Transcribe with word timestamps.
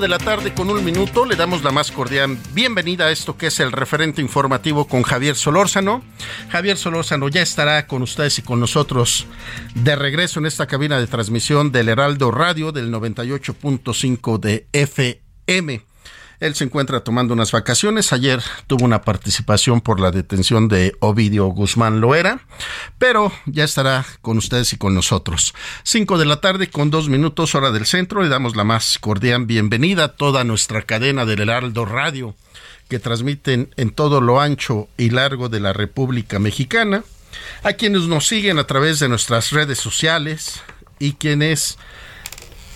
De 0.00 0.08
la 0.08 0.18
tarde 0.18 0.54
con 0.54 0.70
un 0.70 0.84
minuto 0.84 1.24
le 1.24 1.34
damos 1.34 1.64
la 1.64 1.72
más 1.72 1.90
cordial 1.90 2.38
bienvenida 2.52 3.06
a 3.06 3.10
esto 3.10 3.36
que 3.36 3.48
es 3.48 3.58
el 3.58 3.72
referente 3.72 4.22
informativo 4.22 4.86
con 4.86 5.02
Javier 5.02 5.34
Solórzano. 5.34 6.04
Javier 6.50 6.76
Solórzano 6.76 7.28
ya 7.28 7.42
estará 7.42 7.86
con 7.88 8.02
ustedes 8.02 8.38
y 8.38 8.42
con 8.42 8.60
nosotros 8.60 9.26
de 9.74 9.96
regreso 9.96 10.38
en 10.38 10.46
esta 10.46 10.66
cabina 10.66 11.00
de 11.00 11.08
transmisión 11.08 11.72
del 11.72 11.88
Heraldo 11.88 12.30
Radio 12.30 12.70
del 12.70 12.92
98.5 12.92 14.38
de 14.38 14.68
FM. 14.72 15.82
Él 16.40 16.54
se 16.54 16.64
encuentra 16.64 17.00
tomando 17.00 17.34
unas 17.34 17.52
vacaciones. 17.52 18.12
Ayer 18.12 18.42
tuvo 18.66 18.84
una 18.84 19.02
participación 19.02 19.80
por 19.80 19.98
la 19.98 20.10
detención 20.10 20.68
de 20.68 20.94
Ovidio 21.00 21.46
Guzmán 21.46 22.00
Loera, 22.00 22.40
pero 22.98 23.32
ya 23.46 23.64
estará 23.64 24.06
con 24.22 24.38
ustedes 24.38 24.72
y 24.72 24.76
con 24.76 24.94
nosotros. 24.94 25.54
Cinco 25.82 26.16
de 26.16 26.26
la 26.26 26.40
tarde 26.40 26.70
con 26.70 26.90
dos 26.90 27.08
minutos 27.08 27.54
hora 27.54 27.72
del 27.72 27.86
centro. 27.86 28.22
Le 28.22 28.28
damos 28.28 28.54
la 28.54 28.64
más 28.64 28.98
cordial 28.98 29.46
bienvenida 29.46 30.04
a 30.04 30.08
toda 30.08 30.44
nuestra 30.44 30.82
cadena 30.82 31.26
del 31.26 31.40
Heraldo 31.40 31.84
Radio 31.84 32.34
que 32.88 32.98
transmiten 32.98 33.74
en 33.76 33.90
todo 33.90 34.20
lo 34.20 34.40
ancho 34.40 34.88
y 34.96 35.10
largo 35.10 35.48
de 35.48 35.60
la 35.60 35.72
República 35.72 36.38
Mexicana, 36.38 37.04
a 37.62 37.74
quienes 37.74 38.02
nos 38.02 38.26
siguen 38.26 38.58
a 38.58 38.64
través 38.64 38.98
de 38.98 39.08
nuestras 39.08 39.50
redes 39.50 39.78
sociales 39.78 40.62
y 40.98 41.12
quienes 41.12 41.78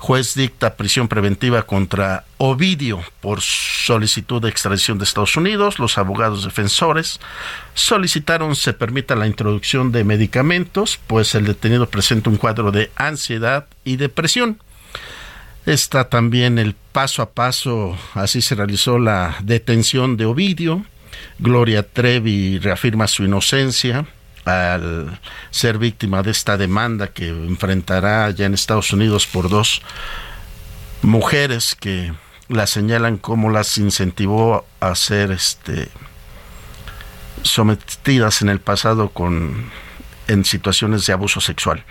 juez 0.01 0.33
dicta 0.33 0.77
prisión 0.77 1.07
preventiva 1.07 1.61
contra 1.61 2.25
Ovidio 2.37 3.01
por 3.19 3.39
solicitud 3.41 4.41
de 4.41 4.49
extradición 4.49 4.97
de 4.97 5.03
Estados 5.03 5.37
Unidos. 5.37 5.77
Los 5.77 5.99
abogados 5.99 6.43
defensores 6.43 7.19
solicitaron 7.75 8.55
se 8.55 8.73
permita 8.73 9.15
la 9.15 9.27
introducción 9.27 9.91
de 9.91 10.03
medicamentos, 10.03 10.99
pues 11.05 11.35
el 11.35 11.45
detenido 11.45 11.87
presenta 11.87 12.31
un 12.31 12.37
cuadro 12.37 12.71
de 12.71 12.89
ansiedad 12.95 13.67
y 13.83 13.97
depresión. 13.97 14.59
Está 15.67 16.09
también 16.09 16.57
el 16.57 16.73
paso 16.73 17.21
a 17.21 17.29
paso, 17.29 17.95
así 18.15 18.41
se 18.41 18.55
realizó 18.55 18.97
la 18.97 19.37
detención 19.43 20.17
de 20.17 20.25
Ovidio 20.25 20.83
Gloria 21.39 21.83
Trevi 21.83 22.59
reafirma 22.59 23.07
su 23.07 23.23
inocencia 23.23 24.05
al 24.45 25.19
ser 25.51 25.77
víctima 25.77 26.23
de 26.23 26.31
esta 26.31 26.57
demanda 26.57 27.07
que 27.09 27.29
enfrentará 27.29 28.29
ya 28.31 28.45
en 28.45 28.53
Estados 28.53 28.91
Unidos 28.91 29.27
por 29.27 29.49
dos 29.49 29.81
mujeres 31.01 31.75
que 31.79 32.13
la 32.47 32.67
señalan 32.67 33.17
como 33.17 33.49
las 33.49 33.77
incentivó 33.77 34.65
a 34.79 34.95
ser 34.95 35.31
este 35.31 35.89
sometidas 37.43 38.41
en 38.41 38.49
el 38.49 38.59
pasado 38.59 39.09
con 39.09 39.71
en 40.27 40.45
situaciones 40.45 41.05
de 41.05 41.13
abuso 41.13 41.41
sexual. 41.41 41.83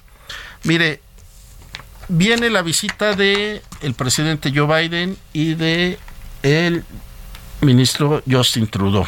Mire, 0.63 1.01
viene 2.07 2.49
la 2.49 2.61
visita 2.61 3.15
de 3.15 3.61
el 3.81 3.93
presidente 3.95 4.53
Joe 4.55 4.81
Biden 4.81 5.17
y 5.33 5.55
de 5.55 5.99
el 6.43 6.85
ministro 7.61 8.23
Justin 8.29 8.67
Trudeau. 8.67 9.07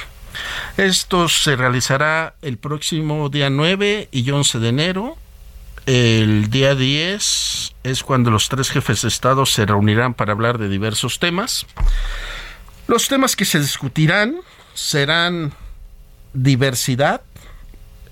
Esto 0.78 1.30
se 1.30 1.56
realizará 1.56 2.36
el 2.42 2.58
próximo 2.58 3.30
día 3.30 3.50
9 3.50 4.10
y 4.12 4.30
11 4.30 4.60
de 4.60 4.70
enero. 4.70 5.18
El 5.86 6.50
día 6.50 6.76
10 6.76 7.76
es 7.84 8.04
cuando 8.04 8.32
los 8.32 8.50
tres 8.50 8.70
jefes 8.70 9.02
de 9.02 9.08
Estado 9.08 9.46
se 9.46 9.66
reunirán 9.66 10.14
para 10.14 10.32
hablar 10.32 10.58
de 10.58 10.70
diversos 10.70 11.20
temas. 11.20 11.66
Los 12.88 13.08
temas 13.08 13.36
que 13.36 13.46
se 13.46 13.60
discutirán 13.60 14.38
serán 14.74 15.54
diversidad, 16.34 17.22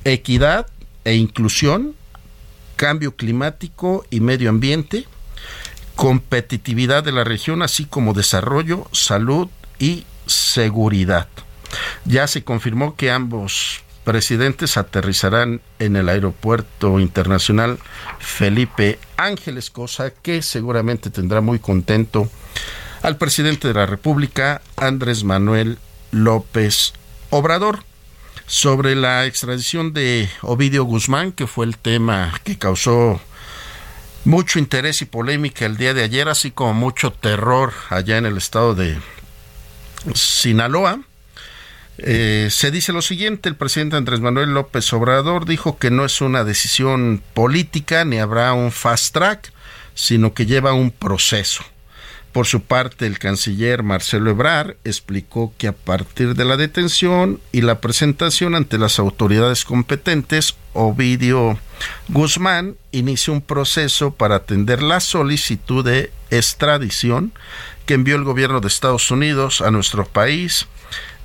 equidad 0.03 0.67
e 1.05 1.15
inclusión, 1.15 1.95
cambio 2.75 3.15
climático 3.15 4.05
y 4.09 4.19
medio 4.19 4.49
ambiente, 4.49 5.05
competitividad 5.95 7.03
de 7.03 7.11
la 7.11 7.23
región, 7.23 7.61
así 7.61 7.85
como 7.85 8.13
desarrollo, 8.13 8.87
salud 8.91 9.49
y 9.79 10.05
seguridad. 10.25 11.27
Ya 12.05 12.27
se 12.27 12.43
confirmó 12.43 12.95
que 12.95 13.11
ambos 13.11 13.81
presidentes 14.03 14.77
aterrizarán 14.77 15.61
en 15.77 15.95
el 15.95 16.09
aeropuerto 16.09 16.99
internacional 16.99 17.77
Felipe 18.19 18.97
Ángeles, 19.17 19.69
cosa 19.69 20.11
que 20.11 20.41
seguramente 20.41 21.09
tendrá 21.09 21.41
muy 21.41 21.59
contento 21.59 22.29
al 23.01 23.17
presidente 23.17 23.67
de 23.67 23.73
la 23.73 23.85
República, 23.85 24.61
Andrés 24.77 25.23
Manuel 25.23 25.77
López 26.11 26.93
Obrador 27.29 27.83
sobre 28.47 28.95
la 28.95 29.25
extradición 29.25 29.93
de 29.93 30.29
Ovidio 30.41 30.83
Guzmán, 30.83 31.31
que 31.31 31.45
fue 31.45 31.65
el 31.65 31.77
tema 31.77 32.33
que 32.43 32.57
causó 32.57 33.21
mucho 34.25 34.59
interés 34.59 35.01
y 35.01 35.05
polémica 35.05 35.65
el 35.65 35.77
día 35.77 35.93
de 35.93 36.03
ayer, 36.03 36.27
así 36.27 36.51
como 36.51 36.73
mucho 36.73 37.11
terror 37.11 37.73
allá 37.89 38.17
en 38.17 38.25
el 38.25 38.37
estado 38.37 38.75
de 38.75 38.97
Sinaloa. 40.13 41.01
Eh, 41.99 42.47
se 42.49 42.71
dice 42.71 42.93
lo 42.93 43.01
siguiente, 43.01 43.49
el 43.49 43.55
presidente 43.55 43.97
Andrés 43.97 44.21
Manuel 44.21 44.53
López 44.53 44.91
Obrador 44.93 45.45
dijo 45.45 45.77
que 45.77 45.91
no 45.91 46.05
es 46.05 46.21
una 46.21 46.43
decisión 46.43 47.21
política 47.33 48.05
ni 48.05 48.19
habrá 48.19 48.53
un 48.53 48.71
fast 48.71 49.13
track, 49.13 49.51
sino 49.95 50.33
que 50.33 50.45
lleva 50.45 50.73
un 50.73 50.91
proceso. 50.91 51.63
Por 52.31 52.45
su 52.45 52.61
parte, 52.61 53.07
el 53.07 53.17
canciller 53.17 53.81
Marcelo 53.81 54.29
Ebrar 54.29 54.77
explicó 54.83 55.51
que 55.57 55.67
a 55.67 55.71
partir 55.71 56.35
de 56.35 56.45
la 56.45 56.57
detención 56.57 57.41
y 57.51 57.61
la 57.61 57.81
presentación 57.81 58.53
ante 58.53 58.77
las 58.77 58.99
autoridades 58.99 59.65
competentes, 59.65 60.55
Ovidio 60.73 61.57
Guzmán 62.07 62.75
inició 62.91 63.33
un 63.33 63.41
proceso 63.41 64.11
para 64.11 64.35
atender 64.35 64.83
la 64.83 64.99
solicitud 64.99 65.83
de 65.83 66.11
extradición 66.29 67.33
que 67.87 67.95
envió 67.95 68.15
el 68.15 68.23
gobierno 68.23 68.61
de 68.61 68.67
Estados 68.67 69.09
Unidos 69.09 69.61
a 69.61 69.71
nuestro 69.71 70.05
país 70.05 70.67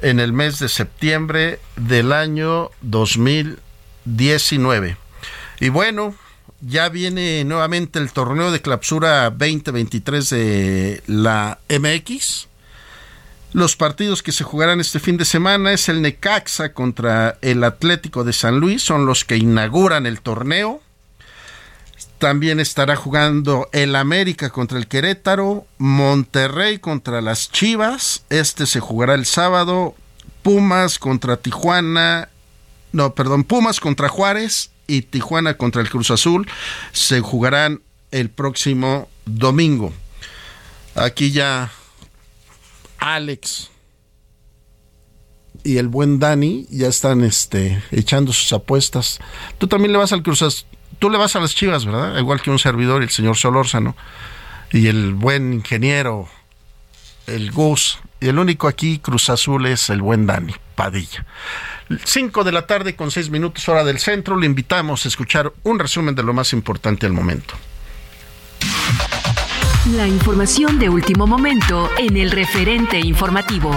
en 0.01 0.21
el 0.21 0.33
mes 0.33 0.59
de 0.59 0.71
septiembre 0.71 1.61
del 1.77 2.15
año 2.15 2.71
2019. 2.81 4.97
Y 5.61 5.69
bueno, 5.69 6.15
ya 6.67 6.89
viene 6.89 7.45
nuevamente 7.45 7.99
el 7.99 8.13
torneo 8.13 8.51
de 8.51 8.63
clausura 8.63 9.31
2023 9.31 10.31
de 10.31 11.03
la 11.07 11.59
MX. 11.69 12.49
Los 13.53 13.77
partidos 13.77 14.23
que 14.23 14.33
se 14.33 14.45
jugarán 14.45 14.81
este 14.81 14.99
fin 14.99 15.17
de 15.17 15.25
semana 15.25 15.73
es 15.73 15.89
el 15.89 16.03
Necaxa 16.03 16.73
contra 16.73 17.39
el 17.41 17.63
Atlético 17.63 18.25
de 18.25 18.33
San 18.33 18.59
Luis, 18.59 18.83
son 18.83 19.07
los 19.07 19.25
que 19.25 19.37
inauguran 19.37 20.07
el 20.07 20.21
torneo. 20.21 20.81
También 22.19 22.59
estará 22.59 22.97
jugando 22.97 23.69
el 23.73 23.95
América 23.95 24.51
contra 24.51 24.79
el 24.79 24.89
Querétaro, 24.89 25.67
Monterrey 25.79 26.79
contra 26.79 27.21
las 27.21 27.51
Chivas, 27.51 28.25
este 28.31 28.67
se 28.67 28.81
jugará 28.81 29.15
el 29.15 29.27
sábado, 29.27 29.95
Pumas 30.43 30.99
contra 30.99 31.37
Tijuana, 31.37 32.31
no, 32.93 33.15
perdón, 33.15 33.45
Pumas 33.45 33.81
contra 33.81 34.09
Juárez 34.09 34.71
y 34.87 35.03
Tijuana 35.03 35.57
contra 35.57 35.83
el 35.83 35.91
Cruz 35.91 36.11
Azul 36.11 36.49
se 36.93 37.21
jugarán 37.21 37.83
el 38.11 38.31
próximo 38.31 39.09
domingo. 39.27 39.93
Aquí 40.95 41.33
ya 41.33 41.73
Alex 42.99 43.71
y 45.65 45.79
el 45.79 45.89
buen 45.89 46.19
Dani 46.19 46.67
ya 46.71 46.89
están 46.89 47.25
este, 47.25 47.83
echando 47.91 48.33
sus 48.33 48.53
apuestas. 48.53 49.19
Tú 49.59 49.67
también 49.67 49.93
le 49.93 49.99
vas 49.99 50.13
al 50.13 50.23
Cruz 50.23 50.43
Azul, 50.43 50.69
tú 50.99 51.11
le 51.11 51.19
vas 51.19 51.35
a 51.37 51.41
las 51.41 51.55
Chivas, 51.55 51.85
¿verdad? 51.85 52.19
Igual 52.19 52.43
que 52.43 52.51
un 52.51 52.59
servidor, 52.59 53.03
el 53.03 53.11
señor 53.11 53.37
Solórzano 53.37 53.97
y 54.71 54.87
el 54.89 55.15
buen 55.15 55.55
ingeniero, 55.55 56.29
el 57.27 57.51
Gus. 57.51 57.99
Y 58.21 58.29
el 58.29 58.39
único 58.39 58.69
aquí 58.69 58.99
Cruz 58.99 59.31
Azul 59.31 59.67
es 59.67 59.91
el 59.91 60.03
buen 60.03 60.27
Dani 60.27 60.55
Padilla. 60.75 61.27
5 62.05 62.45
de 62.45 62.53
la 62.53 62.67
tarde 62.67 62.97
con 62.97 63.11
6 63.11 63.31
minutos 63.31 63.69
hora 63.69 63.85
del 63.85 63.99
centro. 63.99 64.37
Le 64.37 64.47
invitamos 64.47 65.05
a 65.05 65.09
escuchar 65.09 65.53
un 65.63 65.79
resumen 65.79 66.15
de 66.15 66.23
lo 66.23 66.33
más 66.33 66.53
importante 66.53 67.07
al 67.07 67.13
momento. 67.13 67.55
La 69.97 70.09
información 70.09 70.79
de 70.79 70.89
último 70.89 71.27
momento 71.27 71.91
en 71.99 72.17
el 72.17 72.31
referente 72.31 72.99
informativo. 72.99 73.71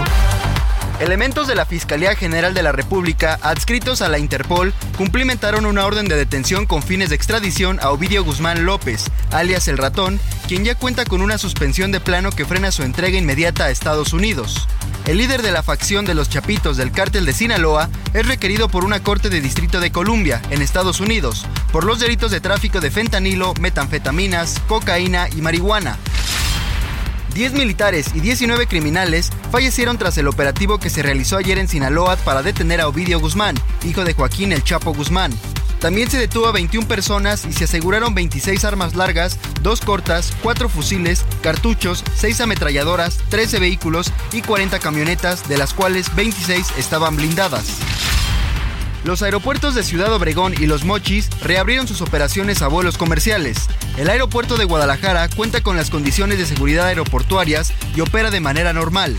Elementos 1.00 1.46
de 1.46 1.54
la 1.54 1.64
Fiscalía 1.64 2.16
General 2.16 2.54
de 2.54 2.62
la 2.64 2.72
República, 2.72 3.38
adscritos 3.42 4.02
a 4.02 4.08
la 4.08 4.18
Interpol, 4.18 4.74
cumplimentaron 4.96 5.64
una 5.64 5.86
orden 5.86 6.08
de 6.08 6.16
detención 6.16 6.66
con 6.66 6.82
fines 6.82 7.10
de 7.10 7.14
extradición 7.14 7.78
a 7.80 7.90
Ovidio 7.90 8.24
Guzmán 8.24 8.64
López, 8.64 9.04
alias 9.30 9.68
El 9.68 9.78
Ratón, 9.78 10.18
quien 10.48 10.64
ya 10.64 10.74
cuenta 10.74 11.04
con 11.04 11.22
una 11.22 11.38
suspensión 11.38 11.92
de 11.92 12.00
plano 12.00 12.32
que 12.32 12.44
frena 12.44 12.72
su 12.72 12.82
entrega 12.82 13.16
inmediata 13.16 13.66
a 13.66 13.70
Estados 13.70 14.12
Unidos. 14.12 14.66
El 15.06 15.18
líder 15.18 15.42
de 15.42 15.52
la 15.52 15.62
facción 15.62 16.04
de 16.04 16.14
los 16.14 16.28
Chapitos 16.28 16.76
del 16.76 16.90
cártel 16.90 17.26
de 17.26 17.32
Sinaloa 17.32 17.88
es 18.12 18.26
requerido 18.26 18.68
por 18.68 18.84
una 18.84 19.00
corte 19.00 19.30
de 19.30 19.40
distrito 19.40 19.78
de 19.78 19.92
Columbia, 19.92 20.42
en 20.50 20.62
Estados 20.62 20.98
Unidos, 20.98 21.46
por 21.70 21.84
los 21.84 22.00
delitos 22.00 22.32
de 22.32 22.40
tráfico 22.40 22.80
de 22.80 22.90
fentanilo, 22.90 23.54
metanfetaminas, 23.60 24.60
cocaína 24.66 25.28
y 25.28 25.42
marihuana. 25.42 25.96
10 27.38 27.52
militares 27.52 28.08
y 28.14 28.20
19 28.20 28.66
criminales 28.66 29.30
fallecieron 29.52 29.96
tras 29.96 30.18
el 30.18 30.26
operativo 30.26 30.78
que 30.78 30.90
se 30.90 31.04
realizó 31.04 31.36
ayer 31.36 31.56
en 31.58 31.68
Sinaloa 31.68 32.16
para 32.16 32.42
detener 32.42 32.80
a 32.80 32.88
Ovidio 32.88 33.20
Guzmán, 33.20 33.54
hijo 33.84 34.02
de 34.02 34.12
Joaquín 34.12 34.50
El 34.50 34.64
Chapo 34.64 34.92
Guzmán. 34.92 35.32
También 35.78 36.10
se 36.10 36.18
detuvo 36.18 36.48
a 36.48 36.52
21 36.52 36.88
personas 36.88 37.44
y 37.44 37.52
se 37.52 37.66
aseguraron 37.66 38.12
26 38.12 38.64
armas 38.64 38.96
largas, 38.96 39.38
2 39.62 39.80
cortas, 39.82 40.32
4 40.42 40.68
fusiles, 40.68 41.24
cartuchos, 41.40 42.02
6 42.16 42.40
ametralladoras, 42.40 43.18
13 43.28 43.60
vehículos 43.60 44.12
y 44.32 44.42
40 44.42 44.80
camionetas, 44.80 45.48
de 45.48 45.58
las 45.58 45.74
cuales 45.74 46.12
26 46.16 46.66
estaban 46.76 47.14
blindadas. 47.14 47.66
Los 49.08 49.22
aeropuertos 49.22 49.74
de 49.74 49.84
Ciudad 49.84 50.12
Obregón 50.12 50.52
y 50.60 50.66
Los 50.66 50.84
Mochis 50.84 51.30
reabrieron 51.42 51.88
sus 51.88 52.02
operaciones 52.02 52.60
a 52.60 52.68
vuelos 52.68 52.98
comerciales. 52.98 53.56
El 53.96 54.10
aeropuerto 54.10 54.58
de 54.58 54.66
Guadalajara 54.66 55.30
cuenta 55.30 55.62
con 55.62 55.78
las 55.78 55.88
condiciones 55.88 56.36
de 56.36 56.44
seguridad 56.44 56.88
aeroportuarias 56.88 57.72
y 57.96 58.02
opera 58.02 58.30
de 58.30 58.40
manera 58.40 58.74
normal. 58.74 59.16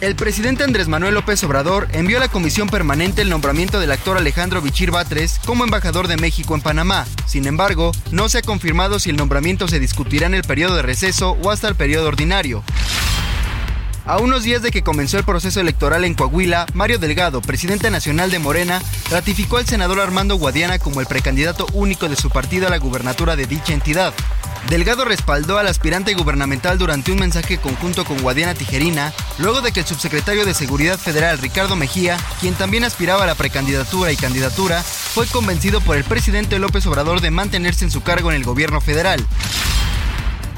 El 0.00 0.14
presidente 0.14 0.62
Andrés 0.62 0.86
Manuel 0.86 1.14
López 1.14 1.42
Obrador 1.42 1.88
envió 1.90 2.18
a 2.18 2.20
la 2.20 2.28
Comisión 2.28 2.68
Permanente 2.68 3.22
el 3.22 3.28
nombramiento 3.28 3.80
del 3.80 3.90
actor 3.90 4.16
Alejandro 4.16 4.62
Bichir 4.62 4.92
Batres 4.92 5.40
como 5.44 5.64
embajador 5.64 6.06
de 6.06 6.16
México 6.16 6.54
en 6.54 6.60
Panamá. 6.60 7.06
Sin 7.26 7.48
embargo, 7.48 7.90
no 8.12 8.28
se 8.28 8.38
ha 8.38 8.42
confirmado 8.42 9.00
si 9.00 9.10
el 9.10 9.16
nombramiento 9.16 9.66
se 9.66 9.80
discutirá 9.80 10.28
en 10.28 10.34
el 10.34 10.44
periodo 10.44 10.76
de 10.76 10.82
receso 10.82 11.36
o 11.42 11.50
hasta 11.50 11.66
el 11.66 11.74
periodo 11.74 12.06
ordinario. 12.06 12.62
A 14.10 14.18
unos 14.18 14.42
días 14.42 14.60
de 14.60 14.72
que 14.72 14.82
comenzó 14.82 15.18
el 15.18 15.24
proceso 15.24 15.60
electoral 15.60 16.04
en 16.04 16.14
Coahuila, 16.14 16.66
Mario 16.74 16.98
Delgado, 16.98 17.40
presidente 17.40 17.92
nacional 17.92 18.32
de 18.32 18.40
Morena, 18.40 18.82
ratificó 19.08 19.58
al 19.58 19.68
senador 19.68 20.00
Armando 20.00 20.34
Guadiana 20.34 20.80
como 20.80 21.00
el 21.00 21.06
precandidato 21.06 21.64
único 21.74 22.08
de 22.08 22.16
su 22.16 22.28
partido 22.28 22.66
a 22.66 22.70
la 22.70 22.78
gubernatura 22.78 23.36
de 23.36 23.46
dicha 23.46 23.72
entidad. 23.72 24.12
Delgado 24.68 25.04
respaldó 25.04 25.58
al 25.58 25.68
aspirante 25.68 26.12
gubernamental 26.14 26.76
durante 26.76 27.12
un 27.12 27.20
mensaje 27.20 27.58
conjunto 27.58 28.04
con 28.04 28.20
Guadiana 28.20 28.54
Tijerina, 28.54 29.12
luego 29.38 29.60
de 29.60 29.70
que 29.70 29.78
el 29.78 29.86
subsecretario 29.86 30.44
de 30.44 30.54
Seguridad 30.54 30.98
Federal 30.98 31.38
Ricardo 31.38 31.76
Mejía, 31.76 32.16
quien 32.40 32.54
también 32.54 32.82
aspiraba 32.82 33.22
a 33.22 33.26
la 33.28 33.36
precandidatura 33.36 34.10
y 34.10 34.16
candidatura, 34.16 34.82
fue 34.82 35.28
convencido 35.28 35.80
por 35.80 35.96
el 35.96 36.02
presidente 36.02 36.58
López 36.58 36.84
Obrador 36.86 37.20
de 37.20 37.30
mantenerse 37.30 37.84
en 37.84 37.92
su 37.92 38.02
cargo 38.02 38.32
en 38.32 38.38
el 38.38 38.42
gobierno 38.42 38.80
federal. 38.80 39.24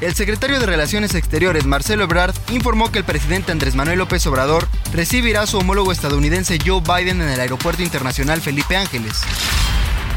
El 0.03 0.17
secretario 0.17 0.59
de 0.59 0.67
Relaciones 0.67 1.15
Exteriores, 1.15 1.65
Marcelo 1.65 2.03
Ebrard, 2.03 2.35
informó 2.51 2.91
que 2.91 2.99
el 2.99 3.05
presidente 3.05 3.53
Andrés 3.53 3.77
Manuel 3.77 4.01
López 4.01 4.27
Obrador 4.27 4.67
recibirá 4.93 5.43
a 5.43 5.47
su 5.47 5.59
homólogo 5.59 5.93
estadounidense 5.93 6.59
Joe 6.59 6.81
Biden 6.81 7.23
en 7.23 7.29
el 7.29 7.39
Aeropuerto 7.39 7.85
Internacional 7.85 8.41
Felipe 8.41 8.77
Ángeles. 8.77 9.21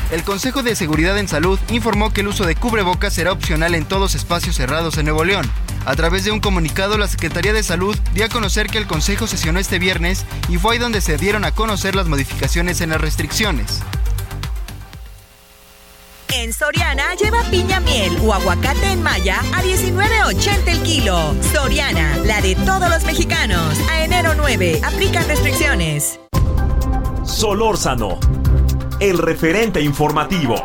El 0.10 0.24
Consejo 0.24 0.64
de 0.64 0.76
Seguridad 0.76 1.20
en 1.20 1.28
Salud 1.28 1.60
informó 1.70 2.12
que 2.12 2.22
el 2.22 2.30
uso 2.30 2.48
de 2.48 2.56
cubrebocas 2.56 3.14
será 3.14 3.32
opcional 3.32 3.76
en 3.76 3.86
todos 3.86 4.16
espacios 4.16 4.56
cerrados 4.56 4.98
en 4.98 5.06
Nuevo 5.06 5.24
León. 5.24 5.48
A 5.86 5.96
través 5.96 6.24
de 6.24 6.32
un 6.32 6.40
comunicado, 6.40 6.98
la 6.98 7.08
Secretaría 7.08 7.54
de 7.54 7.62
Salud 7.62 7.96
dio 8.16 8.26
a 8.26 8.30
conocer 8.30 8.66
que 8.66 8.80
el 8.80 8.88
Consejo 8.88 9.28
sesionó 9.28 9.60
este 9.60 9.78
viernes 9.78 10.26
y 10.50 10.58
fue 10.58 10.74
ahí 10.74 10.80
donde 10.80 11.00
se 11.00 11.18
dieron 11.18 11.46
a 11.46 11.52
conocer 11.52 11.94
las 11.96 12.08
modificaciones 12.08 12.82
en 12.82 12.90
las 12.90 13.02
restricciones. 13.02 13.84
En 16.38 16.52
Soriana 16.52 17.16
lleva 17.16 17.44
piña 17.50 17.80
miel 17.80 18.18
o 18.22 18.34
aguacate 18.34 18.92
en 18.92 19.02
malla 19.02 19.40
a 19.54 19.64
19.80 19.64 20.68
el 20.68 20.84
kilo. 20.84 21.34
Soriana, 21.54 22.18
la 22.26 22.42
de 22.42 22.56
todos 22.56 22.90
los 22.90 23.06
mexicanos. 23.06 23.80
A 23.90 24.04
enero 24.04 24.34
9, 24.36 24.82
aplican 24.84 25.26
restricciones. 25.30 26.20
Solórzano, 27.24 28.20
el 29.00 29.18
referente 29.18 29.82
informativo. 29.82 30.56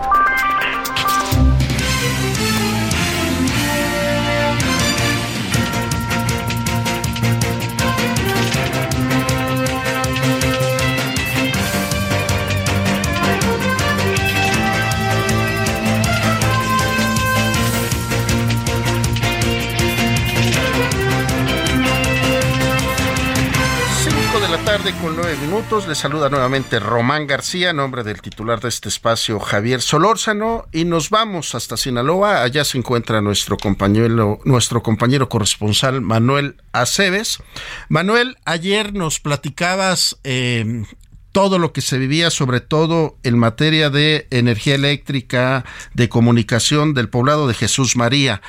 Con 25.02 25.14
nueve 25.14 25.36
minutos. 25.36 25.86
Le 25.86 25.94
saluda 25.94 26.30
nuevamente 26.30 26.80
Román 26.80 27.26
García, 27.26 27.74
nombre 27.74 28.02
del 28.02 28.22
titular 28.22 28.60
de 28.60 28.70
este 28.70 28.88
espacio, 28.88 29.38
Javier 29.38 29.82
Solórzano, 29.82 30.68
y 30.72 30.86
nos 30.86 31.10
vamos 31.10 31.54
hasta 31.54 31.76
Sinaloa. 31.76 32.42
Allá 32.42 32.64
se 32.64 32.78
encuentra 32.78 33.20
nuestro 33.20 33.58
compañero, 33.58 34.38
nuestro 34.44 34.82
compañero 34.82 35.28
corresponsal 35.28 36.00
Manuel 36.00 36.56
Aceves. 36.72 37.42
Manuel, 37.90 38.38
ayer 38.46 38.94
nos 38.94 39.20
platicabas 39.20 40.18
eh, 40.24 40.84
todo 41.30 41.58
lo 41.58 41.74
que 41.74 41.82
se 41.82 41.98
vivía, 41.98 42.30
sobre 42.30 42.60
todo 42.60 43.18
en 43.22 43.38
materia 43.38 43.90
de 43.90 44.28
energía 44.30 44.76
eléctrica, 44.76 45.66
de 45.92 46.08
comunicación 46.08 46.94
del 46.94 47.10
poblado 47.10 47.46
de 47.48 47.54
Jesús 47.54 47.96
María. 47.96 48.40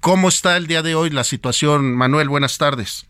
¿Cómo 0.00 0.28
está 0.28 0.56
el 0.56 0.68
día 0.68 0.82
de 0.82 0.94
hoy 0.94 1.10
la 1.10 1.24
situación, 1.24 1.94
Manuel? 1.94 2.30
Buenas 2.30 2.56
tardes. 2.56 3.06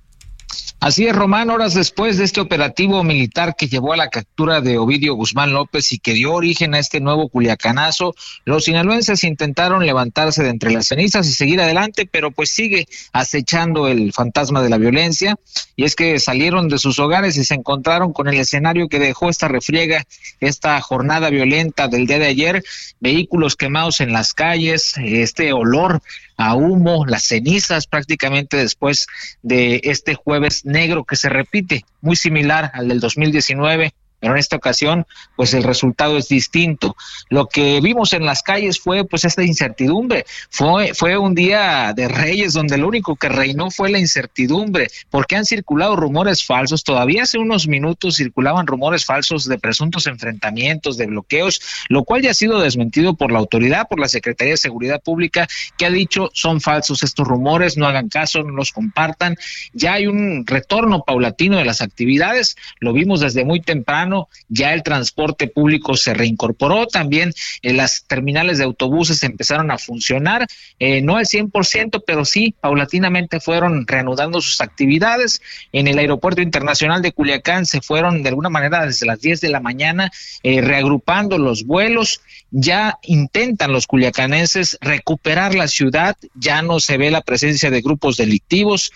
Así 0.79 1.07
es, 1.07 1.17
Román, 1.17 1.49
horas 1.49 1.73
después 1.73 2.19
de 2.19 2.25
este 2.25 2.41
operativo 2.41 3.03
militar 3.03 3.57
que 3.57 3.67
llevó 3.67 3.95
a 3.95 3.97
la 3.97 4.09
captura 4.09 4.61
de 4.61 4.77
Ovidio 4.77 5.15
Guzmán 5.15 5.55
López 5.55 5.91
y 5.93 5.99
que 5.99 6.13
dio 6.13 6.35
origen 6.35 6.75
a 6.75 6.79
este 6.79 7.01
nuevo 7.01 7.31
culiacanazo, 7.31 8.15
los 8.45 8.65
sinaloenses 8.65 9.25
intentaron 9.25 9.87
levantarse 9.87 10.45
de 10.45 10.51
entre 10.51 10.71
las 10.71 10.87
cenizas 10.87 11.27
y 11.29 11.33
seguir 11.33 11.63
adelante, 11.63 12.07
pero 12.11 12.31
pues 12.31 12.51
sigue 12.51 12.87
acechando 13.13 13.89
el 13.89 14.13
fantasma 14.13 14.63
de 14.63 14.69
la 14.69 14.77
violencia. 14.77 15.37
Y 15.77 15.85
es 15.85 15.97
que 15.97 16.21
salieron 16.21 16.69
de 16.69 16.79
sus 16.79 16.99
hogares 16.99 17.39
y 17.39 17.45
se 17.45 17.55
encontraron 17.55 18.13
con 18.13 18.29
el 18.29 18.37
escenario 18.37 18.89
que 18.89 18.99
dejó 18.99 19.31
esta 19.31 19.49
refriega, 19.49 20.07
esta 20.41 20.79
jornada 20.83 21.31
violenta 21.31 21.89
del 21.89 22.07
día 22.07 22.19
de 22.19 22.27
ayer, 22.27 22.63
vehículos 23.01 23.57
quemados 23.57 24.01
en 24.01 24.13
las 24.13 24.35
calles, 24.35 24.95
este 24.99 25.55
olor 25.55 26.03
a 26.37 26.55
humo, 26.55 27.07
las 27.07 27.25
cenizas 27.25 27.87
prácticamente 27.87 28.57
después 28.57 29.07
de 29.43 29.81
este 29.85 30.15
jueves 30.15 30.65
negro 30.65 31.05
que 31.05 31.17
se 31.17 31.29
repite, 31.29 31.85
muy 32.01 32.17
similar 32.17 32.71
al 32.75 32.89
del 32.89 33.01
2019 33.01 33.95
pero 34.27 34.35
en 34.35 34.41
esta 34.41 34.57
ocasión 34.57 35.07
pues 35.37 35.55
el 35.55 35.63
resultado 35.63 36.19
es 36.19 36.27
distinto. 36.27 36.97
Lo 37.29 37.47
que 37.47 37.81
vimos 37.81 38.13
en 38.13 38.27
las 38.27 38.43
calles 38.43 38.81
fue 38.81 39.05
pues 39.05 39.25
esta 39.25 39.45
incertidumbre, 39.45 40.27
fue, 40.51 40.95
fue 40.95 41.17
un 41.17 41.37
día 41.37 41.93
de 41.95 42.09
reyes 42.09 42.53
donde 42.53 42.77
lo 42.77 42.89
único 42.89 43.15
que 43.15 43.29
reinó 43.29 43.71
fue 43.71 43.89
la 43.89 44.01
incertidumbre, 44.01 44.89
porque 45.11 45.37
han 45.37 45.45
circulado 45.45 45.95
rumores 45.95 46.45
falsos, 46.45 46.83
todavía 46.83 47.23
hace 47.23 47.39
unos 47.39 47.69
minutos 47.69 48.17
circulaban 48.17 48.67
rumores 48.67 49.05
falsos 49.05 49.47
de 49.47 49.61
presuntos 49.61 50.09
enfrentamientos, 50.09 50.97
de 50.97 51.07
bloqueos, 51.07 51.61
lo 51.89 52.03
cual 52.03 52.23
ya 52.23 52.33
ha 52.33 52.35
sido 52.35 52.59
desmentido 52.59 53.15
por 53.15 53.31
la 53.31 53.39
autoridad, 53.39 53.87
por 53.87 54.01
la 54.01 54.09
Secretaría 54.09 54.55
de 54.55 54.59
Seguridad 54.59 55.01
Pública, 55.01 55.47
que 55.79 55.87
ha 55.87 55.91
dicho 55.91 56.31
son 56.33 56.61
falsos 56.61 57.05
estos 57.05 57.29
rumores, 57.29 57.77
no 57.77 57.87
hagan 57.87 58.09
caso, 58.09 58.43
no 58.43 58.55
los 58.55 58.73
compartan. 58.73 59.37
Ya 59.73 59.93
hay 59.93 60.09
un 60.09 60.45
retorno 60.49 61.05
paulatino 61.07 61.59
de 61.59 61.65
las 61.65 61.81
actividades, 61.81 62.57
lo 62.81 62.93
vimos 62.93 63.21
desde 63.21 63.45
muy 63.45 63.61
temprano, 63.61 64.16
ya 64.49 64.73
el 64.73 64.83
transporte 64.83 65.49
público 65.49 65.97
se 65.97 66.15
reincorporó, 66.15 66.87
también 66.87 67.33
eh, 67.63 67.73
las 67.73 68.05
terminales 68.07 68.59
de 68.59 68.65
autobuses 68.65 69.23
empezaron 69.23 69.71
a 69.71 69.79
funcionar, 69.79 70.47
eh, 70.79 71.03
no 71.03 71.17
al 71.17 71.27
100%, 71.27 72.03
pero 72.07 72.25
sí 72.25 72.55
paulatinamente 72.61 73.41
fueron 73.41 73.87
reanudando 73.87 74.41
sus 74.41 74.61
actividades. 74.61 75.43
En 75.73 75.89
el 75.89 75.99
aeropuerto 75.99 76.43
internacional 76.43 77.03
de 77.03 77.13
Culiacán 77.13 77.67
se 77.67 77.81
fueron 77.81 78.23
de 78.23 78.29
alguna 78.29 78.51
manera 78.51 78.87
desde 78.87 79.07
las 79.07 79.21
10 79.21 79.41
de 79.41 79.49
la 79.49 79.61
mañana 79.61 80.11
eh, 80.43 80.61
reagrupando 80.61 81.39
los 81.39 81.65
vuelos, 81.65 82.21
ya 82.51 82.99
intentan 83.03 83.73
los 83.73 83.87
culiacanenses 83.87 84.79
recuperar 84.81 85.55
la 85.55 85.69
ciudad, 85.69 86.17
ya 86.35 86.63
no 86.63 86.81
se 86.81 86.97
ve 86.97 87.11
la 87.11 87.21
presencia 87.21 87.71
de 87.71 87.83
grupos 87.83 88.17
delictivos, 88.17 88.93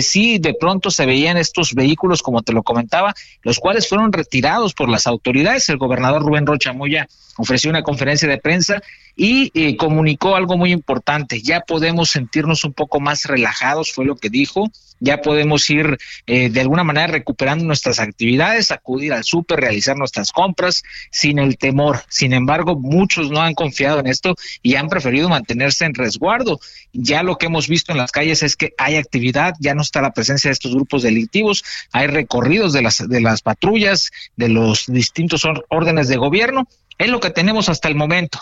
sí 0.00 0.38
de 0.38 0.54
pronto 0.54 0.90
se 0.90 1.04
veían 1.04 1.36
estos 1.36 1.74
vehículos, 1.74 2.22
como 2.22 2.42
te 2.42 2.52
lo 2.52 2.62
comentaba, 2.62 3.14
los 3.42 3.58
cuales 3.58 3.88
fueron 3.88 4.12
retirados 4.12 4.43
por 4.74 4.88
las 4.88 5.06
autoridades. 5.06 5.68
El 5.68 5.78
gobernador 5.78 6.22
Rubén 6.22 6.46
Rocha 6.46 6.72
Moya 6.72 7.08
ofreció 7.36 7.70
una 7.70 7.82
conferencia 7.82 8.28
de 8.28 8.38
prensa 8.38 8.82
y 9.16 9.50
eh, 9.54 9.76
comunicó 9.76 10.36
algo 10.36 10.56
muy 10.58 10.70
importante. 10.70 11.40
Ya 11.40 11.60
podemos 11.60 12.10
sentirnos 12.10 12.64
un 12.64 12.74
poco 12.74 13.00
más 13.00 13.24
relajados, 13.24 13.92
fue 13.92 14.04
lo 14.04 14.16
que 14.16 14.28
dijo. 14.28 14.70
Ya 15.04 15.20
podemos 15.20 15.68
ir 15.68 15.98
eh, 16.26 16.48
de 16.48 16.60
alguna 16.60 16.82
manera 16.82 17.08
recuperando 17.08 17.64
nuestras 17.66 18.00
actividades, 18.00 18.70
acudir 18.70 19.12
al 19.12 19.22
súper, 19.22 19.60
realizar 19.60 19.96
nuestras 19.96 20.32
compras 20.32 20.82
sin 21.10 21.38
el 21.38 21.58
temor. 21.58 22.02
Sin 22.08 22.32
embargo, 22.32 22.74
muchos 22.74 23.30
no 23.30 23.42
han 23.42 23.52
confiado 23.54 24.00
en 24.00 24.06
esto 24.06 24.34
y 24.62 24.76
han 24.76 24.88
preferido 24.88 25.28
mantenerse 25.28 25.84
en 25.84 25.94
resguardo. 25.94 26.58
Ya 26.94 27.22
lo 27.22 27.36
que 27.36 27.46
hemos 27.46 27.68
visto 27.68 27.92
en 27.92 27.98
las 27.98 28.12
calles 28.12 28.42
es 28.42 28.56
que 28.56 28.72
hay 28.78 28.96
actividad, 28.96 29.54
ya 29.60 29.74
no 29.74 29.82
está 29.82 30.00
la 30.00 30.12
presencia 30.12 30.48
de 30.48 30.54
estos 30.54 30.74
grupos 30.74 31.02
delictivos, 31.02 31.64
hay 31.92 32.06
recorridos 32.06 32.72
de 32.72 32.80
las, 32.80 33.06
de 33.06 33.20
las 33.20 33.42
patrullas, 33.42 34.10
de 34.36 34.48
los 34.48 34.86
distintos 34.86 35.46
órdenes 35.68 36.08
de 36.08 36.16
gobierno. 36.16 36.66
Es 36.96 37.08
lo 37.08 37.20
que 37.20 37.30
tenemos 37.30 37.68
hasta 37.68 37.88
el 37.88 37.94
momento. 37.94 38.40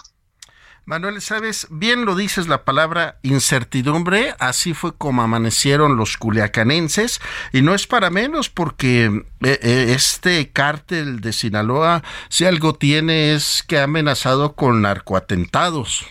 Manuel, 0.84 1.22
sabes, 1.22 1.68
bien 1.70 2.04
lo 2.04 2.16
dices 2.16 2.48
la 2.48 2.64
palabra 2.64 3.16
incertidumbre, 3.22 4.34
así 4.40 4.74
fue 4.74 4.92
como 4.96 5.22
amanecieron 5.22 5.96
los 5.96 6.16
culiacanenses, 6.16 7.20
y 7.52 7.62
no 7.62 7.76
es 7.76 7.86
para 7.86 8.10
menos 8.10 8.48
porque 8.48 9.04
eh, 9.04 9.58
eh, 9.62 9.92
este 9.94 10.50
cártel 10.50 11.20
de 11.20 11.32
Sinaloa, 11.32 12.02
si 12.28 12.46
algo 12.46 12.74
tiene, 12.74 13.32
es 13.32 13.62
que 13.64 13.78
ha 13.78 13.84
amenazado 13.84 14.54
con 14.54 14.82
narcoatentados. 14.82 16.04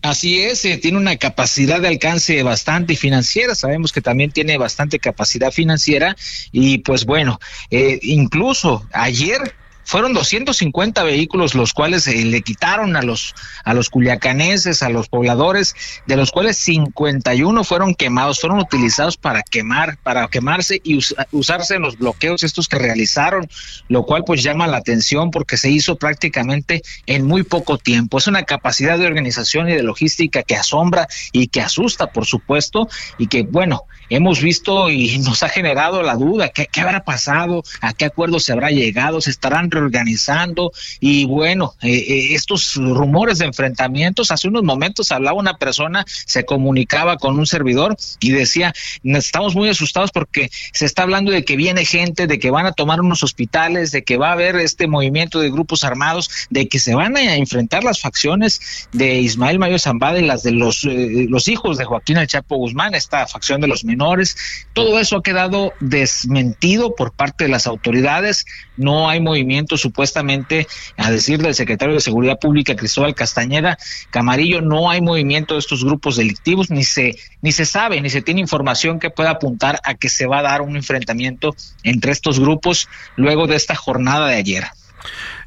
Así 0.00 0.40
es, 0.42 0.64
eh, 0.64 0.78
tiene 0.78 0.98
una 0.98 1.16
capacidad 1.16 1.80
de 1.80 1.88
alcance 1.88 2.40
bastante 2.44 2.94
financiera, 2.94 3.56
sabemos 3.56 3.90
que 3.90 4.00
también 4.00 4.30
tiene 4.30 4.58
bastante 4.58 5.00
capacidad 5.00 5.50
financiera 5.50 6.14
y 6.52 6.78
pues 6.78 7.04
bueno, 7.04 7.40
incluso 7.70 8.86
ayer 8.92 9.56
fueron 9.86 10.12
250 10.12 11.02
vehículos 11.04 11.54
los 11.54 11.72
cuales 11.72 12.06
eh, 12.08 12.24
le 12.24 12.42
quitaron 12.42 12.96
a 12.96 13.02
los 13.02 13.34
a 13.64 13.72
los 13.72 13.88
culiacanenses, 13.88 14.82
a 14.82 14.90
los 14.90 15.08
pobladores, 15.08 15.74
de 16.06 16.16
los 16.16 16.32
cuales 16.32 16.56
51 16.58 17.64
fueron 17.64 17.94
quemados, 17.94 18.40
fueron 18.40 18.58
utilizados 18.58 19.16
para 19.16 19.42
quemar, 19.42 19.96
para 20.02 20.26
quemarse 20.28 20.80
y 20.84 20.98
usarse 21.30 21.76
en 21.76 21.82
los 21.82 21.96
bloqueos 21.96 22.42
estos 22.42 22.68
que 22.68 22.78
realizaron, 22.78 23.48
lo 23.88 24.04
cual 24.04 24.24
pues 24.26 24.42
llama 24.42 24.66
la 24.66 24.78
atención 24.78 25.30
porque 25.30 25.56
se 25.56 25.70
hizo 25.70 25.96
prácticamente 25.96 26.82
en 27.06 27.24
muy 27.24 27.44
poco 27.44 27.78
tiempo. 27.78 28.18
Es 28.18 28.26
una 28.26 28.42
capacidad 28.42 28.98
de 28.98 29.06
organización 29.06 29.68
y 29.68 29.74
de 29.74 29.82
logística 29.82 30.42
que 30.42 30.56
asombra 30.56 31.08
y 31.32 31.46
que 31.48 31.60
asusta, 31.60 32.08
por 32.08 32.26
supuesto, 32.26 32.88
y 33.18 33.28
que 33.28 33.44
bueno, 33.44 33.84
hemos 34.10 34.40
visto 34.40 34.90
y 34.90 35.18
nos 35.24 35.42
ha 35.42 35.48
generado 35.48 36.02
la 36.02 36.14
duda, 36.14 36.48
¿qué, 36.48 36.68
habrá 36.80 37.04
pasado? 37.04 37.62
¿A 37.80 37.92
qué 37.92 38.06
acuerdo 38.06 38.40
se 38.40 38.52
habrá 38.52 38.70
llegado? 38.70 39.20
¿Se 39.20 39.30
estarán 39.30 39.70
reorganizando? 39.70 40.72
Y 41.00 41.24
bueno, 41.24 41.74
eh, 41.82 41.92
eh, 41.92 42.34
estos 42.34 42.76
rumores 42.76 43.38
de 43.38 43.46
enfrentamientos, 43.46 44.30
hace 44.30 44.48
unos 44.48 44.62
momentos 44.62 45.12
hablaba 45.12 45.38
una 45.38 45.56
persona, 45.58 46.04
se 46.06 46.44
comunicaba 46.44 47.16
con 47.16 47.38
un 47.38 47.46
servidor 47.46 47.96
y 48.20 48.30
decía, 48.30 48.72
estamos 49.02 49.54
muy 49.54 49.68
asustados 49.68 50.10
porque 50.10 50.50
se 50.72 50.84
está 50.84 51.02
hablando 51.02 51.32
de 51.32 51.44
que 51.44 51.56
viene 51.56 51.84
gente, 51.84 52.26
de 52.26 52.38
que 52.38 52.50
van 52.50 52.66
a 52.66 52.72
tomar 52.72 53.00
unos 53.00 53.22
hospitales, 53.22 53.92
de 53.92 54.04
que 54.04 54.16
va 54.16 54.30
a 54.30 54.32
haber 54.32 54.56
este 54.56 54.86
movimiento 54.86 55.40
de 55.40 55.50
grupos 55.50 55.84
armados, 55.84 56.30
de 56.50 56.68
que 56.68 56.78
se 56.78 56.94
van 56.94 57.16
a 57.16 57.36
enfrentar 57.36 57.84
las 57.84 58.00
facciones 58.00 58.88
de 58.92 59.20
Ismael 59.20 59.58
Mayo 59.58 59.78
Zambada 59.78 60.18
y 60.18 60.24
las 60.24 60.42
de 60.42 60.52
los, 60.52 60.84
eh, 60.84 61.26
los 61.28 61.48
hijos 61.48 61.78
de 61.78 61.84
Joaquín 61.84 62.16
El 62.18 62.26
Chapo 62.26 62.56
Guzmán, 62.56 62.94
esta 62.94 63.26
facción 63.26 63.60
de 63.60 63.68
los 63.68 63.84
menores. 63.96 64.36
Todo 64.72 64.98
eso 65.00 65.16
ha 65.16 65.22
quedado 65.22 65.72
desmentido 65.80 66.94
por 66.94 67.12
parte 67.12 67.44
de 67.44 67.50
las 67.50 67.66
autoridades. 67.66 68.44
No 68.76 69.08
hay 69.08 69.20
movimiento 69.20 69.76
supuestamente, 69.76 70.66
a 70.96 71.10
decir 71.10 71.40
del 71.40 71.54
secretario 71.54 71.94
de 71.94 72.00
Seguridad 72.00 72.38
Pública, 72.38 72.76
Cristóbal 72.76 73.14
Castañeda 73.14 73.78
Camarillo, 74.10 74.60
no 74.60 74.90
hay 74.90 75.00
movimiento 75.00 75.54
de 75.54 75.60
estos 75.60 75.84
grupos 75.84 76.16
delictivos, 76.16 76.70
ni 76.70 76.84
se, 76.84 77.16
ni 77.40 77.52
se 77.52 77.64
sabe, 77.64 78.00
ni 78.00 78.10
se 78.10 78.22
tiene 78.22 78.40
información 78.40 79.00
que 79.00 79.10
pueda 79.10 79.30
apuntar 79.30 79.80
a 79.84 79.94
que 79.94 80.08
se 80.08 80.26
va 80.26 80.40
a 80.40 80.42
dar 80.42 80.62
un 80.62 80.76
enfrentamiento 80.76 81.54
entre 81.82 82.12
estos 82.12 82.38
grupos 82.38 82.88
luego 83.16 83.46
de 83.46 83.56
esta 83.56 83.74
jornada 83.74 84.28
de 84.28 84.36
ayer. 84.36 84.64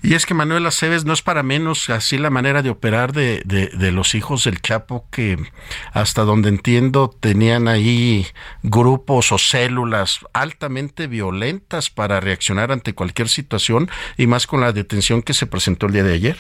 Y 0.01 0.13
es 0.13 0.25
que 0.25 0.34
Manuel 0.34 0.66
Aceves 0.66 1.06
no 1.06 1.13
es 1.13 1.22
para 1.22 1.44
menos 1.44 1.89
así 1.89 2.18
la 2.18 2.30
manera 2.30 2.62
de 2.62 2.70
operar 2.70 3.13
de, 3.13 3.42
de, 3.46 3.92
los 3.92 4.16
hijos 4.16 4.44
del 4.44 4.62
Chapo 4.62 5.06
que 5.12 5.38
hasta 5.94 6.24
donde 6.24 6.50
entiendo 6.50 7.16
tenían 7.20 7.68
ahí 7.68 8.28
grupos 8.63 9.32
o 9.32 9.38
células 9.38 10.20
altamente 10.34 11.08
violentas 11.08 11.89
para 11.89 12.20
reaccionar 12.20 12.72
ante 12.72 12.94
cualquier 12.94 13.30
situación 13.30 13.89
y 14.18 14.28
más 14.28 14.48
con 14.48 14.62
la 14.62 14.72
detención 14.72 15.22
que 15.22 15.34
se 15.34 15.48
presentó 15.48 15.88
el 15.88 15.94
día 15.94 16.04
de 16.04 16.13
ayer. 16.13 16.38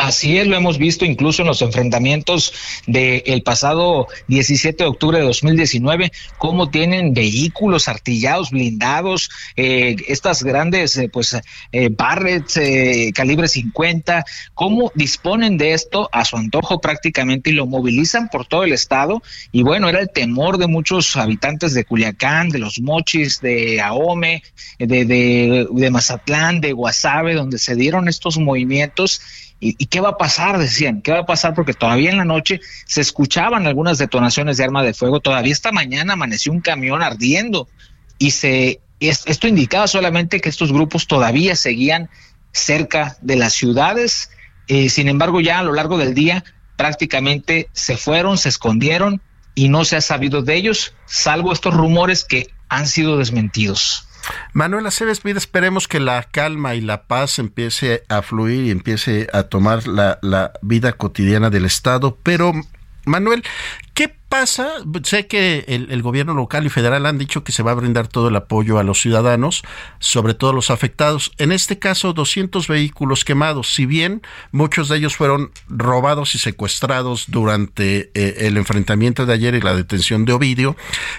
Así 0.00 0.38
es, 0.38 0.46
lo 0.46 0.56
hemos 0.56 0.78
visto 0.78 1.04
incluso 1.04 1.42
en 1.42 1.48
los 1.48 1.60
enfrentamientos 1.60 2.54
del 2.86 3.42
pasado 3.42 4.08
17 4.28 4.82
de 4.82 4.88
octubre 4.88 5.18
de 5.18 5.24
2019, 5.24 6.10
cómo 6.38 6.70
tienen 6.70 7.12
vehículos 7.12 7.86
artillados, 7.86 8.50
blindados, 8.50 9.28
eh, 9.56 9.96
estas 10.08 10.42
grandes, 10.42 10.96
eh, 10.96 11.10
pues, 11.12 11.36
eh, 11.72 11.90
Barrett, 11.90 12.50
eh, 12.56 13.12
calibre 13.14 13.46
50, 13.46 14.24
cómo 14.54 14.90
disponen 14.94 15.58
de 15.58 15.74
esto 15.74 16.08
a 16.12 16.24
su 16.24 16.38
antojo 16.38 16.80
prácticamente 16.80 17.50
y 17.50 17.52
lo 17.52 17.66
movilizan 17.66 18.30
por 18.30 18.46
todo 18.46 18.64
el 18.64 18.72
estado. 18.72 19.22
Y 19.52 19.64
bueno, 19.64 19.90
era 19.90 20.00
el 20.00 20.08
temor 20.08 20.56
de 20.56 20.66
muchos 20.66 21.14
habitantes 21.16 21.74
de 21.74 21.84
Culiacán, 21.84 22.48
de 22.48 22.58
los 22.58 22.80
Mochis, 22.80 23.42
de 23.42 23.82
Ahome, 23.82 24.42
de, 24.78 25.04
de, 25.04 25.68
de 25.70 25.90
Mazatlán, 25.90 26.62
de 26.62 26.72
Guasave, 26.72 27.34
donde 27.34 27.58
se 27.58 27.76
dieron 27.76 28.08
estos 28.08 28.38
movimientos 28.38 29.20
¿Y, 29.62 29.74
qué 29.86 30.00
va 30.00 30.10
a 30.10 30.16
pasar? 30.16 30.58
Decían, 30.58 31.02
¿qué 31.02 31.12
va 31.12 31.20
a 31.20 31.26
pasar? 31.26 31.54
Porque 31.54 31.74
todavía 31.74 32.10
en 32.10 32.16
la 32.16 32.24
noche 32.24 32.60
se 32.86 33.02
escuchaban 33.02 33.66
algunas 33.66 33.98
detonaciones 33.98 34.56
de 34.56 34.64
arma 34.64 34.82
de 34.82 34.94
fuego. 34.94 35.20
Todavía 35.20 35.52
esta 35.52 35.70
mañana 35.70 36.14
amaneció 36.14 36.50
un 36.50 36.62
camión 36.62 37.02
ardiendo 37.02 37.68
y 38.18 38.30
se 38.30 38.80
esto 39.00 39.48
indicaba 39.48 39.86
solamente 39.86 40.40
que 40.40 40.50
estos 40.50 40.72
grupos 40.72 41.06
todavía 41.06 41.56
seguían 41.56 42.10
cerca 42.52 43.16
de 43.22 43.36
las 43.36 43.54
ciudades. 43.54 44.30
Eh, 44.68 44.88
sin 44.90 45.08
embargo, 45.08 45.40
ya 45.40 45.58
a 45.58 45.62
lo 45.62 45.72
largo 45.72 45.96
del 45.96 46.14
día 46.14 46.44
prácticamente 46.76 47.68
se 47.72 47.96
fueron, 47.96 48.38
se 48.38 48.50
escondieron 48.50 49.22
y 49.54 49.68
no 49.68 49.84
se 49.84 49.96
ha 49.96 50.00
sabido 50.00 50.42
de 50.42 50.54
ellos, 50.54 50.94
salvo 51.06 51.52
estos 51.52 51.74
rumores 51.74 52.24
que 52.24 52.48
han 52.68 52.86
sido 52.86 53.18
desmentidos. 53.18 54.06
Manuel 54.52 54.86
Aceves, 54.86 55.22
esperemos 55.24 55.88
que 55.88 56.00
la 56.00 56.22
calma 56.24 56.74
y 56.74 56.80
la 56.80 57.04
paz 57.04 57.38
empiece 57.38 58.04
a 58.08 58.22
fluir 58.22 58.64
y 58.66 58.70
empiece 58.70 59.28
a 59.32 59.44
tomar 59.44 59.86
la, 59.86 60.18
la 60.22 60.52
vida 60.62 60.92
cotidiana 60.92 61.50
del 61.50 61.64
Estado, 61.64 62.18
pero 62.22 62.52
Manuel, 63.06 63.42
¿qué 63.94 64.08
pasa? 64.28 64.68
Sé 65.04 65.26
que 65.26 65.64
el, 65.68 66.02
gobierno 66.02 66.34
local 66.34 66.66
y 66.66 66.68
federal 66.68 67.06
han 67.06 67.18
dicho 67.18 67.42
que 67.44 67.52
se 67.52 67.62
va 67.62 67.70
a 67.70 67.74
brindar 67.74 68.08
todo 68.08 68.28
el 68.28 68.36
apoyo 68.36 68.78
a 68.78 68.82
los 68.82 69.00
ciudadanos, 69.00 69.62
sobre 69.98 70.34
todo 70.34 70.52
los 70.52 70.70
afectados. 70.70 71.32
En 71.38 71.50
este 71.50 71.78
caso, 71.78 72.12
200 72.12 72.68
vehículos 72.68 73.24
quemados. 73.24 73.74
Si 73.74 73.86
bien 73.86 74.22
muchos 74.52 74.88
de 74.88 74.98
ellos 74.98 75.16
fueron 75.16 75.50
robados 75.68 76.34
y 76.34 76.38
secuestrados 76.38 77.26
durante 77.28 78.10
eh, 78.14 78.46
el 78.46 78.56
enfrentamiento 78.56 79.24
de 79.24 79.32
ayer 79.32 79.54
y 79.54 79.60
la 79.60 79.74
detención 79.74 80.24
de 80.24 80.34
Ovidio, 80.34 80.76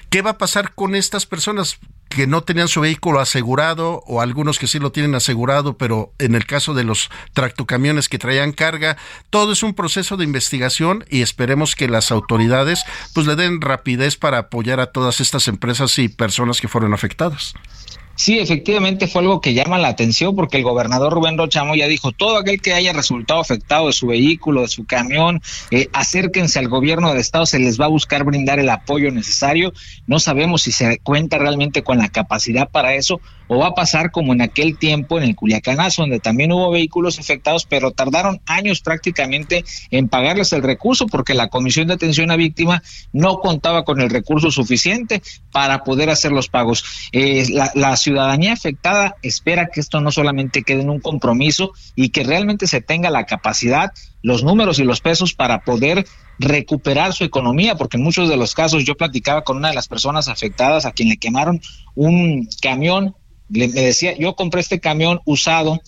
¿qué 0.10 0.22
va 0.22 0.32
a 0.32 0.38
pasar 0.38 0.74
con 0.74 0.96
estas 0.96 1.26
personas? 1.26 1.80
Que 2.12 2.28
no 2.28 2.42
tenían 2.42 2.68
su 2.68 2.82
vehículo 2.82 3.20
asegurado 3.20 4.04
o 4.06 4.22
algunos 4.22 4.60
que 4.60 4.68
sí 4.68 4.80
lo 4.80 4.92
tienen 4.92 5.16
asegurado, 5.16 5.78
pero 5.78 6.14
en 6.20 6.36
el 6.36 6.46
caso 6.46 6.74
de 6.74 6.84
los 6.84 7.10
tractocamiones 7.34 8.10
que 8.10 8.20
traían 8.20 8.52
carga, 8.52 8.98
todo 9.30 9.54
es 9.54 9.64
un 9.64 9.74
proceso 9.74 10.18
de 10.18 10.26
investigación 10.26 11.06
y 11.10 11.22
esperemos 11.22 11.76
que 11.76 11.88
las 11.88 12.12
autoridades 12.12 12.84
pues 13.14 13.26
le 13.26 13.36
den 13.36 13.62
rapidez 13.62 14.18
para 14.18 14.40
apoyar 14.40 14.82
a 14.82 14.92
todas 14.92 15.22
estas 15.22 15.48
empresas 15.48 15.98
y 16.00 16.10
personas 16.10 16.60
que 16.60 16.68
fueron 16.68 16.94
afectadas. 16.94 17.54
Sí, 18.22 18.38
efectivamente 18.38 19.08
fue 19.08 19.24
algo 19.24 19.42
que 19.42 19.56
llama 19.56 19.80
la 19.80 19.88
atención 19.88 20.36
porque 20.36 20.58
el 20.58 20.64
gobernador 20.64 21.12
Rubén 21.12 21.40
Rochamo 21.40 21.74
ya 21.74 21.88
dijo, 21.88 22.12
todo 22.12 22.38
aquel 22.38 22.62
que 22.62 22.72
haya 22.72 22.94
resultado 22.94 23.40
afectado 23.40 23.88
de 23.88 23.94
su 23.94 24.06
vehículo, 24.06 24.62
de 24.62 24.68
su 24.68 24.86
camión, 24.86 25.42
eh, 25.72 25.88
acérquense 25.92 26.60
al 26.60 26.68
gobierno 26.68 27.10
del 27.10 27.18
estado, 27.18 27.48
se 27.48 27.58
les 27.58 27.82
va 27.82 27.86
a 27.86 27.88
buscar 27.88 28.24
brindar 28.24 28.60
el 28.60 28.70
apoyo 28.70 29.10
necesario. 29.10 29.74
No 30.06 30.20
sabemos 30.20 30.62
si 30.62 30.72
se 30.72 31.00
cuenta 31.00 31.40
realmente 31.40 31.82
con 31.82 31.98
la 31.98 32.10
capacidad 32.10 32.70
para 32.70 32.94
eso 32.94 33.20
o 33.54 33.58
va 33.58 33.68
a 33.68 33.74
pasar 33.74 34.12
como 34.12 34.32
en 34.32 34.42
aquel 34.42 34.78
tiempo 34.78 35.18
en 35.18 35.26
el 35.26 35.36
Culiacanazo, 35.36 36.04
donde 36.04 36.22
también 36.22 36.54
hubo 36.54 36.72
vehículos 36.72 37.20
afectados, 37.20 37.66
pero 37.66 37.92
tardaron 37.92 38.40
años 38.46 38.80
prácticamente 38.80 39.66
en 39.90 40.08
pagarles 40.08 40.54
el 40.54 40.64
recurso 40.64 41.06
porque 41.08 41.34
la 41.34 41.50
Comisión 41.50 41.90
de 41.90 41.96
Atención 41.96 42.32
a 42.32 42.38
Víctima 42.38 42.82
no 43.12 43.40
contaba 43.40 43.84
con 43.84 44.00
el 44.00 44.10
recurso 44.10 44.52
suficiente 44.52 45.22
para 45.52 45.84
poder 45.84 46.10
hacer 46.10 46.32
los 46.32 46.48
pagos. 46.48 47.10
Eh, 47.12 47.46
la, 47.76 47.98
ciudadanía 48.12 48.54
afectada 48.54 49.16
espera 49.22 49.70
que 49.74 49.80
esto 49.80 50.02
no 50.02 50.12
solamente 50.12 50.64
quede 50.64 50.82
en 50.82 50.90
un 50.90 51.00
compromiso 51.00 51.72
y 51.96 52.10
que 52.10 52.24
realmente 52.24 52.68
se 52.68 52.82
tenga 52.82 53.10
la 53.10 53.26
capacidad, 53.26 53.92
los 54.22 54.44
números 54.44 54.80
y 54.80 54.84
los 54.84 55.02
pesos 55.02 55.34
para 55.34 55.62
poder 55.62 56.06
recuperar 56.40 57.14
su 57.14 57.24
economía, 57.24 57.76
porque 57.76 57.98
en 57.98 58.04
muchos 58.04 58.28
de 58.28 58.36
los 58.36 58.54
casos 58.54 58.84
yo 58.84 58.96
platicaba 58.96 59.44
con 59.44 59.58
una 59.58 59.70
de 59.70 59.76
las 59.76 59.88
personas 59.88 60.28
afectadas 60.28 60.86
a 60.86 60.92
quien 60.92 61.10
le 61.10 61.18
quemaron 61.18 61.62
un 61.96 62.48
camión 62.62 63.16
le, 63.50 63.68
me 63.68 63.82
decía, 63.82 64.16
yo 64.18 64.36
compré 64.36 64.62
este 64.62 64.80
camión 64.80 65.20
usado 65.26 65.82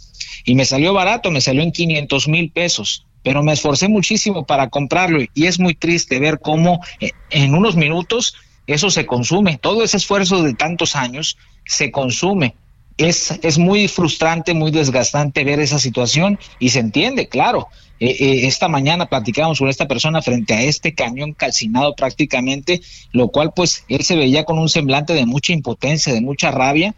y 0.44 0.56
me 0.56 0.65
salió 0.65 0.94
barato, 0.94 1.32
me 1.32 1.42
salió 1.42 1.62
en 1.63 1.72
500 1.72 2.27
mil 2.27 2.51
pesos, 2.51 3.06
pero 3.24 3.42
me 3.42 3.53
esforcé 3.53 3.88
muchísimo 3.88 4.46
para 4.46 4.70
comprarlo 4.70 5.20
y 5.34 5.46
es 5.46 5.60
muy 5.60 5.74
triste 5.75 6.20
ver 6.20 6.39
cómo 6.42 6.82
eh, 7.00 7.12
en 7.30 7.56
unos 7.56 7.75
minutos 7.75 8.36
eso 8.68 8.89
se 8.89 9.06
consume, 9.06 9.58
todo 9.58 9.84
ese 9.84 9.98
esfuerzo 9.98 10.44
de 10.44 10.53
tantos 10.53 10.96
años 10.96 11.38
se 11.65 11.91
consume. 11.91 12.55
Es, 12.98 13.39
es 13.41 13.58
muy 13.58 13.88
frustrante, 13.88 14.53
muy 14.53 14.70
desgastante 14.70 15.43
ver 15.43 15.60
esa 15.60 15.79
situación 15.79 16.38
y 16.60 16.70
se 16.70 16.79
entiende, 16.79 17.27
claro. 17.27 17.67
Eh, 18.00 18.17
eh, 18.20 18.48
esta 18.48 18.67
mañana 18.67 19.08
platicábamos 19.08 19.60
con 19.60 19.70
esta 19.70 19.88
persona 19.88 20.22
frente 20.22 20.53
a 20.53 20.62
este 20.62 20.93
camión 20.93 21.34
calcinado 21.34 21.96
prácticamente, 21.96 22.82
lo 23.12 23.29
cual 23.29 23.51
pues 23.55 23.86
él 23.88 24.03
se 24.03 24.15
veía 24.15 24.43
con 24.43 24.60
un 24.60 24.70
semblante 24.70 25.13
de 25.13 25.25
mucha 25.25 25.53
impotencia, 25.53 26.13
de 26.13 26.22
mucha 26.22 26.51
rabia 26.51 26.93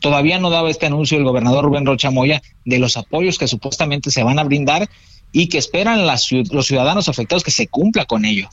Todavía 0.00 0.38
no 0.38 0.50
daba 0.50 0.70
este 0.70 0.86
anuncio 0.86 1.16
el 1.18 1.24
gobernador 1.24 1.64
Rubén 1.64 1.86
Rocha 1.86 2.10
Moya 2.10 2.42
de 2.64 2.78
los 2.78 2.96
apoyos 2.96 3.38
que 3.38 3.48
supuestamente 3.48 4.10
se 4.10 4.22
van 4.22 4.38
a 4.38 4.44
brindar 4.44 4.88
y 5.38 5.48
que 5.50 5.58
esperan 5.58 6.06
las, 6.06 6.32
los 6.32 6.66
ciudadanos 6.66 7.10
afectados 7.10 7.44
que 7.44 7.50
se 7.50 7.68
cumpla 7.68 8.06
con 8.06 8.24
ello. 8.24 8.48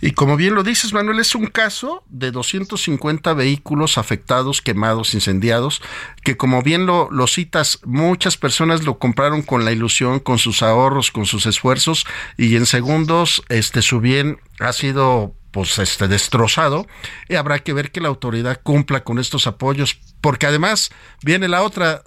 Y 0.00 0.12
como 0.12 0.38
bien 0.38 0.54
lo 0.54 0.62
dices, 0.62 0.94
Manuel, 0.94 1.18
es 1.18 1.34
un 1.34 1.48
caso 1.48 2.02
de 2.08 2.30
250 2.30 3.34
vehículos 3.34 3.98
afectados, 3.98 4.62
quemados, 4.62 5.12
incendiados, 5.12 5.82
que 6.22 6.38
como 6.38 6.62
bien 6.62 6.86
lo, 6.86 7.10
lo, 7.10 7.26
citas, 7.26 7.78
muchas 7.84 8.38
personas 8.38 8.84
lo 8.84 8.98
compraron 8.98 9.42
con 9.42 9.66
la 9.66 9.72
ilusión, 9.72 10.18
con 10.18 10.38
sus 10.38 10.62
ahorros, 10.62 11.10
con 11.10 11.26
sus 11.26 11.44
esfuerzos, 11.44 12.06
y 12.38 12.56
en 12.56 12.64
segundos 12.64 13.42
este, 13.50 13.82
su 13.82 14.00
bien 14.00 14.38
ha 14.60 14.72
sido 14.72 15.34
pues 15.50 15.78
este 15.78 16.08
destrozado 16.08 16.86
y 17.28 17.34
habrá 17.34 17.58
que 17.58 17.74
ver 17.74 17.92
que 17.92 18.00
la 18.00 18.08
autoridad 18.08 18.60
cumpla 18.62 19.04
con 19.04 19.18
estos 19.18 19.46
apoyos 19.46 20.00
porque 20.22 20.46
además 20.46 20.90
viene 21.22 21.48
la 21.48 21.62
otra 21.62 22.02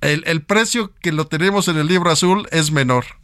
el, 0.00 0.22
el 0.26 0.42
precio 0.42 0.92
que 1.00 1.10
lo 1.10 1.26
tenemos 1.26 1.66
en 1.66 1.78
el 1.78 1.88
libro 1.88 2.12
azul 2.12 2.46
es 2.52 2.70
menor 2.70 3.19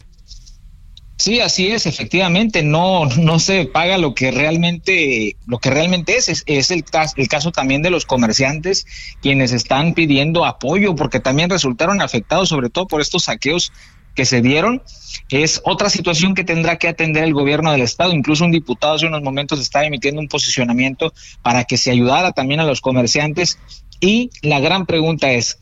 Sí, 1.18 1.40
así 1.40 1.68
es, 1.68 1.87
efectivamente, 1.87 2.62
no, 2.62 3.06
no 3.06 3.38
se 3.38 3.64
paga 3.64 3.96
lo 3.96 4.14
que 4.14 4.30
realmente, 4.30 5.37
lo 5.46 5.58
que 5.58 5.70
realmente 5.70 6.16
es, 6.16 6.28
es, 6.28 6.44
es 6.46 6.70
el, 6.70 6.85
el, 7.16 7.28
caso 7.28 7.52
también 7.52 7.80
de 7.80 7.88
los 7.88 8.04
comerciantes, 8.04 8.87
quienes 9.23 9.52
están 9.52 9.94
pidiendo 9.94 10.44
apoyo, 10.44 10.94
porque 10.94 11.18
también 11.18 11.49
resultaron 11.49 12.02
afectados, 12.02 12.50
sobre 12.50 12.68
todo 12.68 12.87
por 12.87 13.00
estos 13.00 13.24
saqueos 13.24 13.72
que 14.16 14.24
se 14.24 14.42
dieron. 14.42 14.83
Es 15.29 15.62
otra 15.64 15.88
situación 15.90 16.35
que 16.35 16.42
tendrá 16.42 16.79
que 16.79 16.88
atender 16.88 17.24
el 17.24 17.35
gobierno 17.35 17.70
del 17.70 17.83
Estado. 17.83 18.12
Incluso 18.12 18.44
un 18.44 18.50
diputado 18.50 18.94
hace 18.94 19.07
unos 19.07 19.22
momentos 19.22 19.61
estaba 19.61 19.87
emitiendo 19.87 20.20
un 20.20 20.29
posicionamiento 20.29 21.12
para 21.42 21.64
que 21.64 21.76
se 21.76 21.92
ayudara 21.92 22.33
también 22.33 22.59
a 22.61 22.64
los 22.64 22.81
comerciantes. 22.81 23.59
Y 24.00 24.31
la 24.42 24.59
gran 24.59 24.87
pregunta 24.87 25.31
es, 25.33 25.59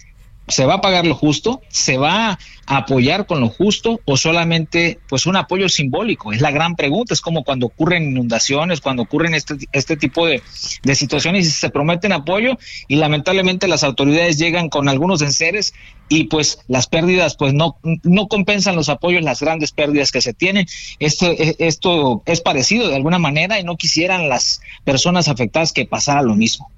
¿Se 0.47 0.67
va 0.67 0.75
a 0.75 0.81
pagar 0.81 1.07
lo 1.07 1.15
justo? 1.15 1.63
¿Se 1.69 1.97
va 1.97 2.33
a 2.33 2.39
apoyar 2.67 3.27
con 3.27 3.41
lo 3.41 3.49
justo 3.49 4.01
o 4.05 4.17
solamente 4.17 4.99
pues 5.09 5.27
un 5.27 5.37
apoyo 5.37 5.69
simbólico? 5.69 6.33
Es 6.33 6.41
la 6.41 6.51
gran 6.51 6.77
pregunta, 6.77 7.15
es 7.15 7.23
como 7.23 7.45
cuando 7.45 7.67
ocurren 7.67 8.11
inundaciones, 8.11 8.81
cuando 8.81 9.03
ocurren 9.05 9.35
este, 9.35 9.57
este 9.73 9.97
tipo 9.97 10.27
de, 10.27 10.43
de 10.83 10.95
situaciones 10.95 11.47
y 11.47 11.51
se 11.51 11.71
prometen 11.71 12.13
apoyo 12.13 12.59
y 12.89 12.97
lamentablemente 12.97 13.69
las 13.69 13.85
autoridades 13.85 14.39
llegan 14.39 14.69
con 14.69 14.89
algunos 14.89 15.23
enseres 15.23 15.73
y 16.09 16.25
pues 16.25 16.59
las 16.69 16.87
pérdidas 16.87 17.37
pues 17.37 17.55
no, 17.55 17.79
no 18.03 18.29
compensan 18.29 18.77
los 18.77 18.91
apoyos, 18.91 19.23
las 19.23 19.41
grandes 19.41 19.73
pérdidas 19.73 20.13
que 20.13 20.21
se 20.21 20.35
tienen. 20.35 20.67
Esto, 20.99 21.33
esto 21.59 22.23
es 22.27 22.41
parecido 22.41 22.89
de 22.89 22.97
alguna 22.97 23.19
manera 23.19 23.59
y 23.59 23.65
no 23.65 23.77
quisieran 23.77 24.29
las 24.29 24.61
personas 24.85 25.29
afectadas 25.29 25.73
que 25.73 25.87
pasara 25.87 26.23
lo 26.23 26.35
mismo. 26.35 26.71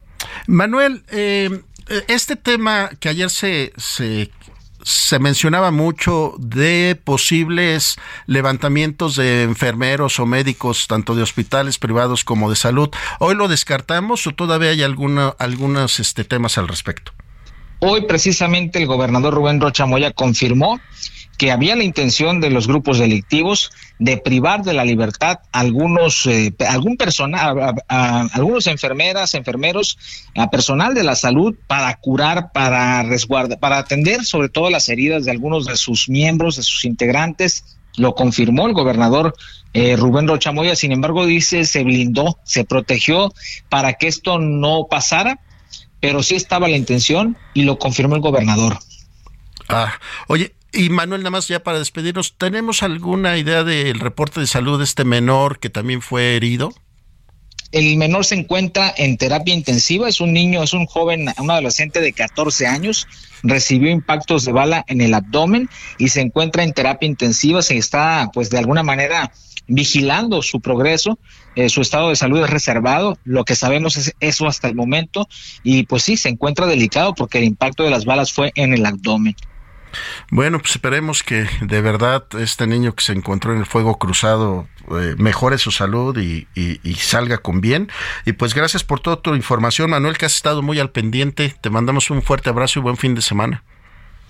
Manuel, 0.46 1.02
eh, 1.10 1.50
este 2.08 2.36
tema 2.36 2.90
que 3.00 3.08
ayer 3.08 3.30
se, 3.30 3.72
se, 3.76 4.30
se, 4.82 5.18
mencionaba 5.18 5.70
mucho 5.70 6.34
de 6.38 7.00
posibles 7.02 7.96
levantamientos 8.26 9.16
de 9.16 9.42
enfermeros 9.42 10.18
o 10.18 10.26
médicos, 10.26 10.86
tanto 10.88 11.14
de 11.14 11.22
hospitales 11.22 11.78
privados 11.78 12.24
como 12.24 12.50
de 12.50 12.56
salud, 12.56 12.90
¿hoy 13.18 13.34
lo 13.34 13.48
descartamos 13.48 14.26
o 14.26 14.34
todavía 14.34 14.70
hay 14.70 14.82
alguna, 14.82 15.34
algunos 15.38 16.00
este, 16.00 16.24
temas 16.24 16.58
al 16.58 16.68
respecto? 16.68 17.12
Hoy 17.78 18.06
precisamente 18.06 18.78
el 18.78 18.86
gobernador 18.86 19.34
Rubén 19.34 19.60
Rocha 19.60 19.86
Moya 19.86 20.12
confirmó 20.12 20.80
que 21.36 21.50
había 21.50 21.76
la 21.76 21.84
intención 21.84 22.40
de 22.40 22.50
los 22.50 22.66
grupos 22.66 22.98
delictivos 22.98 23.70
de 23.98 24.16
privar 24.16 24.62
de 24.62 24.72
la 24.72 24.84
libertad 24.84 25.40
a 25.52 25.60
algunos, 25.60 26.26
eh, 26.26 26.54
algún 26.68 26.96
personal, 26.96 27.58
a, 27.58 27.68
a, 27.68 27.74
a, 27.88 28.20
algunos 28.32 28.66
enfermeras, 28.66 29.34
enfermeros, 29.34 29.98
a 30.34 30.50
personal 30.50 30.94
de 30.94 31.04
la 31.04 31.14
salud 31.14 31.54
para 31.66 31.94
curar, 31.96 32.52
para 32.52 33.02
resguardar, 33.02 33.58
para 33.58 33.78
atender 33.78 34.24
sobre 34.24 34.48
todo 34.48 34.70
las 34.70 34.88
heridas 34.88 35.24
de 35.24 35.30
algunos 35.30 35.66
de 35.66 35.76
sus 35.76 36.08
miembros, 36.08 36.56
de 36.56 36.62
sus 36.62 36.84
integrantes. 36.84 37.78
Lo 37.96 38.14
confirmó 38.14 38.66
el 38.66 38.74
gobernador 38.74 39.34
eh, 39.72 39.96
Rubén 39.96 40.26
Rochamoya, 40.26 40.74
sin 40.74 40.92
embargo, 40.92 41.26
dice 41.26 41.66
se 41.66 41.84
blindó, 41.84 42.38
se 42.44 42.64
protegió 42.64 43.32
para 43.68 43.94
que 43.94 44.06
esto 44.06 44.38
no 44.38 44.86
pasara, 44.90 45.40
pero 46.00 46.22
sí 46.22 46.34
estaba 46.34 46.68
la 46.68 46.76
intención 46.76 47.36
y 47.52 47.64
lo 47.64 47.78
confirmó 47.78 48.14
el 48.16 48.22
gobernador. 48.22 48.78
Ah, 49.68 49.92
oye, 50.28 50.54
y 50.76 50.90
Manuel, 50.90 51.22
nada 51.22 51.30
más 51.30 51.48
ya 51.48 51.62
para 51.62 51.78
despedirnos, 51.78 52.36
¿tenemos 52.36 52.82
alguna 52.82 53.38
idea 53.38 53.64
del 53.64 53.98
reporte 53.98 54.40
de 54.40 54.46
salud 54.46 54.78
de 54.78 54.84
este 54.84 55.04
menor 55.04 55.58
que 55.58 55.70
también 55.70 56.02
fue 56.02 56.36
herido? 56.36 56.72
El 57.72 57.96
menor 57.96 58.24
se 58.24 58.36
encuentra 58.36 58.92
en 58.96 59.16
terapia 59.16 59.54
intensiva, 59.54 60.08
es 60.08 60.20
un 60.20 60.32
niño, 60.32 60.62
es 60.62 60.72
un 60.72 60.86
joven, 60.86 61.26
un 61.38 61.50
adolescente 61.50 62.00
de 62.00 62.12
14 62.12 62.66
años, 62.66 63.08
recibió 63.42 63.90
impactos 63.90 64.44
de 64.44 64.52
bala 64.52 64.84
en 64.86 65.00
el 65.00 65.14
abdomen 65.14 65.68
y 65.98 66.08
se 66.08 66.20
encuentra 66.20 66.62
en 66.62 66.72
terapia 66.72 67.06
intensiva, 67.06 67.62
se 67.62 67.76
está 67.76 68.30
pues 68.32 68.50
de 68.50 68.58
alguna 68.58 68.82
manera 68.82 69.32
vigilando 69.66 70.42
su 70.42 70.60
progreso, 70.60 71.18
eh, 71.56 71.68
su 71.68 71.80
estado 71.80 72.10
de 72.10 72.16
salud 72.16 72.44
es 72.44 72.50
reservado, 72.50 73.18
lo 73.24 73.44
que 73.44 73.56
sabemos 73.56 73.96
es 73.96 74.14
eso 74.20 74.46
hasta 74.46 74.68
el 74.68 74.74
momento 74.74 75.28
y 75.64 75.84
pues 75.84 76.04
sí, 76.04 76.16
se 76.16 76.28
encuentra 76.28 76.66
delicado 76.66 77.14
porque 77.14 77.38
el 77.38 77.44
impacto 77.44 77.82
de 77.82 77.90
las 77.90 78.04
balas 78.04 78.32
fue 78.32 78.52
en 78.54 78.74
el 78.74 78.86
abdomen. 78.86 79.34
Bueno, 80.30 80.58
pues 80.58 80.72
esperemos 80.72 81.22
que 81.22 81.48
de 81.60 81.80
verdad 81.80 82.24
este 82.38 82.66
niño 82.66 82.94
que 82.94 83.04
se 83.04 83.12
encontró 83.12 83.52
en 83.52 83.58
el 83.58 83.66
fuego 83.66 83.98
cruzado 83.98 84.68
eh, 84.90 85.14
mejore 85.18 85.58
su 85.58 85.70
salud 85.70 86.16
y, 86.18 86.46
y, 86.54 86.80
y, 86.88 86.94
salga 86.94 87.38
con 87.38 87.60
bien. 87.60 87.90
Y 88.24 88.32
pues 88.32 88.54
gracias 88.54 88.84
por 88.84 89.00
toda 89.00 89.16
tu 89.16 89.34
información, 89.34 89.90
Manuel, 89.90 90.16
que 90.18 90.26
has 90.26 90.36
estado 90.36 90.62
muy 90.62 90.78
al 90.78 90.90
pendiente. 90.90 91.54
Te 91.60 91.70
mandamos 91.70 92.10
un 92.10 92.22
fuerte 92.22 92.50
abrazo 92.50 92.78
y 92.78 92.82
buen 92.82 92.96
fin 92.96 93.14
de 93.14 93.22
semana. 93.22 93.62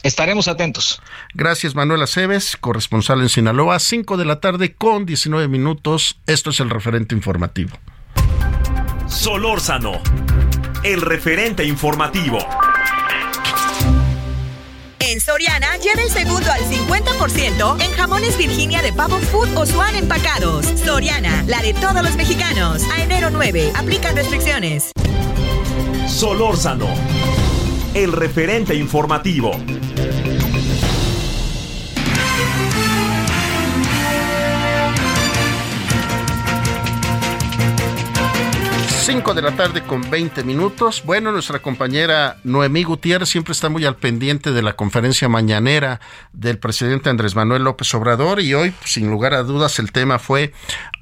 Estaremos 0.02 0.46
atentos. 0.46 1.02
Gracias, 1.34 1.74
Manuel 1.74 2.02
Aceves, 2.02 2.56
corresponsal 2.56 3.20
en 3.22 3.28
Sinaloa, 3.28 3.78
5 3.78 4.16
de 4.16 4.24
la 4.24 4.40
tarde 4.40 4.74
con 4.74 5.04
19 5.04 5.48
minutos. 5.48 6.20
Esto 6.26 6.50
es 6.50 6.60
el 6.60 6.70
referente 6.70 7.14
informativo. 7.14 7.76
Solórzano, 9.08 10.00
el 10.84 11.00
referente 11.00 11.64
informativo. 11.64 12.38
Soriana 15.36 15.76
lleva 15.76 16.02
el 16.02 16.08
segundo 16.08 16.50
al 16.50 16.62
50% 16.62 17.84
en 17.84 17.92
jamones 17.92 18.38
Virginia 18.38 18.80
de 18.80 18.90
Pavo 18.90 19.18
Food 19.18 19.54
o 19.54 19.66
Swan 19.66 19.94
empacados. 19.94 20.64
Soriana, 20.82 21.44
la 21.46 21.60
de 21.60 21.74
todos 21.74 22.02
los 22.02 22.16
mexicanos. 22.16 22.82
A 22.90 23.02
enero 23.02 23.28
9, 23.28 23.72
aplican 23.74 24.16
restricciones. 24.16 24.92
Solórzano, 26.08 26.88
el 27.92 28.12
referente 28.12 28.76
informativo. 28.76 29.50
5 39.06 39.34
de 39.34 39.42
la 39.42 39.52
tarde 39.52 39.82
con 39.82 40.02
20 40.10 40.42
minutos. 40.42 41.04
Bueno, 41.06 41.30
nuestra 41.30 41.60
compañera 41.60 42.38
Noemí 42.42 42.82
Gutiérrez 42.82 43.28
siempre 43.28 43.52
está 43.52 43.68
muy 43.68 43.84
al 43.84 43.94
pendiente 43.94 44.50
de 44.50 44.62
la 44.62 44.72
conferencia 44.72 45.28
mañanera 45.28 46.00
del 46.32 46.58
presidente 46.58 47.08
Andrés 47.08 47.36
Manuel 47.36 47.62
López 47.62 47.94
Obrador 47.94 48.40
y 48.40 48.52
hoy, 48.54 48.72
sin 48.84 49.08
lugar 49.08 49.32
a 49.34 49.44
dudas, 49.44 49.78
el 49.78 49.92
tema 49.92 50.18
fue 50.18 50.50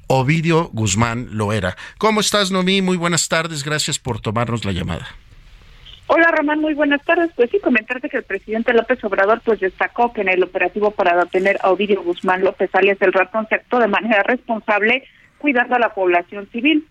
Ovidio 0.05 0.69
Guzmán 0.71 1.29
Loera. 1.31 1.77
¿Cómo 1.97 2.19
estás, 2.19 2.51
Noemí? 2.51 2.83
Muy 2.83 2.95
buenas 2.95 3.27
tardes. 3.27 3.63
Gracias 3.63 3.97
por 3.97 4.21
tomarnos 4.21 4.65
la 4.65 4.71
llamada. 4.71 5.07
Hola 6.05 6.29
Román, 6.29 6.61
muy 6.61 6.75
buenas 6.75 7.03
tardes. 7.05 7.31
Pues 7.35 7.49
sí, 7.49 7.59
comentarte 7.59 8.07
que 8.07 8.17
el 8.17 8.23
presidente 8.23 8.71
López 8.71 9.03
Obrador 9.03 9.41
pues 9.43 9.59
destacó 9.59 10.13
que 10.13 10.21
en 10.21 10.29
el 10.29 10.43
operativo 10.43 10.91
para 10.91 11.17
detener 11.17 11.57
a 11.63 11.71
Ovidio 11.71 12.03
Guzmán 12.03 12.43
López 12.43 12.69
alias 12.75 13.01
el 13.01 13.13
ratón 13.13 13.47
se 13.49 13.55
actuó 13.55 13.79
de 13.79 13.87
manera 13.87 14.21
responsable 14.21 15.05
cuidando 15.39 15.73
a 15.73 15.79
la 15.79 15.95
población 15.95 16.47
civil. 16.51 16.87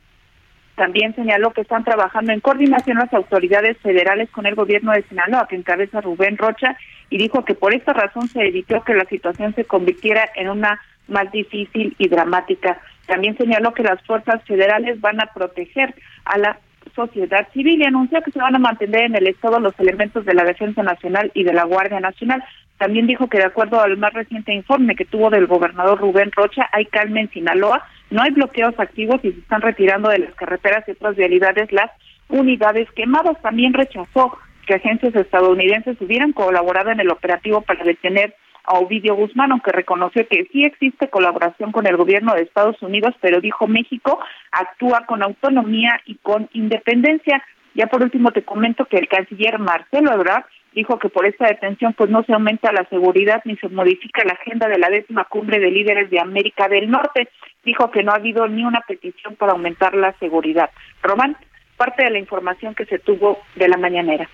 También 0.77 1.15
señaló 1.15 1.53
que 1.53 1.61
están 1.61 1.85
trabajando 1.85 2.33
en 2.33 2.41
coordinación 2.41 2.99
las 2.99 3.13
autoridades 3.15 3.79
federales 3.79 4.29
con 4.31 4.47
el 4.47 4.57
gobierno 4.57 4.93
de 4.93 5.03
Sinaloa, 5.03 5.47
que 5.49 5.57
encabeza 5.57 6.01
Rubén 6.01 6.37
Rocha, 6.37 6.77
y 7.11 7.19
dijo 7.19 7.45
que 7.45 7.55
por 7.55 7.75
esta 7.75 7.93
razón 7.93 8.29
se 8.29 8.41
evitó 8.41 8.83
que 8.83 8.95
la 8.95 9.05
situación 9.05 9.55
se 9.55 9.65
convirtiera 9.65 10.29
en 10.35 10.49
una 10.49 10.81
más 11.07 11.31
difícil 11.31 11.95
y 11.99 12.09
dramática. 12.09 12.81
También 13.07 13.37
señaló 13.37 13.73
que 13.73 13.83
las 13.83 14.03
fuerzas 14.03 14.43
federales 14.45 15.01
van 15.01 15.21
a 15.21 15.27
proteger 15.27 15.95
a 16.25 16.39
la 16.39 16.59
sociedad 16.95 17.49
civil 17.53 17.81
y 17.81 17.85
anunció 17.85 18.21
que 18.23 18.31
se 18.31 18.39
van 18.39 18.57
a 18.57 18.59
mantener 18.59 19.03
en 19.03 19.17
el 19.17 19.27
Estado 19.27 19.61
los 19.61 19.79
elementos 19.79 20.25
de 20.25 20.35
la 20.35 20.45
Defensa 20.45 20.83
Nacional 20.83 21.31
y 21.35 21.45
de 21.45 21.53
la 21.53 21.65
Guardia 21.65 22.01
Nacional. 22.01 22.43
También 22.79 23.07
dijo 23.07 23.29
que 23.29 23.39
de 23.39 23.45
acuerdo 23.45 23.81
al 23.81 23.97
más 23.97 24.13
reciente 24.13 24.53
informe 24.53 24.97
que 24.97 25.05
tuvo 25.05 25.31
del 25.31 25.47
gobernador 25.47 25.99
Rubén 26.01 26.33
Rocha, 26.33 26.69
hay 26.73 26.87
calma 26.87 27.21
en 27.21 27.31
Sinaloa, 27.31 27.87
no 28.11 28.23
hay 28.23 28.31
bloqueos 28.33 28.75
activos 28.79 29.21
y 29.23 29.33
se 29.33 29.39
están 29.39 29.63
retirando 29.63 30.09
de 30.09 30.19
las 30.19 30.35
carreteras 30.35 30.87
y 30.89 30.93
otras 30.93 31.17
vialidades 31.17 31.73
las 31.73 31.91
unidades 32.29 32.91
quemadas. 32.93 33.41
También 33.43 33.75
rechazó 33.75 34.37
que 34.67 34.75
agencias 34.75 35.15
estadounidenses 35.15 36.01
hubieran 36.01 36.33
colaborado 36.33 36.91
en 36.91 37.01
el 37.01 37.11
operativo 37.11 37.61
para 37.61 37.85
detener 37.85 38.35
a 38.65 38.79
Ovidio 38.79 39.15
Guzmán, 39.15 39.53
aunque 39.53 39.73
reconoció 39.73 40.27
que 40.27 40.49
sí 40.51 40.65
existe 40.65 41.09
colaboración 41.11 41.71
con 41.71 41.87
el 41.87 41.97
gobierno 41.97 42.35
de 42.35 42.43
Estados 42.43 42.81
Unidos, 42.83 43.15
pero 43.21 43.41
dijo 43.41 43.67
México 43.67 44.19
actúa 44.51 45.05
con 45.07 45.23
autonomía 45.23 46.01
y 46.07 46.17
con 46.17 46.49
independencia. 46.55 47.43
Ya 47.75 47.87
por 47.89 48.03
último 48.03 48.31
te 48.31 48.43
comento 48.45 48.87
que 48.87 48.97
el 48.97 49.09
canciller 49.09 49.59
Marcelo 49.59 50.13
Ebrard 50.13 50.45
dijo 50.75 50.99
que 50.99 51.09
por 51.09 51.27
esta 51.27 51.47
detención 51.47 51.95
pues 51.95 52.11
no 52.11 52.23
se 52.25 52.33
aumenta 52.33 52.73
la 52.73 52.85
seguridad 52.89 53.43
ni 53.45 53.57
se 53.57 53.69
modifica 53.69 54.25
la 54.25 54.35
agenda 54.35 54.69
de 54.69 54.79
la 54.79 54.91
décima 54.91 55.25
cumbre 55.25 55.59
de 55.59 55.71
líderes 55.71 56.11
de 56.11 56.21
América 56.21 56.69
del 56.69 56.91
Norte. 56.91 57.29
Dijo 57.65 57.91
que 57.91 58.03
no 58.03 58.13
ha 58.13 58.17
habido 58.17 58.47
ni 58.49 58.65
una 58.65 58.81
petición 58.81 59.37
para 59.37 59.53
aumentar 59.53 59.95
la 59.95 60.13
seguridad. 60.19 60.71
Román, 61.03 61.37
parte 61.77 62.05
de 62.05 62.11
la 62.11 62.19
información 62.19 62.75
que 62.75 62.85
se 62.87 62.99
tuvo 62.99 63.39
de 63.55 63.69
la 63.69 63.77
mañanera. 63.77 64.29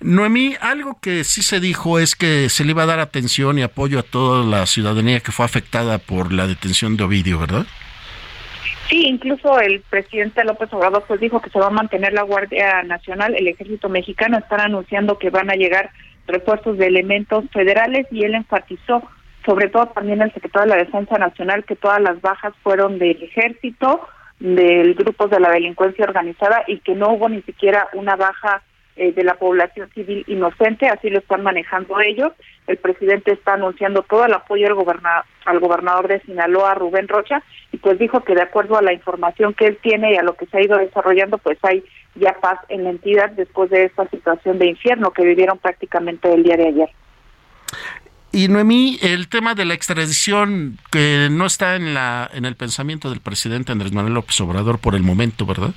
Noemí, 0.00 0.54
algo 0.60 0.98
que 1.00 1.24
sí 1.24 1.42
se 1.42 1.60
dijo 1.60 1.98
es 1.98 2.16
que 2.16 2.48
se 2.48 2.64
le 2.64 2.70
iba 2.70 2.84
a 2.84 2.86
dar 2.86 3.00
atención 3.00 3.58
y 3.58 3.62
apoyo 3.62 3.98
a 3.98 4.02
toda 4.02 4.44
la 4.44 4.66
ciudadanía 4.66 5.20
que 5.20 5.32
fue 5.32 5.44
afectada 5.44 5.98
por 5.98 6.32
la 6.32 6.46
detención 6.46 6.96
de 6.96 7.04
Ovidio, 7.04 7.38
¿verdad? 7.38 7.66
Sí, 8.88 9.06
incluso 9.06 9.60
el 9.60 9.80
presidente 9.82 10.44
López 10.44 10.72
Obrador 10.72 11.04
pues 11.06 11.20
dijo 11.20 11.40
que 11.40 11.50
se 11.50 11.58
va 11.58 11.66
a 11.66 11.70
mantener 11.70 12.12
la 12.12 12.22
Guardia 12.22 12.82
Nacional, 12.82 13.34
el 13.36 13.48
Ejército 13.48 13.88
Mexicano 13.88 14.38
están 14.38 14.60
anunciando 14.60 15.18
que 15.18 15.30
van 15.30 15.50
a 15.50 15.54
llegar 15.54 15.90
refuerzos 16.26 16.78
de 16.78 16.86
elementos 16.86 17.44
federales 17.52 18.06
y 18.10 18.24
él 18.24 18.34
enfatizó, 18.34 19.02
sobre 19.44 19.68
todo 19.68 19.86
también 19.88 20.22
el 20.22 20.32
secretario 20.32 20.72
de 20.72 20.78
la 20.78 20.84
Defensa 20.84 21.18
Nacional, 21.18 21.64
que 21.64 21.76
todas 21.76 22.00
las 22.00 22.20
bajas 22.20 22.54
fueron 22.62 22.98
del 22.98 23.22
Ejército, 23.22 24.06
del 24.40 24.94
grupos 24.94 25.30
de 25.30 25.40
la 25.40 25.50
delincuencia 25.50 26.04
organizada 26.04 26.62
y 26.66 26.78
que 26.78 26.94
no 26.94 27.12
hubo 27.12 27.28
ni 27.28 27.42
siquiera 27.42 27.88
una 27.92 28.16
baja 28.16 28.62
eh, 28.98 29.12
de 29.12 29.22
la 29.22 29.34
población 29.34 29.88
civil 29.94 30.24
inocente, 30.26 30.88
así 30.88 31.08
lo 31.08 31.20
están 31.20 31.44
manejando 31.44 32.00
ellos. 32.00 32.32
El 32.66 32.78
presidente 32.78 33.32
está 33.32 33.54
anunciando 33.54 34.02
todo 34.02 34.24
el 34.26 34.34
apoyo 34.34 34.66
al, 34.66 34.74
gobernador, 34.74 35.24
al 35.44 35.60
gobernador 35.60 36.08
de 36.08 36.20
Sinaloa, 36.22 36.74
Rubén 36.74 37.06
Rocha, 37.06 37.42
y 37.70 37.76
pues 37.76 37.98
dijo 37.98 38.24
que 38.24 38.34
de 38.34 38.42
acuerdo 38.42 38.76
a 38.76 38.82
la 38.82 38.92
información 38.92 39.54
que 39.54 39.66
él 39.66 39.78
tiene 39.80 40.14
y 40.14 40.16
a 40.16 40.22
lo 40.22 40.34
que 40.34 40.46
se 40.46 40.58
ha 40.58 40.62
ido 40.62 40.76
desarrollando, 40.76 41.38
pues 41.38 41.58
hay 41.62 41.84
ya 42.16 42.34
paz 42.40 42.58
en 42.68 42.82
la 42.82 42.90
entidad 42.90 43.30
después 43.30 43.70
de 43.70 43.84
esta 43.84 44.08
situación 44.08 44.58
de 44.58 44.66
infierno 44.66 45.12
que 45.12 45.24
vivieron 45.24 45.58
prácticamente 45.58 46.34
el 46.34 46.42
día 46.42 46.56
de 46.56 46.66
ayer. 46.66 46.88
Y 48.32 48.48
Noemí, 48.48 48.98
el 49.00 49.28
tema 49.28 49.54
de 49.54 49.64
la 49.64 49.74
extradición 49.74 50.78
que 50.90 51.28
no 51.30 51.46
está 51.46 51.76
en 51.76 51.94
la 51.94 52.28
en 52.34 52.44
el 52.44 52.56
pensamiento 52.56 53.10
del 53.10 53.20
presidente 53.20 53.72
Andrés 53.72 53.92
Manuel 53.92 54.14
López 54.14 54.40
Obrador 54.40 54.80
por 54.80 54.94
el 54.94 55.02
momento, 55.02 55.46
¿verdad? 55.46 55.72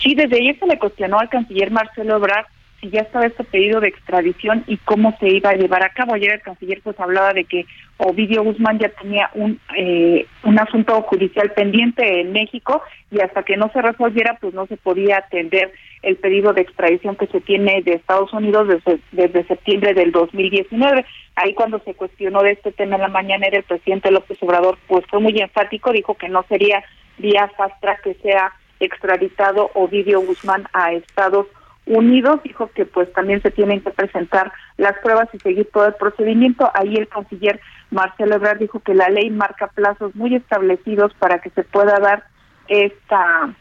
Sí, 0.00 0.14
desde 0.14 0.36
ayer 0.36 0.58
se 0.58 0.66
le 0.66 0.78
cuestionó 0.78 1.18
al 1.18 1.28
canciller 1.28 1.70
Marcelo 1.70 2.16
Ebrard 2.16 2.46
si 2.80 2.90
ya 2.90 3.00
estaba 3.00 3.26
este 3.26 3.42
pedido 3.44 3.80
de 3.80 3.88
extradición 3.88 4.62
y 4.66 4.76
cómo 4.78 5.16
se 5.18 5.28
iba 5.28 5.50
a 5.50 5.56
llevar 5.56 5.82
a 5.82 5.92
cabo. 5.92 6.14
Ayer 6.14 6.34
el 6.34 6.42
canciller 6.42 6.80
pues 6.82 6.98
hablaba 7.00 7.32
de 7.32 7.44
que 7.44 7.66
Ovidio 7.96 8.44
Guzmán 8.44 8.78
ya 8.78 8.88
tenía 8.90 9.30
un 9.34 9.58
eh, 9.76 10.26
un 10.44 10.58
asunto 10.60 11.02
judicial 11.02 11.50
pendiente 11.52 12.20
en 12.20 12.32
México 12.32 12.82
y 13.10 13.20
hasta 13.20 13.42
que 13.42 13.56
no 13.56 13.70
se 13.72 13.82
resolviera 13.82 14.38
pues 14.40 14.54
no 14.54 14.66
se 14.66 14.76
podía 14.76 15.18
atender 15.18 15.72
el 16.02 16.16
pedido 16.16 16.52
de 16.52 16.60
extradición 16.60 17.16
que 17.16 17.26
se 17.26 17.40
tiene 17.40 17.82
de 17.82 17.94
Estados 17.94 18.32
Unidos 18.32 18.68
desde, 18.68 19.00
desde 19.10 19.48
septiembre 19.48 19.94
del 19.94 20.12
2019. 20.12 21.04
Ahí 21.34 21.54
cuando 21.54 21.80
se 21.80 21.94
cuestionó 21.94 22.42
de 22.42 22.52
este 22.52 22.70
tema 22.70 22.94
en 22.94 23.02
la 23.02 23.08
mañana 23.08 23.46
el 23.48 23.64
presidente 23.64 24.12
López 24.12 24.38
Obrador 24.40 24.78
pues 24.86 25.04
fue 25.10 25.18
muy 25.20 25.36
enfático, 25.40 25.92
dijo 25.92 26.14
que 26.14 26.28
no 26.28 26.44
sería 26.48 26.84
vía 27.18 27.50
fast 27.56 27.74
que 28.04 28.14
sea 28.22 28.52
extraditado 28.80 29.70
Ovidio 29.74 30.20
Guzmán 30.20 30.68
a 30.72 30.92
Estados 30.92 31.46
Unidos. 31.86 32.40
Dijo 32.42 32.70
que 32.74 32.84
pues 32.84 33.12
también 33.12 33.42
se 33.42 33.50
tienen 33.50 33.80
que 33.80 33.90
presentar 33.90 34.52
las 34.76 34.98
pruebas 34.98 35.28
y 35.32 35.38
seguir 35.38 35.68
todo 35.72 35.86
el 35.86 35.94
procedimiento. 35.94 36.70
Ahí 36.74 36.96
el 36.96 37.08
canciller 37.08 37.60
Marcelo 37.90 38.36
Ebrard 38.36 38.58
dijo 38.58 38.80
que 38.80 38.94
la 38.94 39.08
ley 39.08 39.30
marca 39.30 39.68
plazos 39.68 40.14
muy 40.14 40.34
establecidos 40.34 41.14
para 41.14 41.40
que 41.40 41.50
se 41.50 41.64
pueda 41.64 41.98
dar 41.98 42.24
esta 42.68 43.54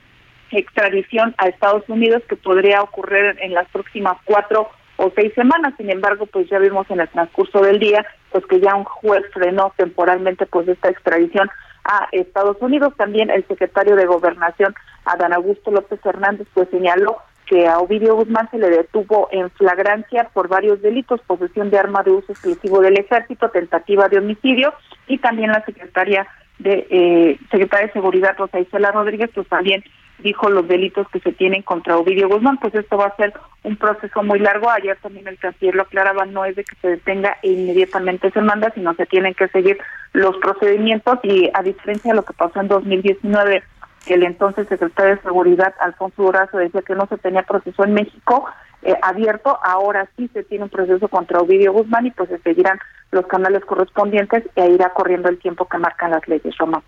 extradición 0.52 1.36
a 1.38 1.48
Estados 1.48 1.84
Unidos 1.88 2.24
que 2.28 2.36
podría 2.36 2.82
ocurrir 2.82 3.38
en 3.42 3.54
las 3.54 3.68
próximas 3.70 4.18
cuatro 4.26 4.70
o 4.98 5.12
seis 5.16 5.34
semanas. 5.34 5.74
Sin 5.78 5.90
embargo, 5.90 6.26
pues 6.26 6.50
ya 6.50 6.60
vimos 6.60 6.90
en 6.90 7.00
el 7.00 7.10
transcurso 7.10 7.62
del 7.62 7.80
día 7.80 8.06
pues 8.32 8.46
que 8.46 8.60
ya 8.60 8.76
un 8.76 8.84
juez 8.84 9.24
frenó 9.34 9.74
temporalmente 9.78 10.46
pues 10.46 10.68
esta 10.68 10.90
extradición 10.90 11.50
a 11.88 12.08
Estados 12.12 12.58
Unidos. 12.60 12.94
También 12.98 13.30
el 13.30 13.46
secretario 13.48 13.96
de 13.96 14.06
Gobernación, 14.06 14.76
Adán 15.06 15.34
Augusto 15.34 15.72
López 15.72 16.00
Hernández, 16.06 16.48
pues 16.54 16.70
señaló 16.70 17.18
que 17.48 17.68
a 17.68 17.80
Ovidio 17.80 18.16
Guzmán 18.16 18.50
se 18.52 18.58
le 18.58 18.70
detuvo 18.70 19.30
en 19.32 19.50
flagrancia 19.52 20.30
por 20.34 20.50
varios 20.50 20.82
delitos, 20.82 21.22
posesión 21.26 21.70
de 21.70 21.80
arma 21.80 22.04
de 22.04 22.12
uso 22.12 22.34
exclusivo 22.34 22.82
del 22.82 23.00
ejército, 23.00 23.50
tentativa 23.50 24.10
de 24.10 24.20
homicidio 24.20 24.74
y 25.08 25.18
también 25.18 25.52
la 25.52 25.64
secretaria 25.64 26.28
de 26.60 26.88
eh, 26.90 27.40
secretaria 27.50 27.88
de 27.88 27.94
Seguridad 27.94 28.36
Rosa 28.38 28.60
Isela 28.60 28.92
Rodríguez 28.92 29.30
pues 29.34 29.48
también 29.48 29.84
dijo 30.20 30.50
los 30.50 30.68
delitos 30.68 31.08
que 31.10 31.20
se 31.20 31.32
tienen 31.32 31.62
contra 31.62 31.98
Ovidio 31.98 32.28
Guzmán, 32.28 32.58
pues 32.58 32.74
esto 32.76 32.98
va 32.98 33.08
a 33.08 33.16
ser 33.16 33.34
un 33.64 33.76
proceso 33.76 34.24
muy 34.24 34.40
largo. 34.40 34.70
Ayer 34.70 34.98
también 35.02 35.28
el 35.28 35.38
canciller 35.38 35.76
lo 35.76 35.84
aclaraba, 35.84 36.26
no 36.26 36.46
es 36.46 36.56
de 36.56 36.64
que 36.64 36.76
se 36.82 36.90
detenga 36.90 37.38
e 37.44 37.52
inmediatamente 37.52 38.32
se 38.32 38.42
manda, 38.42 38.72
sino 38.72 38.94
se 38.96 39.06
tienen 39.06 39.34
que 39.34 39.48
seguir 39.50 39.78
los 40.14 40.38
procedimientos 40.38 41.20
y 41.24 41.50
a 41.54 41.62
diferencia 41.62 42.12
de 42.12 42.16
lo 42.16 42.26
que 42.26 42.34
pasó 42.34 42.60
en 42.62 42.68
2019 42.68 43.64
que 44.06 44.14
el 44.14 44.24
entonces 44.24 44.68
secretario 44.70 45.16
de 45.16 45.22
Seguridad, 45.22 45.74
Alfonso 45.82 46.24
Durazo, 46.24 46.58
decía 46.58 46.82
que 46.82 46.96
no 46.96 47.08
se 47.08 47.18
tenía 47.18 47.44
proceso 47.44 47.84
en 47.84 47.94
México 47.94 48.46
eh, 48.84 48.96
abierto, 49.02 49.60
ahora 49.64 50.08
sí 50.16 50.30
se 50.34 50.44
tiene 50.44 50.64
un 50.64 50.70
proceso 50.70 51.08
contra 51.10 51.40
Ovidio 51.40 51.74
Guzmán 51.74 52.06
y 52.06 52.12
pues 52.12 52.30
se 52.30 52.38
seguirán 52.40 52.80
los 53.12 53.28
canales 53.28 53.66
correspondientes 53.66 54.44
e 54.56 54.70
irá 54.70 54.94
corriendo 54.94 55.30
el 55.30 55.40
tiempo 55.40 55.68
que 55.68 55.78
marcan 55.78 56.12
las 56.12 56.26
leyes, 56.28 56.58
Roma. 56.58 56.82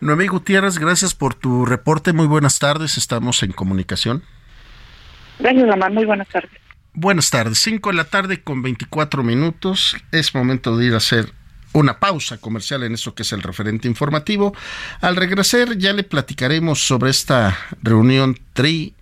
Noemí 0.00 0.26
Gutiérrez, 0.26 0.78
gracias 0.78 1.14
por 1.14 1.34
tu 1.34 1.64
reporte. 1.64 2.12
Muy 2.12 2.26
buenas 2.26 2.58
tardes, 2.58 2.98
estamos 2.98 3.42
en 3.42 3.52
comunicación. 3.52 4.22
Gracias, 5.38 5.68
Román. 5.68 5.94
Muy 5.94 6.04
buenas 6.04 6.28
tardes. 6.28 6.50
Buenas 6.94 7.30
tardes, 7.30 7.58
5 7.58 7.90
de 7.90 7.96
la 7.96 8.04
tarde 8.04 8.42
con 8.42 8.62
24 8.62 9.22
minutos. 9.22 9.96
Es 10.12 10.34
momento 10.34 10.76
de 10.76 10.86
ir 10.86 10.94
a 10.94 10.98
hacer 10.98 11.32
una 11.72 12.00
pausa 12.00 12.38
comercial 12.38 12.82
en 12.84 12.94
eso 12.94 13.14
que 13.14 13.22
es 13.22 13.32
el 13.32 13.42
referente 13.42 13.86
informativo. 13.86 14.54
Al 15.00 15.16
regresar 15.16 15.76
ya 15.76 15.92
le 15.92 16.04
platicaremos 16.04 16.86
sobre 16.86 17.10
esta 17.10 17.56
reunión 17.82 18.38
tri 18.54 18.94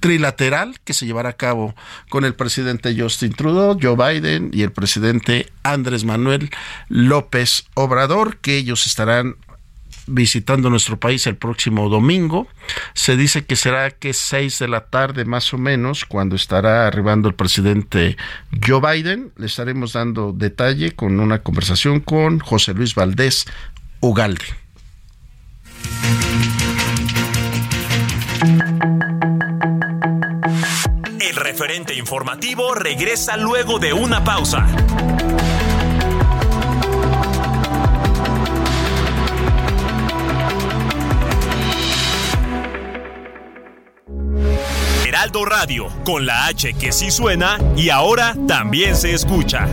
trilateral 0.00 0.78
que 0.84 0.94
se 0.94 1.06
llevará 1.06 1.30
a 1.30 1.36
cabo 1.36 1.74
con 2.08 2.24
el 2.24 2.34
presidente 2.34 2.94
Justin 2.98 3.32
Trudeau, 3.32 3.78
Joe 3.80 3.96
Biden 3.96 4.50
y 4.52 4.62
el 4.62 4.72
presidente 4.72 5.50
Andrés 5.62 6.04
Manuel 6.04 6.50
López 6.88 7.66
Obrador, 7.74 8.38
que 8.38 8.56
ellos 8.56 8.86
estarán 8.86 9.36
visitando 10.08 10.70
nuestro 10.70 10.98
país 10.98 11.26
el 11.26 11.36
próximo 11.36 11.88
domingo. 11.88 12.48
Se 12.94 13.16
dice 13.16 13.44
que 13.44 13.56
será 13.56 13.90
que 13.90 14.12
seis 14.14 14.58
de 14.58 14.68
la 14.68 14.86
tarde 14.86 15.24
más 15.24 15.52
o 15.52 15.58
menos 15.58 16.04
cuando 16.04 16.34
estará 16.34 16.86
arribando 16.86 17.28
el 17.28 17.34
presidente 17.34 18.16
Joe 18.66 18.80
Biden. 18.80 19.32
Le 19.36 19.46
estaremos 19.46 19.92
dando 19.92 20.32
detalle 20.32 20.92
con 20.92 21.20
una 21.20 21.42
conversación 21.42 22.00
con 22.00 22.40
José 22.40 22.74
Luis 22.74 22.94
Valdés 22.94 23.46
Ugalde. 24.00 24.44
Referente 31.58 31.92
informativo 31.92 32.72
regresa 32.72 33.36
luego 33.36 33.80
de 33.80 33.92
una 33.92 34.22
pausa. 34.22 34.64
Heraldo 45.04 45.44
Radio, 45.44 45.88
con 46.04 46.26
la 46.26 46.46
H 46.46 46.74
que 46.74 46.92
sí 46.92 47.10
suena 47.10 47.58
y 47.76 47.90
ahora 47.90 48.36
también 48.46 48.94
se 48.94 49.12
escucha. 49.12 49.66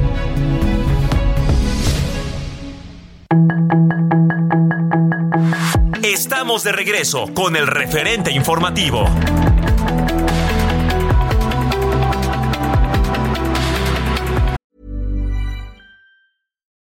Estamos 6.01 6.63
de 6.63 6.71
regreso 6.71 7.31
con 7.35 7.55
el 7.55 7.67
referente 7.67 8.31
informativo. 8.31 9.07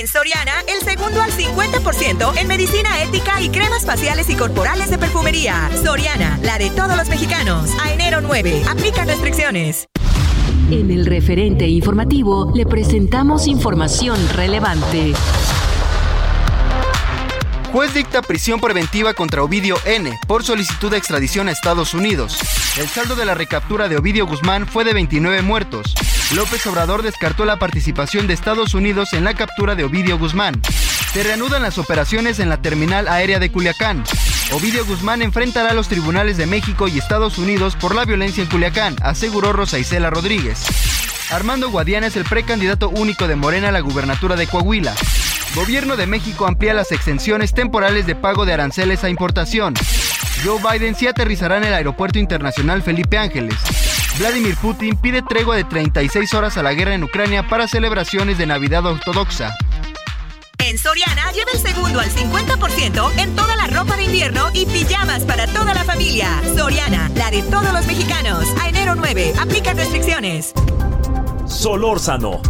En 0.00 0.08
Soriana, 0.08 0.52
el 0.66 0.80
segundo 0.80 1.20
al 1.20 1.30
50% 1.30 2.38
en 2.38 2.48
medicina 2.48 3.02
ética 3.02 3.38
y 3.42 3.50
cremas 3.50 3.84
faciales 3.84 4.30
y 4.30 4.34
corporales 4.34 4.88
de 4.88 4.96
perfumería. 4.96 5.68
Soriana, 5.84 6.40
la 6.42 6.56
de 6.56 6.70
todos 6.70 6.96
los 6.96 7.10
mexicanos. 7.10 7.68
A 7.84 7.92
enero 7.92 8.22
9, 8.22 8.62
aplica 8.66 9.04
restricciones. 9.04 9.88
En 10.70 10.90
el 10.90 11.04
referente 11.04 11.66
informativo 11.66 12.50
le 12.54 12.64
presentamos 12.64 13.46
información 13.46 14.16
relevante. 14.30 15.12
Juez 17.72 17.94
dicta 17.94 18.20
prisión 18.20 18.60
preventiva 18.60 19.14
contra 19.14 19.44
Ovidio 19.44 19.76
N. 19.84 20.18
por 20.26 20.42
solicitud 20.42 20.90
de 20.90 20.96
extradición 20.96 21.46
a 21.46 21.52
Estados 21.52 21.94
Unidos. 21.94 22.36
El 22.76 22.88
saldo 22.88 23.14
de 23.14 23.24
la 23.24 23.34
recaptura 23.34 23.88
de 23.88 23.96
Ovidio 23.96 24.26
Guzmán 24.26 24.66
fue 24.66 24.84
de 24.84 24.92
29 24.92 25.42
muertos. 25.42 25.94
López 26.34 26.66
Obrador 26.66 27.02
descartó 27.02 27.44
la 27.44 27.60
participación 27.60 28.26
de 28.26 28.34
Estados 28.34 28.74
Unidos 28.74 29.12
en 29.12 29.22
la 29.22 29.34
captura 29.34 29.76
de 29.76 29.84
Ovidio 29.84 30.18
Guzmán. 30.18 30.60
Se 31.12 31.22
reanudan 31.22 31.62
las 31.62 31.78
operaciones 31.78 32.40
en 32.40 32.48
la 32.48 32.60
terminal 32.60 33.06
aérea 33.06 33.38
de 33.38 33.52
Culiacán. 33.52 34.02
Ovidio 34.50 34.84
Guzmán 34.84 35.22
enfrentará 35.22 35.70
a 35.70 35.74
los 35.74 35.86
tribunales 35.86 36.36
de 36.36 36.46
México 36.46 36.88
y 36.88 36.98
Estados 36.98 37.38
Unidos 37.38 37.76
por 37.76 37.94
la 37.94 38.04
violencia 38.04 38.42
en 38.42 38.48
Culiacán, 38.48 38.96
aseguró 39.00 39.52
Rosa 39.52 39.78
Isela 39.78 40.10
Rodríguez. 40.10 40.64
Armando 41.30 41.70
Guadiana 41.70 42.08
es 42.08 42.16
el 42.16 42.24
precandidato 42.24 42.88
único 42.88 43.28
de 43.28 43.36
Morena 43.36 43.68
a 43.68 43.72
la 43.72 43.80
gubernatura 43.80 44.34
de 44.34 44.48
Coahuila. 44.48 44.92
Gobierno 45.54 45.96
de 45.96 46.06
México 46.06 46.46
amplía 46.46 46.74
las 46.74 46.92
exenciones 46.92 47.52
temporales 47.52 48.06
de 48.06 48.14
pago 48.14 48.46
de 48.46 48.52
aranceles 48.52 49.02
a 49.02 49.10
importación. 49.10 49.74
Joe 50.44 50.60
Biden 50.62 50.94
sí 50.94 51.08
aterrizará 51.08 51.56
en 51.56 51.64
el 51.64 51.74
Aeropuerto 51.74 52.20
Internacional 52.20 52.82
Felipe 52.82 53.18
Ángeles. 53.18 53.56
Vladimir 54.18 54.56
Putin 54.56 54.96
pide 54.96 55.22
tregua 55.22 55.56
de 55.56 55.64
36 55.64 56.34
horas 56.34 56.56
a 56.56 56.62
la 56.62 56.72
guerra 56.72 56.94
en 56.94 57.02
Ucrania 57.02 57.48
para 57.48 57.66
celebraciones 57.66 58.38
de 58.38 58.46
Navidad 58.46 58.86
ortodoxa. 58.86 59.56
En 60.58 60.78
Soriana 60.78 61.32
lleva 61.32 61.50
el 61.52 61.58
segundo 61.58 61.98
al 61.98 62.10
50% 62.10 63.18
en 63.18 63.34
toda 63.34 63.56
la 63.56 63.66
ropa 63.66 63.96
de 63.96 64.04
invierno 64.04 64.50
y 64.54 64.66
pijamas 64.66 65.24
para 65.24 65.48
toda 65.48 65.74
la 65.74 65.82
familia. 65.82 66.28
Soriana, 66.56 67.10
la 67.16 67.30
de 67.30 67.42
todos 67.42 67.72
los 67.72 67.86
mexicanos. 67.86 68.46
A 68.62 68.68
enero 68.68 68.94
9, 68.94 69.32
aplica 69.40 69.72
restricciones. 69.72 70.52
Solórzano, 71.46 72.40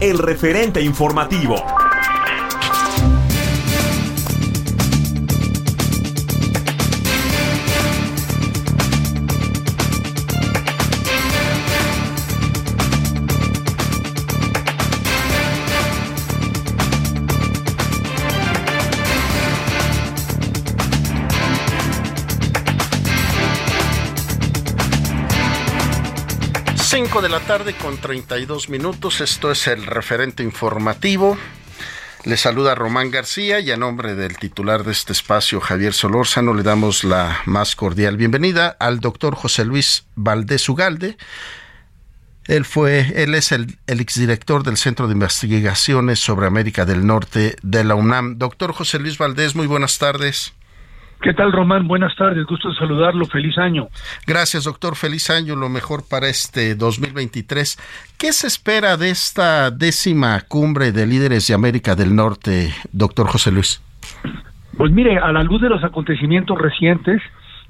el 0.00 0.18
referente 0.18 0.82
informativo. 0.82 1.64
De 27.22 27.28
la 27.28 27.40
tarde 27.40 27.74
con 27.74 27.98
32 27.98 28.68
minutos. 28.68 29.20
Esto 29.20 29.50
es 29.50 29.66
el 29.66 29.86
referente 29.86 30.44
informativo. 30.44 31.36
Le 32.22 32.36
saluda 32.36 32.76
Román 32.76 33.10
García 33.10 33.58
y 33.58 33.72
a 33.72 33.76
nombre 33.76 34.14
del 34.14 34.36
titular 34.36 34.84
de 34.84 34.92
este 34.92 35.14
espacio, 35.14 35.60
Javier 35.60 35.94
Solórzano, 35.94 36.54
le 36.54 36.62
damos 36.62 37.02
la 37.02 37.40
más 37.44 37.74
cordial 37.74 38.16
bienvenida 38.16 38.68
al 38.78 39.00
doctor 39.00 39.34
José 39.34 39.64
Luis 39.64 40.04
Valdés 40.14 40.68
Ugalde. 40.68 41.16
Él 42.44 42.64
fue, 42.64 43.12
él 43.16 43.34
es 43.34 43.50
el, 43.50 43.78
el 43.88 43.98
exdirector 43.98 44.62
del 44.62 44.76
Centro 44.76 45.08
de 45.08 45.14
Investigaciones 45.14 46.20
sobre 46.20 46.46
América 46.46 46.84
del 46.84 47.04
Norte 47.04 47.56
de 47.62 47.82
la 47.82 47.96
UNAM. 47.96 48.38
Doctor 48.38 48.72
José 48.72 49.00
Luis 49.00 49.18
Valdés, 49.18 49.56
muy 49.56 49.66
buenas 49.66 49.98
tardes. 49.98 50.52
¿Qué 51.20 51.34
tal, 51.34 51.50
Román? 51.50 51.88
Buenas 51.88 52.14
tardes, 52.14 52.46
gusto 52.46 52.72
saludarlo, 52.74 53.26
feliz 53.26 53.58
año. 53.58 53.88
Gracias, 54.24 54.64
doctor, 54.64 54.94
feliz 54.94 55.30
año, 55.30 55.56
lo 55.56 55.68
mejor 55.68 56.04
para 56.08 56.28
este 56.28 56.76
2023. 56.76 57.76
¿Qué 58.16 58.32
se 58.32 58.46
espera 58.46 58.96
de 58.96 59.10
esta 59.10 59.72
décima 59.72 60.40
cumbre 60.46 60.92
de 60.92 61.06
líderes 61.06 61.48
de 61.48 61.54
América 61.54 61.96
del 61.96 62.14
Norte, 62.14 62.72
doctor 62.92 63.26
José 63.26 63.50
Luis? 63.50 63.82
Pues 64.76 64.92
mire, 64.92 65.18
a 65.18 65.32
la 65.32 65.42
luz 65.42 65.60
de 65.60 65.68
los 65.68 65.82
acontecimientos 65.82 66.56
recientes, 66.56 67.20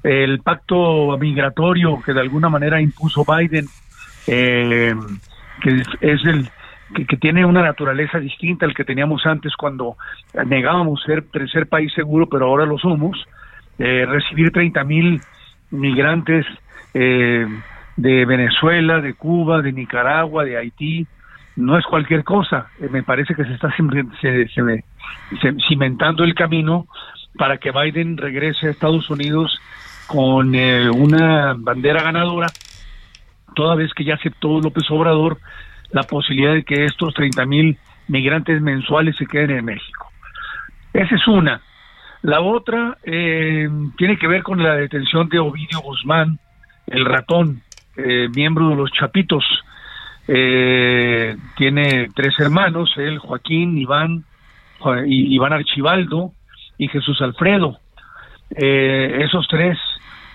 el 0.03 0.41
pacto 0.41 1.17
migratorio 1.17 1.99
que 2.05 2.13
de 2.13 2.21
alguna 2.21 2.49
manera 2.49 2.79
impuso 2.79 3.25
Biden, 3.25 3.65
eh, 4.27 4.93
que 5.61 5.83
es 6.01 6.25
el 6.25 6.47
que, 6.93 7.17
tiene 7.17 7.45
una 7.45 7.61
naturaleza 7.61 8.19
distinta 8.19 8.65
al 8.65 8.73
que 8.73 8.83
teníamos 8.83 9.25
antes 9.25 9.55
cuando 9.55 9.95
negábamos 10.45 11.01
ser 11.03 11.23
tercer 11.29 11.67
país 11.67 11.91
seguro, 11.93 12.27
pero 12.27 12.45
ahora 12.47 12.65
lo 12.65 12.77
somos, 12.77 13.17
eh, 13.77 14.05
recibir 14.05 14.51
30 14.51 14.83
mil 14.83 15.21
migrantes 15.71 16.45
eh, 16.93 17.45
de 17.95 18.25
Venezuela, 18.25 19.01
de 19.01 19.13
Cuba, 19.13 19.61
de 19.61 19.71
Nicaragua, 19.71 20.43
de 20.43 20.57
Haití, 20.57 21.07
no 21.55 21.77
es 21.77 21.85
cualquier 21.85 22.23
cosa. 22.23 22.67
Eh, 22.79 22.89
me 22.89 23.03
parece 23.03 23.35
que 23.35 23.45
se 23.45 23.53
está 23.53 23.73
se, 23.75 24.47
cimentando 25.67 26.23
el 26.23 26.33
camino 26.33 26.87
para 27.37 27.57
que 27.57 27.71
Biden 27.71 28.17
regrese 28.17 28.67
a 28.67 28.71
Estados 28.71 29.09
Unidos 29.09 29.59
con 30.07 30.55
una 30.55 31.53
bandera 31.55 32.01
ganadora, 32.01 32.47
toda 33.55 33.75
vez 33.75 33.93
que 33.93 34.03
ya 34.03 34.15
aceptó 34.15 34.59
López 34.59 34.89
Obrador 34.89 35.37
la 35.91 36.03
posibilidad 36.03 36.53
de 36.53 36.63
que 36.63 36.85
estos 36.85 37.13
30 37.13 37.45
mil 37.45 37.77
migrantes 38.07 38.61
mensuales 38.61 39.15
se 39.17 39.25
queden 39.25 39.51
en 39.51 39.65
México. 39.65 40.09
Esa 40.93 41.15
es 41.15 41.27
una. 41.27 41.61
La 42.21 42.41
otra 42.41 42.97
eh, 43.03 43.69
tiene 43.97 44.17
que 44.17 44.27
ver 44.27 44.43
con 44.43 44.61
la 44.61 44.75
detención 44.75 45.29
de 45.29 45.39
Ovidio 45.39 45.79
Guzmán, 45.79 46.39
el 46.87 47.05
ratón, 47.05 47.61
eh, 47.95 48.27
miembro 48.35 48.69
de 48.69 48.75
los 48.75 48.91
Chapitos. 48.91 49.45
Eh, 50.27 51.37
tiene 51.55 52.09
tres 52.13 52.33
hermanos, 52.39 52.91
él, 52.97 53.19
Joaquín, 53.19 53.77
Iván, 53.77 54.25
Iván 55.07 55.53
Archibaldo 55.53 56.33
y 56.77 56.87
Jesús 56.87 57.21
Alfredo. 57.21 57.79
esos 58.49 59.47
tres 59.47 59.77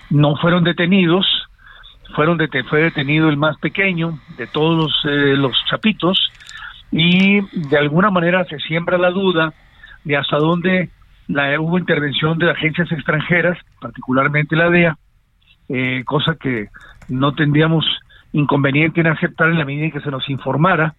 no 0.09 0.35
fueron 0.37 0.63
detenidos 0.63 1.25
fueron 2.13 2.39
fue 2.69 2.81
detenido 2.81 3.29
el 3.29 3.37
más 3.37 3.57
pequeño 3.57 4.19
de 4.37 4.47
todos 4.47 4.77
los, 4.77 5.05
eh, 5.05 5.35
los 5.35 5.55
chapitos 5.69 6.31
y 6.91 7.41
de 7.69 7.77
alguna 7.77 8.09
manera 8.09 8.45
se 8.45 8.59
siembra 8.59 8.97
la 8.97 9.09
duda 9.09 9.53
de 10.03 10.17
hasta 10.17 10.37
dónde 10.37 10.89
la, 11.27 11.59
hubo 11.59 11.79
intervención 11.79 12.37
de 12.37 12.51
agencias 12.51 12.91
extranjeras, 12.91 13.57
particularmente 13.81 14.55
la 14.55 14.69
DEA, 14.69 14.97
eh, 15.69 16.03
cosa 16.05 16.35
que 16.39 16.67
no 17.09 17.33
tendríamos 17.33 17.85
inconveniente 18.31 19.01
en 19.01 19.07
aceptar 19.07 19.49
en 19.49 19.57
la 19.57 19.65
medida 19.65 19.85
en 19.85 19.91
que 19.91 20.01
se 20.01 20.11
nos 20.11 20.29
informara, 20.29 20.95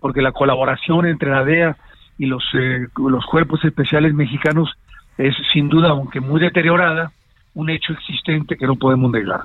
porque 0.00 0.22
la 0.22 0.32
colaboración 0.32 1.06
entre 1.06 1.30
la 1.30 1.44
DEA 1.44 1.76
y 2.18 2.26
los, 2.26 2.44
eh, 2.54 2.88
los 2.96 3.24
cuerpos 3.26 3.64
especiales 3.64 4.14
mexicanos 4.14 4.70
es 5.16 5.34
sin 5.52 5.68
duda, 5.68 5.90
aunque 5.90 6.20
muy 6.20 6.40
deteriorada, 6.40 7.12
un 7.58 7.70
hecho 7.70 7.92
existente 7.92 8.56
que 8.56 8.66
no 8.68 8.76
podemos 8.76 9.10
negar. 9.10 9.40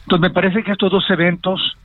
Entonces 0.00 0.20
me 0.20 0.30
parece 0.30 0.64
que 0.64 0.72
estos 0.72 0.90
dos 0.90 1.08
eventos, 1.10 1.76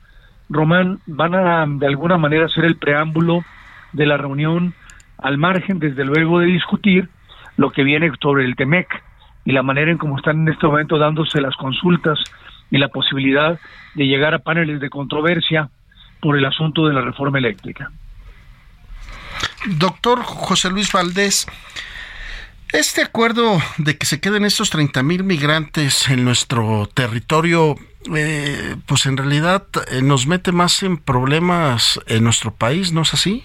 Román, 0.48 0.98
van 1.06 1.36
a 1.36 1.64
de 1.68 1.86
alguna 1.86 2.18
manera 2.18 2.48
ser 2.48 2.64
el 2.64 2.76
preámbulo 2.76 3.44
de 3.92 4.04
la 4.04 4.16
reunión 4.16 4.74
al 5.18 5.38
margen, 5.38 5.78
desde 5.78 6.04
luego, 6.04 6.40
de 6.40 6.46
discutir 6.46 7.08
lo 7.56 7.70
que 7.70 7.84
viene 7.84 8.10
sobre 8.20 8.44
el 8.44 8.56
TEMEC 8.56 8.88
y 9.44 9.52
la 9.52 9.62
manera 9.62 9.92
en 9.92 9.98
cómo 9.98 10.16
están 10.16 10.40
en 10.40 10.48
este 10.48 10.66
momento 10.66 10.98
dándose 10.98 11.40
las 11.40 11.54
consultas 11.54 12.18
y 12.72 12.78
la 12.78 12.88
posibilidad 12.88 13.60
de 13.94 14.06
llegar 14.06 14.34
a 14.34 14.40
paneles 14.40 14.80
de 14.80 14.90
controversia 14.90 15.70
por 16.20 16.36
el 16.36 16.44
asunto 16.44 16.88
de 16.88 16.94
la 16.94 17.02
reforma 17.02 17.38
eléctrica. 17.38 17.92
Doctor 19.78 20.22
José 20.24 20.70
Luis 20.70 20.92
Valdés, 20.92 21.46
este 22.72 23.02
acuerdo 23.02 23.58
de 23.78 23.96
que 23.96 24.06
se 24.06 24.20
queden 24.20 24.44
estos 24.44 24.70
30 24.70 25.02
mil 25.02 25.24
migrantes 25.24 26.08
en 26.10 26.24
nuestro 26.24 26.88
territorio, 26.92 27.76
eh, 28.14 28.76
pues 28.86 29.06
en 29.06 29.16
realidad 29.16 29.64
eh, 29.90 30.02
nos 30.02 30.26
mete 30.26 30.52
más 30.52 30.82
en 30.82 30.98
problemas 30.98 32.00
en 32.06 32.24
nuestro 32.24 32.54
país, 32.54 32.92
¿no 32.92 33.02
es 33.02 33.14
así? 33.14 33.44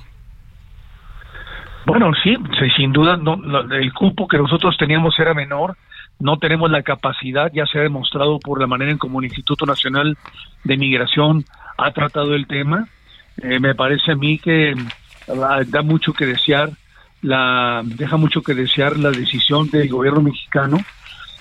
Bueno, 1.86 2.12
sí, 2.24 2.36
sin 2.78 2.94
duda 2.94 3.18
no, 3.18 3.38
el 3.72 3.94
cupo 3.94 4.28
que 4.28 4.38
nosotros 4.38 4.78
teníamos 4.78 5.20
era 5.20 5.34
menor, 5.34 5.78
no 6.20 6.38
tenemos 6.38 6.72
la 6.72 6.82
capacidad, 6.82 7.52
ya 7.54 7.66
se 7.66 7.80
ha 7.80 7.82
demostrado 7.82 8.40
por 8.40 8.60
la 8.60 8.68
manera 8.68 8.92
en 8.92 8.98
como 8.98 9.20
el 9.20 9.26
Instituto 9.26 9.66
Nacional 9.66 10.18
de 10.64 10.78
Migración 10.78 11.44
ha 11.78 11.92
tratado 11.92 12.36
el 12.36 12.48
tema. 12.48 12.88
Eh, 13.42 13.60
me 13.60 13.76
parece 13.76 14.12
a 14.14 14.16
mí 14.16 14.38
que 14.38 14.74
ah, 15.28 15.62
da 15.68 15.82
mucho 15.82 16.14
que 16.14 16.26
desear 16.26 16.70
la 17.24 17.82
deja 17.84 18.18
mucho 18.18 18.44
que 18.44 18.54
desear 18.54 18.98
la 18.98 19.10
decisión 19.10 19.70
del 19.70 19.90
gobierno 19.90 20.22
mexicano, 20.22 20.78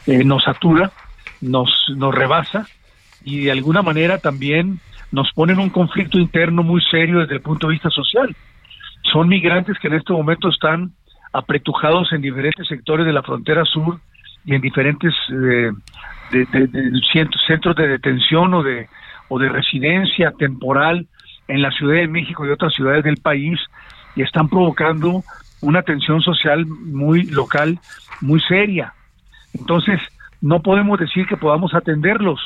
eh, 0.07 0.25
nos 0.25 0.45
satura, 0.45 0.93
nos, 1.41 1.71
nos 1.97 2.15
rebasa 2.15 2.67
y 3.25 3.45
de 3.45 3.53
alguna 3.53 3.83
manera 3.83 4.19
también 4.19 4.81
nos 5.11 5.31
pone 5.33 5.53
en 5.53 5.59
un 5.59 5.71
conflicto 5.71 6.19
interno 6.19 6.63
muy 6.63 6.81
serio 6.91 7.19
desde 7.21 7.35
el 7.35 7.43
punto 7.43 7.67
de 7.67 7.75
vista 7.75 7.91
social. 7.91 8.35
Son 9.13 9.29
migrantes 9.29 9.77
que 9.79 9.89
en 9.89 9.95
este 9.95 10.13
momento 10.13 10.49
están 10.49 10.93
apretujados 11.33 12.13
en 12.13 12.23
diferentes 12.23 12.67
sectores 12.69 13.05
de 13.05 13.13
la 13.13 13.23
frontera 13.23 13.65
sur 13.65 14.01
y 14.45 14.55
en 14.55 14.61
diferentes 14.61 15.13
eh, 15.31 15.71
centros 17.47 17.77
de 17.77 17.89
detención 17.89 18.55
o 18.55 18.63
de, 18.63 18.89
o 19.29 19.39
de 19.39 19.49
residencia 19.49 20.33
temporal 20.39 21.07
en 21.49 21.61
la 21.61 21.73
Ciudad 21.73 21.97
de 21.97 22.09
México 22.09 22.47
y 22.47 22.51
otras 22.51 22.73
ciudades 22.73 23.03
del 23.03 23.17
país 23.17 23.59
y 24.15 24.23
están 24.23 24.49
provocando 24.49 25.25
una 25.63 25.83
tensión 25.83 26.21
social 26.21 26.67
muy 26.67 27.25
local, 27.25 27.79
muy 28.21 28.41
seria. 28.41 28.93
Entonces, 29.55 30.01
no 30.41 30.61
podemos 30.61 30.99
decir 30.99 31.27
que 31.27 31.37
podamos 31.37 31.75
atenderlos. 31.75 32.41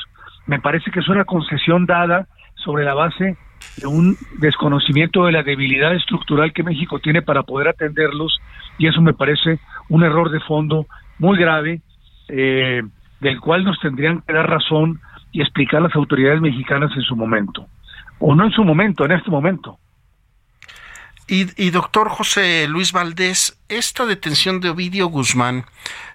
Me 0.45 0.59
parece 0.59 0.91
que 0.91 0.99
es 0.99 1.07
una 1.09 1.25
concesión 1.25 1.85
dada 1.85 2.27
sobre 2.55 2.85
la 2.85 2.93
base 2.93 3.35
de 3.77 3.87
un 3.87 4.15
desconocimiento 4.39 5.25
de 5.25 5.31
la 5.31 5.43
debilidad 5.43 5.93
estructural 5.93 6.53
que 6.53 6.63
México 6.63 6.99
tiene 6.99 7.21
para 7.21 7.43
poder 7.43 7.67
atenderlos 7.67 8.39
y 8.77 8.87
eso 8.87 9.01
me 9.01 9.13
parece 9.13 9.59
un 9.89 10.03
error 10.03 10.29
de 10.29 10.39
fondo 10.41 10.85
muy 11.17 11.37
grave 11.37 11.81
eh, 12.27 12.83
del 13.19 13.39
cual 13.39 13.63
nos 13.63 13.79
tendrían 13.79 14.21
que 14.21 14.33
dar 14.33 14.49
razón 14.49 14.99
y 15.31 15.41
explicar 15.41 15.81
las 15.81 15.95
autoridades 15.95 16.39
mexicanas 16.39 16.91
en 16.95 17.01
su 17.01 17.15
momento 17.15 17.67
o 18.19 18.35
no 18.35 18.45
en 18.45 18.51
su 18.51 18.63
momento, 18.63 19.05
en 19.05 19.11
este 19.11 19.29
momento. 19.29 19.77
Y, 21.29 21.71
doctor 21.71 22.07
José 22.07 22.67
Luis 22.69 22.93
Valdés, 22.93 23.59
esta 23.67 24.05
detención 24.05 24.61
de 24.61 24.69
Ovidio 24.69 25.07
Guzmán, 25.07 25.65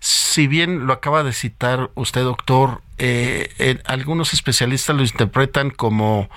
si 0.01 0.47
bien 0.47 0.87
lo 0.87 0.95
acaba 0.95 1.23
de 1.23 1.35
citar 1.35 1.91
usted, 1.95 2.23
doctor, 2.23 2.81
eh, 2.97 3.79
algunos 3.85 4.33
especialistas 4.33 4.97
lo 4.97 5.03
interpretan 5.03 5.69
como 5.69 6.31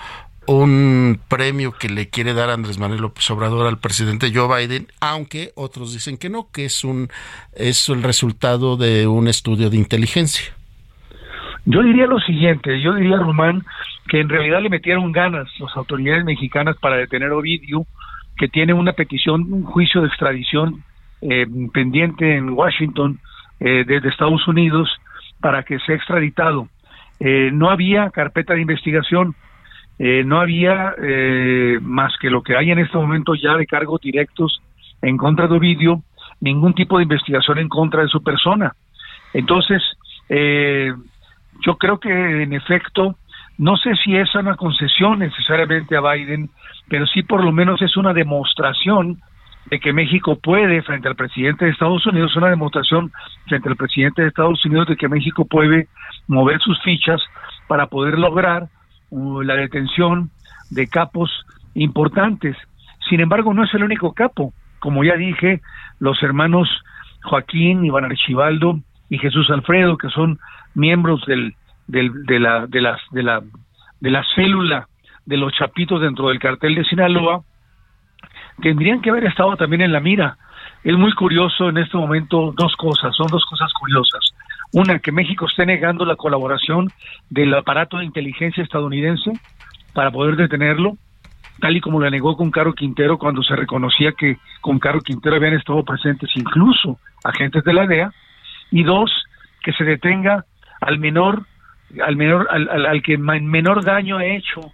un 0.46 1.18
premio 1.28 1.72
que 1.72 1.88
le 1.88 2.08
quiere 2.08 2.34
dar 2.34 2.50
Andrés 2.50 2.78
Manuel 2.78 3.00
López 3.00 3.28
Obrador 3.30 3.66
al 3.66 3.78
presidente 3.78 4.30
Joe 4.32 4.46
Biden, 4.46 4.88
aunque 5.00 5.52
otros 5.56 5.94
dicen 5.94 6.18
que 6.18 6.28
no, 6.28 6.48
que 6.52 6.66
es 6.66 6.84
un 6.84 7.08
es 7.54 7.88
el 7.88 8.02
resultado 8.02 8.76
de 8.76 9.06
un 9.06 9.26
estudio 9.26 9.70
de 9.70 9.76
inteligencia. 9.76 10.54
Yo 11.64 11.82
diría 11.82 12.06
lo 12.06 12.20
siguiente, 12.20 12.80
yo 12.80 12.94
diría 12.94 13.16
Román 13.16 13.64
que 14.08 14.20
en 14.20 14.28
realidad 14.28 14.60
le 14.60 14.68
metieron 14.70 15.10
ganas 15.10 15.48
las 15.58 15.76
autoridades 15.76 16.24
mexicanas 16.24 16.76
para 16.76 16.96
detener 16.96 17.30
a 17.30 17.36
Ovidio 17.36 17.86
que 18.36 18.48
tiene 18.48 18.72
una 18.72 18.92
petición, 18.92 19.52
un 19.52 19.64
juicio 19.64 20.02
de 20.02 20.08
extradición 20.08 20.84
eh, 21.22 21.46
pendiente 21.72 22.36
en 22.36 22.50
Washington 22.50 23.18
eh, 23.60 23.84
desde 23.86 24.10
Estados 24.10 24.46
Unidos 24.46 24.88
para 25.40 25.62
que 25.62 25.78
sea 25.80 25.94
extraditado. 25.94 26.68
Eh, 27.20 27.50
no 27.52 27.70
había 27.70 28.10
carpeta 28.10 28.54
de 28.54 28.60
investigación, 28.60 29.34
no 29.98 30.40
había 30.40 30.94
más 31.80 32.12
que 32.20 32.28
lo 32.28 32.42
que 32.42 32.54
hay 32.54 32.70
en 32.70 32.78
este 32.78 32.98
momento 32.98 33.34
ya 33.34 33.56
de 33.56 33.66
cargos 33.66 33.98
directos 34.02 34.60
en 35.00 35.16
contra 35.16 35.48
de 35.48 35.56
Ovidio, 35.56 36.02
ningún 36.38 36.74
tipo 36.74 36.98
de 36.98 37.04
investigación 37.04 37.58
en 37.58 37.70
contra 37.70 38.02
de 38.02 38.08
su 38.08 38.22
persona. 38.22 38.74
Entonces, 39.32 39.82
yo 40.28 41.76
creo 41.78 41.98
que 41.98 42.42
en 42.42 42.52
efecto, 42.52 43.16
no 43.58 43.76
sé 43.76 43.94
si 44.04 44.16
es 44.16 44.34
una 44.34 44.56
concesión 44.56 45.18
necesariamente 45.20 45.96
a 45.96 46.00
Biden, 46.00 46.50
pero 46.88 47.06
sí 47.06 47.22
por 47.22 47.42
lo 47.42 47.52
menos 47.52 47.80
es 47.80 47.96
una 47.96 48.12
demostración 48.12 49.20
de 49.70 49.80
que 49.80 49.92
México 49.92 50.38
puede, 50.38 50.82
frente 50.82 51.08
al 51.08 51.16
presidente 51.16 51.64
de 51.64 51.72
Estados 51.72 52.06
Unidos, 52.06 52.36
una 52.36 52.50
demostración 52.50 53.10
frente 53.48 53.68
al 53.68 53.76
presidente 53.76 54.22
de 54.22 54.28
Estados 54.28 54.64
Unidos 54.64 54.88
de 54.88 54.96
que 54.96 55.08
México 55.08 55.44
puede 55.44 55.88
mover 56.28 56.60
sus 56.60 56.80
fichas 56.82 57.20
para 57.66 57.86
poder 57.86 58.18
lograr 58.18 58.68
uh, 59.10 59.42
la 59.42 59.54
detención 59.54 60.30
de 60.70 60.86
capos 60.86 61.30
importantes. 61.74 62.56
Sin 63.08 63.20
embargo, 63.20 63.54
no 63.54 63.64
es 63.64 63.74
el 63.74 63.82
único 63.82 64.12
capo. 64.12 64.52
Como 64.78 65.02
ya 65.02 65.16
dije, 65.16 65.62
los 65.98 66.22
hermanos 66.22 66.68
Joaquín, 67.24 67.84
Iván 67.84 68.04
Archibaldo 68.04 68.80
y 69.08 69.18
Jesús 69.18 69.50
Alfredo, 69.50 69.96
que 69.96 70.10
son 70.10 70.38
miembros 70.74 71.24
del, 71.26 71.54
del, 71.86 72.24
de, 72.24 72.38
la, 72.40 72.66
de, 72.66 72.80
las, 72.80 73.00
de, 73.10 73.22
la, 73.22 73.42
de 74.00 74.10
la 74.10 74.24
célula 74.34 74.88
de 75.24 75.36
los 75.36 75.52
chapitos 75.52 76.00
dentro 76.00 76.28
del 76.28 76.38
cartel 76.38 76.74
de 76.74 76.84
Sinaloa, 76.84 77.42
tendrían 78.62 79.00
que 79.00 79.10
haber 79.10 79.24
estado 79.24 79.56
también 79.56 79.82
en 79.82 79.92
la 79.92 80.00
mira. 80.00 80.38
Es 80.84 80.96
muy 80.96 81.12
curioso 81.12 81.68
en 81.68 81.78
este 81.78 81.96
momento 81.96 82.52
dos 82.56 82.74
cosas, 82.76 83.14
son 83.16 83.26
dos 83.28 83.44
cosas 83.44 83.72
curiosas. 83.72 84.32
Una, 84.72 84.98
que 84.98 85.12
México 85.12 85.46
esté 85.46 85.66
negando 85.66 86.04
la 86.04 86.16
colaboración 86.16 86.88
del 87.28 87.54
aparato 87.54 87.98
de 87.98 88.04
inteligencia 88.04 88.62
estadounidense 88.62 89.32
para 89.92 90.10
poder 90.10 90.36
detenerlo, 90.36 90.96
tal 91.60 91.76
y 91.76 91.80
como 91.80 92.00
la 92.00 92.10
negó 92.10 92.36
con 92.36 92.50
Caro 92.50 92.72
Quintero 92.74 93.18
cuando 93.18 93.42
se 93.42 93.56
reconocía 93.56 94.12
que 94.12 94.36
con 94.60 94.78
Caro 94.78 95.00
Quintero 95.00 95.36
habían 95.36 95.54
estado 95.54 95.82
presentes 95.84 96.30
incluso 96.36 96.98
agentes 97.24 97.64
de 97.64 97.72
la 97.72 97.86
DEA. 97.86 98.12
Y 98.70 98.82
dos, 98.82 99.10
que 99.62 99.72
se 99.72 99.84
detenga 99.84 100.44
al 100.80 100.98
menor, 100.98 101.46
al 102.04 102.16
menor, 102.16 102.48
al, 102.50 102.86
al 102.86 103.02
que 103.02 103.16
menor 103.18 103.84
daño 103.84 104.18
ha 104.18 104.24
hecho 104.24 104.72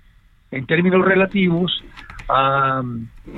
en 0.51 0.67
términos 0.67 1.05
relativos 1.05 1.83
a, 2.29 2.83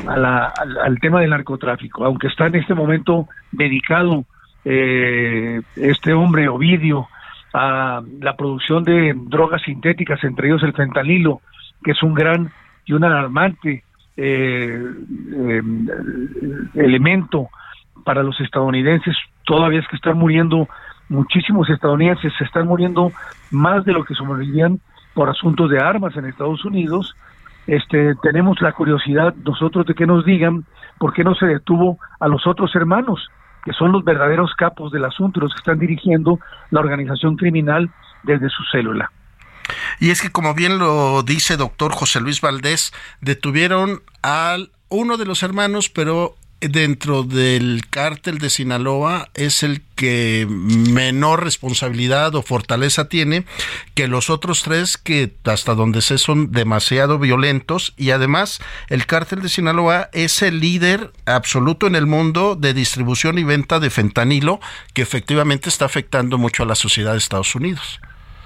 al, 0.07 1.01
tema 1.01 1.21
del 1.21 1.31
narcotráfico, 1.31 2.05
aunque 2.05 2.27
está 2.27 2.47
en 2.47 2.57
este 2.57 2.75
momento 2.75 3.29
dedicado 3.53 4.25
eh, 4.65 5.61
este 5.77 6.13
hombre 6.13 6.49
Ovidio 6.49 7.09
a 7.53 8.03
la 8.21 8.37
producción 8.37 8.83
de 8.83 9.15
drogas 9.15 9.63
sintéticas, 9.63 10.23
entre 10.25 10.49
ellos 10.49 10.63
el 10.63 10.73
fentanilo, 10.73 11.41
que 11.83 11.93
es 11.93 12.03
un 12.03 12.15
gran 12.15 12.51
y 12.85 12.93
un 12.93 13.05
alarmante 13.05 13.85
eh, 14.17 14.83
eh, 15.37 15.63
elemento 16.75 17.49
para 18.05 18.23
los 18.23 18.39
estadounidenses, 18.41 19.17
todavía 19.45 19.81
es 19.81 19.89
que 19.89 19.97
están 19.97 20.19
muriendo 20.19 20.69
muchísimos 21.09 21.69
estadounidenses, 21.71 22.33
se 22.39 22.45
están 22.45 22.67
muriendo 22.67 23.13
más 23.51 23.85
de 23.85 23.93
lo 23.93 24.05
que 24.05 24.15
sobrevivían 24.15 24.81
por 25.15 25.29
asuntos 25.29 25.71
de 25.71 25.79
armas 25.79 26.17
en 26.17 26.27
Estados 26.27 26.65
Unidos, 26.65 27.15
este, 27.67 28.15
tenemos 28.23 28.61
la 28.61 28.73
curiosidad 28.73 29.35
nosotros 29.37 29.87
de 29.87 29.95
que 29.95 30.07
nos 30.07 30.25
digan 30.25 30.65
por 30.99 31.15
qué 31.15 31.25
no 31.25 31.35
se 31.35 31.47
detuvo 31.47 31.99
a 32.21 32.29
los 32.29 32.47
otros 32.47 32.75
hermanos, 32.75 33.29
que 33.65 33.73
son 33.73 33.93
los 33.93 34.05
verdaderos 34.05 34.53
capos 34.57 34.93
del 34.93 35.05
asunto, 35.05 35.41
los 35.41 35.53
que 35.55 35.59
están 35.59 35.79
dirigiendo 35.79 36.39
la 36.71 36.81
organización 36.81 37.37
criminal 37.37 37.91
desde 38.23 38.49
su 38.51 38.63
célula. 38.71 39.11
Y 39.99 40.11
es 40.11 40.21
que 40.21 40.31
como 40.31 40.55
bien 40.55 40.79
lo 40.79 41.23
dice 41.23 41.57
doctor 41.57 41.93
José 41.93 42.21
Luis 42.21 42.43
Valdés, 42.43 42.93
detuvieron 43.23 44.03
al 44.23 44.71
uno 44.91 45.17
de 45.17 45.25
los 45.25 45.43
hermanos, 45.43 45.89
pero 45.89 46.35
dentro 46.61 47.23
del 47.23 47.83
cártel 47.91 48.39
de 48.39 48.51
Sinaloa 48.51 49.29
es 49.35 49.63
el 49.63 49.83
que 49.97 50.47
menor 50.49 51.45
responsabilidad 51.45 52.35
o 52.35 52.43
fortaleza 52.43 53.09
tiene 53.09 53.45
que 53.95 54.09
los 54.09 54.31
otros 54.31 54.63
tres 54.63 54.97
que 54.97 55.33
hasta 55.45 55.75
donde 55.75 56.01
sé 56.01 56.19
son 56.19 56.53
demasiado 56.53 57.19
violentos 57.19 57.95
y 57.97 58.11
además 58.11 58.61
el 58.89 59.07
cártel 59.07 59.43
de 59.43 59.49
Sinaloa 59.49 60.09
es 60.13 60.43
el 60.43 60.61
líder 60.61 61.11
absoluto 61.27 61.87
en 61.87 61.97
el 61.97 62.07
mundo 62.07 62.57
de 62.57 62.75
distribución 62.75 63.39
y 63.39 63.45
venta 63.45 63.81
de 63.81 63.91
fentanilo 63.91 64.61
que 64.95 65.03
efectivamente 65.03 65.69
está 65.69 65.85
afectando 65.85 66.39
mucho 66.39 66.63
a 66.63 66.67
la 66.67 66.75
sociedad 66.75 67.13
de 67.13 67.19
Estados 67.19 67.55
Unidos. 67.55 68.01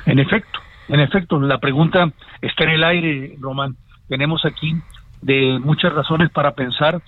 En 0.06 0.18
efecto, 0.18 0.60
en 0.88 1.00
efecto, 1.00 1.38
la 1.40 1.58
pregunta 1.58 2.10
está 2.40 2.64
en 2.64 2.70
el 2.70 2.84
aire, 2.84 3.36
Román. 3.40 3.76
Tenemos 4.08 4.44
aquí 4.44 4.74
de 5.20 5.58
muchas 5.60 5.92
razones 5.92 6.30
para 6.30 6.52
pensar 6.52 7.02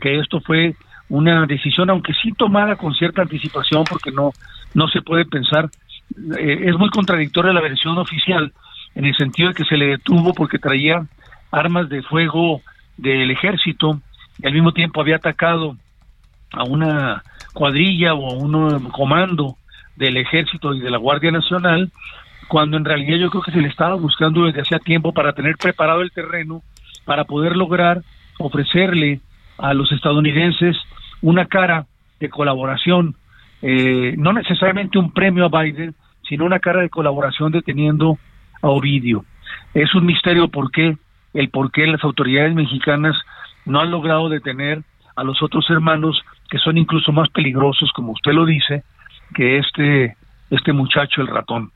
que 0.00 0.18
esto 0.18 0.40
fue 0.40 0.74
una 1.08 1.46
decisión, 1.46 1.90
aunque 1.90 2.14
sí 2.14 2.32
tomada 2.32 2.76
con 2.76 2.94
cierta 2.94 3.22
anticipación, 3.22 3.84
porque 3.84 4.10
no, 4.10 4.32
no 4.74 4.88
se 4.88 5.02
puede 5.02 5.24
pensar, 5.24 5.68
eh, 6.38 6.60
es 6.64 6.76
muy 6.76 6.88
contradictoria 6.90 7.52
la 7.52 7.60
versión 7.60 7.98
oficial, 7.98 8.52
en 8.94 9.04
el 9.04 9.16
sentido 9.16 9.50
de 9.50 9.54
que 9.54 9.64
se 9.64 9.76
le 9.76 9.86
detuvo 9.86 10.34
porque 10.34 10.58
traía 10.58 11.06
armas 11.52 11.88
de 11.88 12.02
fuego 12.02 12.62
del 12.96 13.30
ejército 13.30 14.00
y 14.38 14.46
al 14.46 14.52
mismo 14.52 14.72
tiempo 14.72 15.00
había 15.00 15.16
atacado 15.16 15.76
a 16.52 16.64
una 16.64 17.22
cuadrilla 17.52 18.14
o 18.14 18.30
a 18.30 18.34
un 18.34 18.88
comando 18.90 19.56
del 19.96 20.16
ejército 20.16 20.74
y 20.74 20.80
de 20.80 20.90
la 20.90 20.98
Guardia 20.98 21.30
Nacional, 21.30 21.90
cuando 22.48 22.76
en 22.76 22.84
realidad 22.84 23.18
yo 23.18 23.30
creo 23.30 23.42
que 23.42 23.52
se 23.52 23.60
le 23.60 23.68
estaba 23.68 23.94
buscando 23.94 24.46
desde 24.46 24.62
hacía 24.62 24.78
tiempo 24.78 25.12
para 25.12 25.32
tener 25.32 25.56
preparado 25.56 26.02
el 26.02 26.10
terreno 26.10 26.62
para 27.04 27.24
poder 27.24 27.56
lograr 27.56 28.02
ofrecerle 28.38 29.20
a 29.60 29.74
los 29.74 29.90
estadounidenses 29.92 30.76
una 31.22 31.46
cara 31.46 31.86
de 32.18 32.28
colaboración, 32.28 33.16
eh, 33.62 34.14
no 34.16 34.32
necesariamente 34.32 34.98
un 34.98 35.12
premio 35.12 35.46
a 35.46 35.62
Biden, 35.62 35.94
sino 36.28 36.44
una 36.44 36.60
cara 36.60 36.80
de 36.80 36.90
colaboración 36.90 37.52
deteniendo 37.52 38.18
a 38.62 38.68
Ovidio. 38.68 39.24
Es 39.74 39.94
un 39.94 40.06
misterio 40.06 40.48
por 40.48 40.70
qué, 40.70 40.96
el 41.34 41.50
por 41.50 41.70
qué 41.72 41.86
las 41.86 42.02
autoridades 42.04 42.54
mexicanas 42.54 43.16
no 43.64 43.80
han 43.80 43.90
logrado 43.90 44.28
detener 44.28 44.82
a 45.16 45.24
los 45.24 45.42
otros 45.42 45.68
hermanos 45.70 46.22
que 46.48 46.58
son 46.58 46.78
incluso 46.78 47.12
más 47.12 47.28
peligrosos, 47.30 47.90
como 47.92 48.12
usted 48.12 48.32
lo 48.32 48.46
dice, 48.46 48.82
que 49.34 49.58
este, 49.58 50.16
este 50.50 50.72
muchacho, 50.72 51.20
el 51.20 51.28
ratón. 51.28 51.70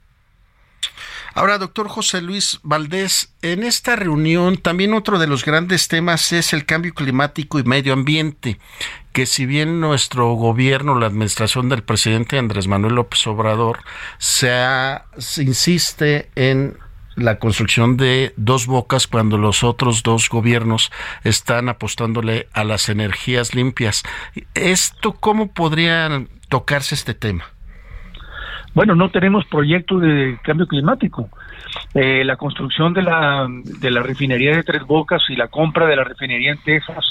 Ahora, 1.37 1.59
doctor 1.59 1.89
José 1.89 2.23
Luis 2.23 2.61
Valdés, 2.63 3.35
en 3.43 3.65
esta 3.65 3.97
reunión 3.97 4.57
también 4.57 4.95
otro 4.95 5.19
de 5.19 5.27
los 5.27 5.45
grandes 5.45 5.89
temas 5.89 6.33
es 6.33 6.53
el 6.53 6.65
cambio 6.65 6.95
climático 6.95 7.59
y 7.59 7.65
medio 7.65 7.93
ambiente, 7.93 8.61
que 9.13 9.27
si 9.27 9.45
bien 9.45 9.81
nuestro 9.81 10.33
gobierno, 10.35 10.97
la 10.97 11.07
administración 11.07 11.69
del 11.69 11.83
presidente 11.83 12.39
Andrés 12.39 12.69
Manuel 12.69 12.95
López 12.95 13.27
Obrador, 13.27 13.81
se, 14.19 14.55
se 15.19 15.43
insiste 15.43 16.31
en 16.37 16.79
la 17.17 17.41
construcción 17.41 17.97
de 17.97 18.33
dos 18.37 18.67
bocas 18.67 19.09
cuando 19.09 19.37
los 19.37 19.65
otros 19.65 20.05
dos 20.05 20.29
gobiernos 20.29 20.93
están 21.25 21.69
apostándole 21.69 22.49
a 22.53 22.63
las 22.63 22.89
energías 22.89 23.57
limpias. 23.57 24.05
¿Esto 24.55 25.15
cómo 25.15 25.53
podría 25.53 26.27
tocarse 26.49 26.95
este 26.95 27.15
tema? 27.15 27.54
Bueno, 28.75 28.97
no 28.97 29.09
tenemos 29.09 29.45
proyecto 29.47 30.01
de 30.01 30.37
cambio 30.43 30.67
climático. 30.67 31.29
Eh, 31.95 32.25
la 32.25 32.37
construcción 32.37 32.93
de 32.93 33.03
la, 33.03 33.47
de 33.49 33.91
la 33.91 34.03
refinería 34.03 34.57
de 34.57 34.65
Tres 34.65 34.83
Bocas 34.85 35.23
y 35.29 35.37
la 35.37 35.47
compra 35.49 35.87
de 35.87 35.97
la 35.97 36.03
refinería 36.03 36.51
en 36.53 36.59
Texas 36.59 37.05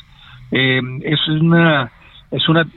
eh, 0.51 0.81
es 1.03 1.27
una 1.27 1.89
es 2.31 2.49
una 2.49 2.67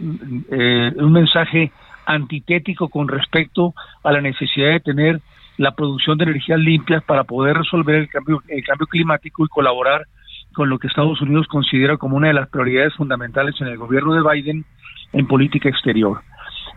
eh, 0.51 0.93
un 0.97 1.12
mensaje 1.12 1.72
antitético 2.05 2.89
con 2.89 3.09
respecto 3.09 3.74
a 4.05 4.12
la 4.12 4.20
necesidad 4.20 4.70
de 4.70 4.80
tener 4.80 5.20
la 5.57 5.74
producción 5.74 6.16
de 6.18 6.24
energías 6.24 6.61
limpias 6.61 7.03
para 7.03 7.24
poder 7.24 7.57
resolver 7.57 7.97
el 7.97 8.09
cambio 8.09 8.43
el 8.49 8.62
cambio 8.64 8.87
climático 8.87 9.45
y 9.45 9.49
colaborar 9.49 10.07
con 10.55 10.70
lo 10.70 10.78
que 10.78 10.87
Estados 10.87 11.20
Unidos 11.20 11.49
considera 11.49 11.97
como 11.97 12.16
una 12.16 12.28
de 12.28 12.34
las 12.34 12.49
prioridades 12.49 12.95
fundamentales 12.95 13.61
en 13.61 13.66
el 13.66 13.78
gobierno 13.78 14.14
de 14.14 14.22
Biden 14.22 14.64
en 15.12 15.26
política 15.26 15.68
exterior. 15.68 16.22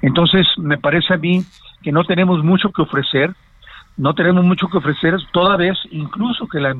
Entonces, 0.01 0.47
me 0.57 0.77
parece 0.77 1.13
a 1.13 1.17
mí 1.17 1.43
que 1.81 1.91
no 1.91 2.03
tenemos 2.03 2.43
mucho 2.43 2.71
que 2.71 2.81
ofrecer, 2.81 3.33
no 3.97 4.13
tenemos 4.13 4.43
mucho 4.43 4.67
que 4.69 4.77
ofrecer, 4.77 5.15
toda 5.31 5.57
vez 5.57 5.77
incluso 5.91 6.47
que 6.47 6.59
la, 6.59 6.73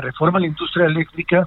reforma 0.00 0.38
a 0.38 0.40
la 0.40 0.46
industria 0.46 0.86
eléctrica 0.86 1.46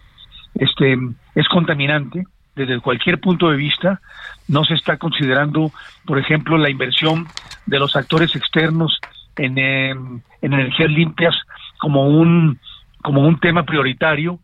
este, 0.56 0.98
es 1.36 1.48
contaminante 1.48 2.24
desde 2.56 2.80
cualquier 2.82 3.20
punto 3.20 3.50
de 3.50 3.58
vista, 3.58 4.02
no 4.48 4.64
se 4.66 4.74
está 4.74 4.98
considerando, 4.98 5.72
por 6.06 6.20
ejemplo, 6.20 6.58
la 6.58 6.70
inversión 6.70 7.28
de 7.66 7.80
los 7.80 7.96
actores 7.96 8.36
externos 8.36 9.00
en, 9.38 9.58
en 9.58 10.24
energías 10.42 10.92
limpias 10.92 11.34
como 11.80 12.08
un, 12.08 12.60
como 13.02 13.22
un 13.22 13.40
tema 13.40 13.64
prioritario, 13.64 14.40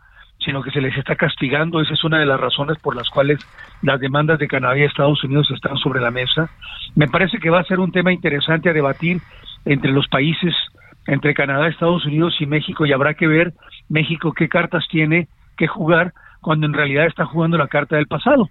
sino 0.47 0.63
que 0.63 0.71
se 0.71 0.79
les 0.79 0.97
está 0.97 1.17
castigando. 1.17 1.81
Esa 1.81 1.93
es 1.93 2.05
una 2.05 2.19
de 2.19 2.25
las 2.25 2.39
razones 2.39 2.77
por 2.79 2.95
las 2.95 3.09
cuales 3.09 3.37
las 3.81 3.99
demandas 3.99 4.39
de 4.39 4.47
Canadá 4.47 4.77
y 4.77 4.83
Estados 4.83 5.21
Unidos 5.25 5.51
están 5.51 5.75
sobre 5.75 5.99
la 5.99 6.09
mesa. 6.09 6.49
Me 6.95 7.09
parece 7.09 7.37
que 7.39 7.49
va 7.49 7.59
a 7.59 7.65
ser 7.65 7.81
un 7.81 7.91
tema 7.91 8.13
interesante 8.13 8.69
a 8.69 8.73
debatir 8.73 9.19
entre 9.65 9.91
los 9.91 10.07
países, 10.07 10.55
entre 11.05 11.33
Canadá, 11.33 11.67
Estados 11.67 12.05
Unidos 12.05 12.33
y 12.39 12.45
México, 12.45 12.85
y 12.85 12.93
habrá 12.93 13.13
que 13.13 13.27
ver 13.27 13.51
México 13.89 14.31
qué 14.31 14.47
cartas 14.47 14.85
tiene 14.89 15.27
que 15.57 15.67
jugar 15.67 16.13
cuando 16.39 16.65
en 16.65 16.73
realidad 16.73 17.07
está 17.07 17.25
jugando 17.25 17.57
la 17.57 17.67
carta 17.67 17.97
del 17.97 18.07
pasado. 18.07 18.49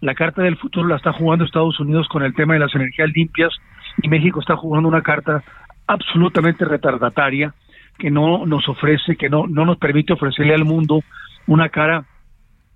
La 0.00 0.14
carta 0.14 0.42
del 0.42 0.56
futuro 0.58 0.86
la 0.86 0.96
está 0.96 1.12
jugando 1.12 1.44
Estados 1.44 1.80
Unidos 1.80 2.06
con 2.06 2.22
el 2.22 2.36
tema 2.36 2.54
de 2.54 2.60
las 2.60 2.74
energías 2.76 3.10
limpias 3.12 3.52
y 4.00 4.08
México 4.08 4.38
está 4.38 4.54
jugando 4.54 4.88
una 4.88 5.02
carta 5.02 5.42
absolutamente 5.88 6.64
retardataria 6.64 7.52
que 7.98 8.12
no 8.12 8.46
nos 8.46 8.68
ofrece, 8.68 9.16
que 9.16 9.28
no, 9.28 9.48
no 9.48 9.64
nos 9.64 9.78
permite 9.78 10.12
ofrecerle 10.12 10.54
al 10.54 10.64
mundo 10.64 11.00
una 11.46 11.68
cara 11.68 12.04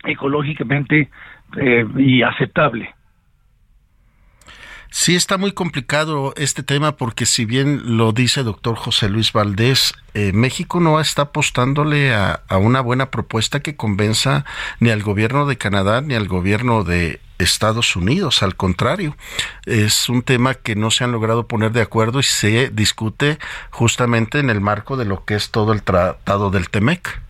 ecológicamente 0.04 1.10
eh, 1.56 1.86
y 1.96 2.22
aceptable. 2.22 2.94
Sí, 4.90 5.14
está 5.14 5.36
muy 5.36 5.52
complicado 5.52 6.32
este 6.36 6.62
tema 6.62 6.96
porque 6.96 7.26
si 7.26 7.44
bien 7.44 7.98
lo 7.98 8.12
dice 8.12 8.44
doctor 8.44 8.76
José 8.76 9.08
Luis 9.10 9.32
Valdés, 9.32 9.94
eh, 10.14 10.32
México 10.32 10.80
no 10.80 11.00
está 11.00 11.22
apostándole 11.22 12.14
a, 12.14 12.40
a, 12.48 12.56
una 12.56 12.80
buena 12.80 13.10
propuesta 13.10 13.60
que 13.60 13.76
convenza 13.76 14.44
ni 14.80 14.90
al 14.90 15.02
gobierno 15.02 15.44
de 15.46 15.58
Canadá 15.58 16.00
ni 16.00 16.14
al 16.14 16.28
gobierno 16.28 16.82
de 16.82 17.20
Estados 17.38 17.96
Unidos. 17.96 18.42
Al 18.42 18.56
contrario, 18.56 19.16
es 19.66 20.08
un 20.08 20.22
tema 20.22 20.54
que 20.54 20.76
no 20.76 20.90
se 20.90 21.04
han 21.04 21.12
logrado 21.12 21.46
poner 21.46 21.72
de 21.72 21.82
acuerdo 21.82 22.20
y 22.20 22.24
se 22.24 22.70
discute 22.70 23.38
justamente 23.70 24.38
en 24.38 24.50
el 24.50 24.60
marco 24.60 24.96
de 24.96 25.04
lo 25.04 25.24
que 25.24 25.34
es 25.34 25.50
todo 25.50 25.72
el 25.72 25.82
tratado 25.82 26.50
del 26.50 26.70
TEMEC. 26.70 27.20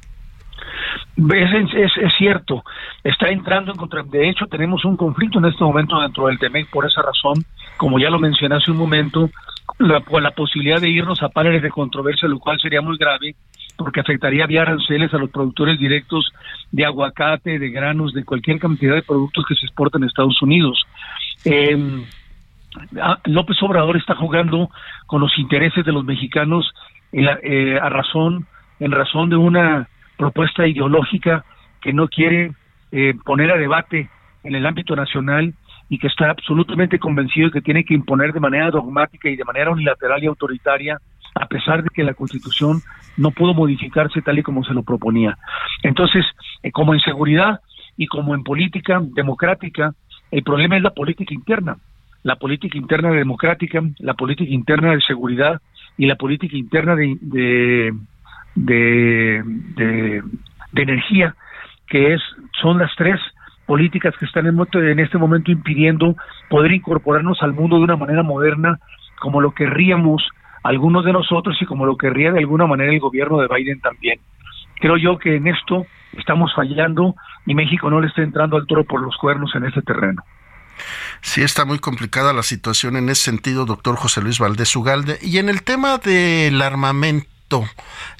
Es, 1.16 1.92
es, 1.96 2.12
cierto, 2.18 2.62
está 3.02 3.30
entrando 3.30 3.72
en 3.72 3.78
contra. 3.78 4.02
De 4.02 4.28
hecho, 4.28 4.46
tenemos 4.46 4.84
un 4.84 4.96
conflicto 4.96 5.38
en 5.38 5.46
este 5.46 5.64
momento 5.64 5.98
dentro 6.00 6.26
del 6.26 6.38
TEMEC 6.38 6.68
por 6.68 6.84
esa 6.84 7.00
razón, 7.00 7.42
como 7.78 7.98
ya 7.98 8.10
lo 8.10 8.18
mencioné 8.18 8.56
hace 8.56 8.70
un 8.70 8.76
momento, 8.76 9.30
la, 9.78 10.02
la 10.20 10.30
posibilidad 10.32 10.80
de 10.80 10.90
irnos 10.90 11.22
a 11.22 11.30
paneles 11.30 11.62
de 11.62 11.70
controversia, 11.70 12.28
lo 12.28 12.38
cual 12.38 12.60
sería 12.60 12.82
muy 12.82 12.98
grave, 12.98 13.34
porque 13.78 14.00
afectaría 14.00 14.46
vía 14.46 14.62
aranceles 14.62 15.12
a 15.14 15.18
los 15.18 15.30
productores 15.30 15.78
directos 15.78 16.30
de 16.70 16.84
aguacate, 16.84 17.58
de 17.58 17.70
granos, 17.70 18.12
de 18.12 18.24
cualquier 18.24 18.58
cantidad 18.58 18.94
de 18.94 19.02
productos 19.02 19.44
que 19.48 19.54
se 19.54 19.64
exportan 19.64 20.02
a 20.02 20.06
Estados 20.06 20.40
Unidos. 20.42 20.84
Eh, 21.46 22.04
López 23.24 23.56
Obrador 23.62 23.96
está 23.96 24.14
jugando 24.14 24.68
con 25.06 25.22
los 25.22 25.38
intereses 25.38 25.84
de 25.84 25.92
los 25.92 26.04
mexicanos 26.04 26.70
eh, 27.12 27.78
a 27.80 27.88
razón, 27.88 28.46
en 28.80 28.92
razón 28.92 29.30
de 29.30 29.36
una 29.36 29.88
propuesta 30.16 30.66
ideológica 30.66 31.44
que 31.80 31.92
no 31.92 32.08
quiere 32.08 32.52
eh, 32.92 33.14
poner 33.24 33.50
a 33.50 33.56
debate 33.56 34.08
en 34.42 34.54
el 34.54 34.66
ámbito 34.66 34.96
nacional 34.96 35.54
y 35.88 35.98
que 35.98 36.08
está 36.08 36.30
absolutamente 36.30 36.98
convencido 36.98 37.48
de 37.48 37.52
que 37.52 37.60
tiene 37.60 37.84
que 37.84 37.94
imponer 37.94 38.32
de 38.32 38.40
manera 38.40 38.70
dogmática 38.70 39.28
y 39.28 39.36
de 39.36 39.44
manera 39.44 39.70
unilateral 39.70 40.22
y 40.22 40.26
autoritaria, 40.26 40.98
a 41.34 41.46
pesar 41.46 41.82
de 41.82 41.90
que 41.92 42.02
la 42.02 42.14
Constitución 42.14 42.80
no 43.16 43.30
pudo 43.30 43.54
modificarse 43.54 44.22
tal 44.22 44.38
y 44.38 44.42
como 44.42 44.64
se 44.64 44.74
lo 44.74 44.82
proponía. 44.82 45.36
Entonces, 45.82 46.24
eh, 46.62 46.72
como 46.72 46.94
en 46.94 47.00
seguridad 47.00 47.60
y 47.96 48.06
como 48.06 48.34
en 48.34 48.42
política 48.42 49.00
democrática, 49.02 49.92
el 50.30 50.42
problema 50.42 50.76
es 50.76 50.82
la 50.82 50.90
política 50.90 51.32
interna, 51.32 51.76
la 52.22 52.36
política 52.36 52.76
interna 52.76 53.10
democrática, 53.10 53.80
la 53.98 54.14
política 54.14 54.52
interna 54.52 54.92
de 54.92 55.00
seguridad 55.02 55.60
y 55.96 56.06
la 56.06 56.16
política 56.16 56.56
interna 56.56 56.96
de 56.96 57.16
de, 57.20 57.94
de, 58.56 59.42
energía, 60.74 61.34
que 61.88 62.14
es 62.14 62.20
son 62.60 62.78
las 62.78 62.90
tres 62.96 63.20
políticas 63.66 64.14
que 64.18 64.26
están 64.26 64.46
en, 64.46 64.58
en 64.58 64.98
este 64.98 65.18
momento 65.18 65.50
impidiendo 65.50 66.16
poder 66.48 66.72
incorporarnos 66.72 67.42
al 67.42 67.52
mundo 67.52 67.76
de 67.76 67.84
una 67.84 67.96
manera 67.96 68.22
moderna 68.22 68.78
como 69.20 69.40
lo 69.40 69.52
querríamos 69.52 70.22
algunos 70.62 71.04
de 71.04 71.12
nosotros 71.12 71.56
y 71.60 71.64
como 71.64 71.86
lo 71.86 71.96
querría 71.96 72.32
de 72.32 72.40
alguna 72.40 72.66
manera 72.66 72.92
el 72.92 73.00
gobierno 73.00 73.38
de 73.38 73.48
Biden 73.48 73.80
también. 73.80 74.20
Creo 74.80 74.96
yo 74.96 75.18
que 75.18 75.36
en 75.36 75.46
esto 75.46 75.86
estamos 76.18 76.52
fallando 76.54 77.14
y 77.46 77.54
México 77.54 77.88
no 77.88 78.00
le 78.00 78.08
está 78.08 78.22
entrando 78.22 78.56
al 78.56 78.66
toro 78.66 78.84
por 78.84 79.00
los 79.00 79.16
cuernos 79.16 79.54
en 79.54 79.64
este 79.64 79.82
terreno. 79.82 80.22
Sí, 81.20 81.42
está 81.42 81.64
muy 81.64 81.78
complicada 81.78 82.32
la 82.32 82.42
situación 82.42 82.96
en 82.96 83.08
ese 83.08 83.22
sentido, 83.22 83.64
doctor 83.64 83.96
José 83.96 84.20
Luis 84.20 84.38
Valdés 84.38 84.76
Ugalde. 84.76 85.18
Y 85.22 85.38
en 85.38 85.48
el 85.48 85.62
tema 85.62 85.98
del 85.98 86.60
armamento, 86.60 87.26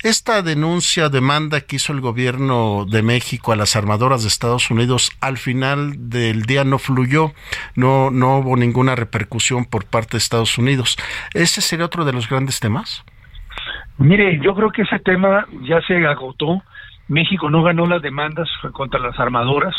esta 0.03 0.43
denuncia, 0.43 1.09
demanda 1.09 1.61
que 1.61 1.77
hizo 1.77 1.93
el 1.93 2.01
gobierno 2.01 2.87
de 2.89 3.03
México 3.03 3.53
a 3.53 3.57
las 3.57 3.75
armadoras 3.75 4.23
de 4.23 4.29
Estados 4.29 4.71
Unidos, 4.71 5.11
al 5.21 5.37
final 5.37 6.11
del 6.11 6.43
día 6.43 6.65
no 6.65 6.79
fluyó, 6.79 7.33
no, 7.75 8.11
no 8.11 8.39
hubo 8.39 8.57
ninguna 8.57 8.95
repercusión 8.95 9.65
por 9.65 9.85
parte 9.85 10.13
de 10.13 10.19
Estados 10.19 10.59
Unidos. 10.59 10.97
¿Ese 11.35 11.61
sería 11.61 11.87
otro 11.87 12.05
de 12.05 12.13
los 12.13 12.29
grandes 12.29 12.61
temas? 12.61 13.05
Mire, 13.99 14.39
yo 14.43 14.55
creo 14.55 14.71
que 14.71 14.83
ese 14.83 14.99
tema 15.01 15.47
ya 15.63 15.81
se 15.83 15.95
agotó. 16.07 16.63
México 17.09 17.51
no 17.51 17.63
ganó 17.63 17.87
las 17.87 18.03
demandas 18.03 18.49
contra 18.73 19.01
las 19.01 19.19
armadoras, 19.19 19.75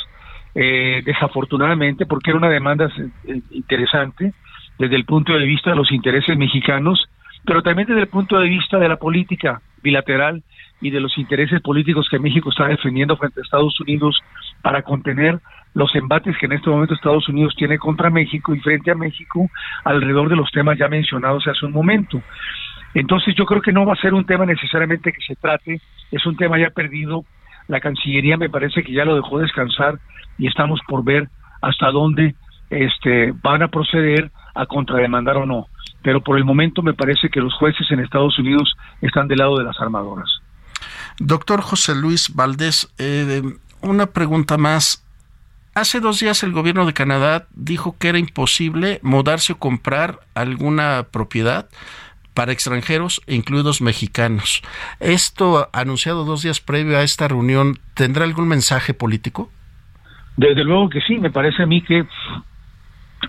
eh, 0.55 1.01
desafortunadamente, 1.05 2.05
porque 2.05 2.31
era 2.31 2.39
una 2.39 2.49
demanda 2.49 2.89
eh, 3.25 3.41
interesante 3.51 4.33
desde 4.79 4.95
el 4.95 5.05
punto 5.05 5.33
de 5.33 5.45
vista 5.45 5.71
de 5.71 5.75
los 5.75 5.91
intereses 5.91 6.37
mexicanos 6.37 7.07
pero 7.47 7.63
también 7.63 7.87
desde 7.87 8.01
el 8.01 8.09
punto 8.09 8.37
de 8.37 8.49
vista 8.49 8.77
de 8.77 8.89
la 8.89 8.97
política 8.97 9.61
bilateral 9.81 10.43
y 10.81 10.89
de 10.89 10.99
los 10.99 11.17
intereses 11.17 11.61
políticos 11.61 12.07
que 12.11 12.19
México 12.19 12.49
está 12.49 12.67
defendiendo 12.67 13.15
frente 13.15 13.39
a 13.39 13.43
Estados 13.43 13.79
Unidos 13.79 14.19
para 14.61 14.81
contener 14.81 15.39
los 15.73 15.95
embates 15.95 16.35
que 16.37 16.45
en 16.45 16.51
este 16.51 16.69
momento 16.69 16.93
Estados 16.93 17.29
Unidos 17.29 17.55
tiene 17.57 17.79
contra 17.79 18.09
México 18.09 18.53
y 18.53 18.59
frente 18.59 18.91
a 18.91 18.95
México 18.95 19.49
alrededor 19.85 20.27
de 20.27 20.35
los 20.35 20.51
temas 20.51 20.77
ya 20.77 20.89
mencionados 20.89 21.47
hace 21.47 21.65
un 21.65 21.71
momento. 21.71 22.21
Entonces 22.93 23.33
yo 23.33 23.45
creo 23.45 23.61
que 23.61 23.71
no 23.71 23.85
va 23.85 23.93
a 23.93 24.01
ser 24.01 24.13
un 24.13 24.25
tema 24.25 24.45
necesariamente 24.45 25.13
que 25.13 25.21
se 25.25 25.35
trate, 25.35 25.79
es 26.11 26.25
un 26.25 26.35
tema 26.35 26.59
ya 26.59 26.69
perdido. 26.71 27.23
La 27.69 27.79
Cancillería 27.79 28.35
me 28.35 28.49
parece 28.49 28.83
que 28.83 28.91
ya 28.91 29.05
lo 29.05 29.15
dejó 29.15 29.39
descansar 29.39 29.99
y 30.37 30.47
estamos 30.47 30.81
por 30.85 31.05
ver 31.05 31.29
hasta 31.61 31.91
dónde 31.91 32.35
este, 32.69 33.33
van 33.41 33.63
a 33.63 33.69
proceder 33.69 34.31
a 34.53 34.65
contrademandar 34.65 35.37
o 35.37 35.45
no 35.45 35.67
pero 36.07 36.21
por 36.21 36.37
el 36.37 36.45
momento 36.45 36.81
me 36.81 36.93
parece 36.93 37.27
que 37.27 37.41
los 37.41 37.53
jueces 37.55 37.85
en 37.91 37.99
Estados 37.99 38.39
Unidos 38.39 38.77
están 39.01 39.27
del 39.27 39.39
lado 39.39 39.57
de 39.57 39.65
las 39.65 39.77
armadoras. 39.81 40.29
Doctor 41.19 41.59
José 41.59 41.95
Luis 41.95 42.33
Valdés, 42.33 42.87
eh, 42.97 43.41
una 43.81 44.05
pregunta 44.05 44.57
más. 44.57 45.05
Hace 45.75 45.99
dos 45.99 46.21
días 46.21 46.43
el 46.43 46.53
gobierno 46.53 46.85
de 46.85 46.93
Canadá 46.93 47.47
dijo 47.53 47.97
que 47.99 48.07
era 48.07 48.19
imposible 48.19 49.01
mudarse 49.03 49.51
o 49.51 49.59
comprar 49.59 50.21
alguna 50.33 51.07
propiedad 51.11 51.67
para 52.33 52.53
extranjeros, 52.53 53.21
incluidos 53.27 53.81
mexicanos. 53.81 54.61
¿Esto, 55.01 55.69
anunciado 55.73 56.23
dos 56.23 56.41
días 56.41 56.61
previo 56.61 56.97
a 56.97 57.03
esta 57.03 57.27
reunión, 57.27 57.79
tendrá 57.95 58.23
algún 58.23 58.47
mensaje 58.47 58.93
político? 58.93 59.51
Desde 60.37 60.63
luego 60.63 60.87
que 60.87 61.01
sí, 61.01 61.17
me 61.17 61.31
parece 61.31 61.63
a 61.63 61.65
mí 61.65 61.81
que 61.81 62.07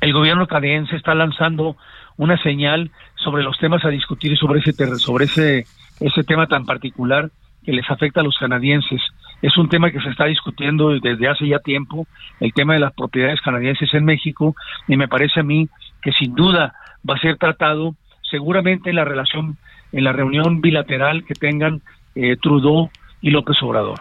el 0.00 0.12
gobierno 0.12 0.46
canadiense 0.46 0.94
está 0.94 1.16
lanzando 1.16 1.76
una 2.18 2.36
señal 2.42 2.90
sobre 3.16 3.42
los 3.42 3.56
temas 3.58 3.84
a 3.84 3.88
discutir 3.88 4.36
sobre 4.36 4.60
ese 4.60 4.72
sobre 4.98 5.24
ese 5.24 5.66
ese 6.00 6.22
tema 6.24 6.46
tan 6.46 6.66
particular 6.66 7.30
que 7.64 7.72
les 7.72 7.88
afecta 7.90 8.20
a 8.20 8.24
los 8.24 8.36
canadienses. 8.38 9.00
Es 9.42 9.56
un 9.56 9.68
tema 9.68 9.90
que 9.90 10.00
se 10.00 10.08
está 10.10 10.26
discutiendo 10.26 10.90
desde 11.00 11.28
hace 11.28 11.46
ya 11.46 11.58
tiempo, 11.58 12.06
el 12.40 12.52
tema 12.52 12.74
de 12.74 12.80
las 12.80 12.92
propiedades 12.92 13.40
canadienses 13.40 13.92
en 13.94 14.04
México, 14.04 14.54
y 14.86 14.96
me 14.96 15.08
parece 15.08 15.40
a 15.40 15.42
mí 15.42 15.68
que 16.02 16.12
sin 16.12 16.34
duda 16.34 16.74
va 17.08 17.14
a 17.14 17.20
ser 17.20 17.36
tratado 17.36 17.94
seguramente 18.30 18.90
en 18.90 18.96
la 18.96 19.04
relación, 19.04 19.58
en 19.92 20.04
la 20.04 20.12
reunión 20.12 20.60
bilateral 20.60 21.24
que 21.24 21.34
tengan 21.34 21.82
eh, 22.14 22.36
Trudeau 22.36 22.90
y 23.20 23.30
López 23.30 23.56
Obrador 23.62 24.00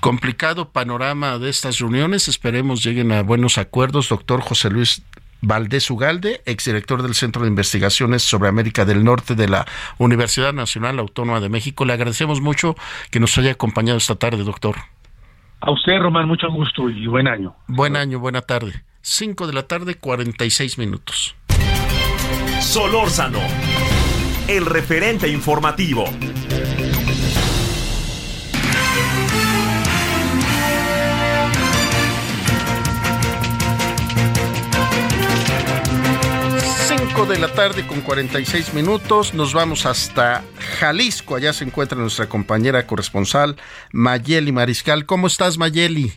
complicado 0.00 0.70
panorama 0.70 1.38
de 1.38 1.48
estas 1.48 1.78
reuniones. 1.78 2.28
Esperemos 2.28 2.84
lleguen 2.84 3.12
a 3.12 3.22
buenos 3.22 3.58
acuerdos. 3.58 4.10
Doctor 4.10 4.40
José 4.40 4.70
Luis 4.70 5.02
Valdés 5.40 5.90
Ugalde, 5.90 6.42
exdirector 6.46 7.02
del 7.02 7.14
Centro 7.14 7.42
de 7.42 7.48
Investigaciones 7.48 8.22
sobre 8.22 8.48
América 8.48 8.84
del 8.84 9.04
Norte 9.04 9.34
de 9.34 9.48
la 9.48 9.66
Universidad 9.98 10.52
Nacional 10.52 10.98
Autónoma 10.98 11.40
de 11.40 11.48
México. 11.48 11.84
Le 11.84 11.92
agradecemos 11.92 12.40
mucho 12.40 12.74
que 13.10 13.20
nos 13.20 13.36
haya 13.38 13.52
acompañado 13.52 13.98
esta 13.98 14.16
tarde, 14.16 14.44
doctor. 14.44 14.76
A 15.60 15.70
usted, 15.70 15.98
Román, 15.98 16.28
mucho 16.28 16.50
gusto 16.50 16.90
y 16.90 17.06
buen 17.06 17.28
año. 17.28 17.54
Buen 17.66 17.96
año, 17.96 18.18
buena 18.18 18.42
tarde. 18.42 18.84
Cinco 19.00 19.46
de 19.46 19.52
la 19.52 19.62
tarde, 19.64 19.94
46 19.94 20.78
minutos. 20.78 21.36
Solórzano, 22.60 23.38
el 24.48 24.66
referente 24.66 25.28
informativo. 25.28 26.04
De 37.28 37.38
la 37.40 37.52
tarde 37.52 37.84
con 37.86 38.02
46 38.02 38.72
minutos. 38.72 39.34
Nos 39.34 39.52
vamos 39.52 39.84
hasta 39.84 40.44
Jalisco. 40.78 41.34
Allá 41.34 41.52
se 41.52 41.64
encuentra 41.64 41.98
nuestra 41.98 42.28
compañera 42.28 42.86
corresponsal 42.86 43.56
Mayeli 43.92 44.52
Mariscal. 44.52 45.06
¿Cómo 45.06 45.26
estás, 45.26 45.58
Mayeli? 45.58 46.12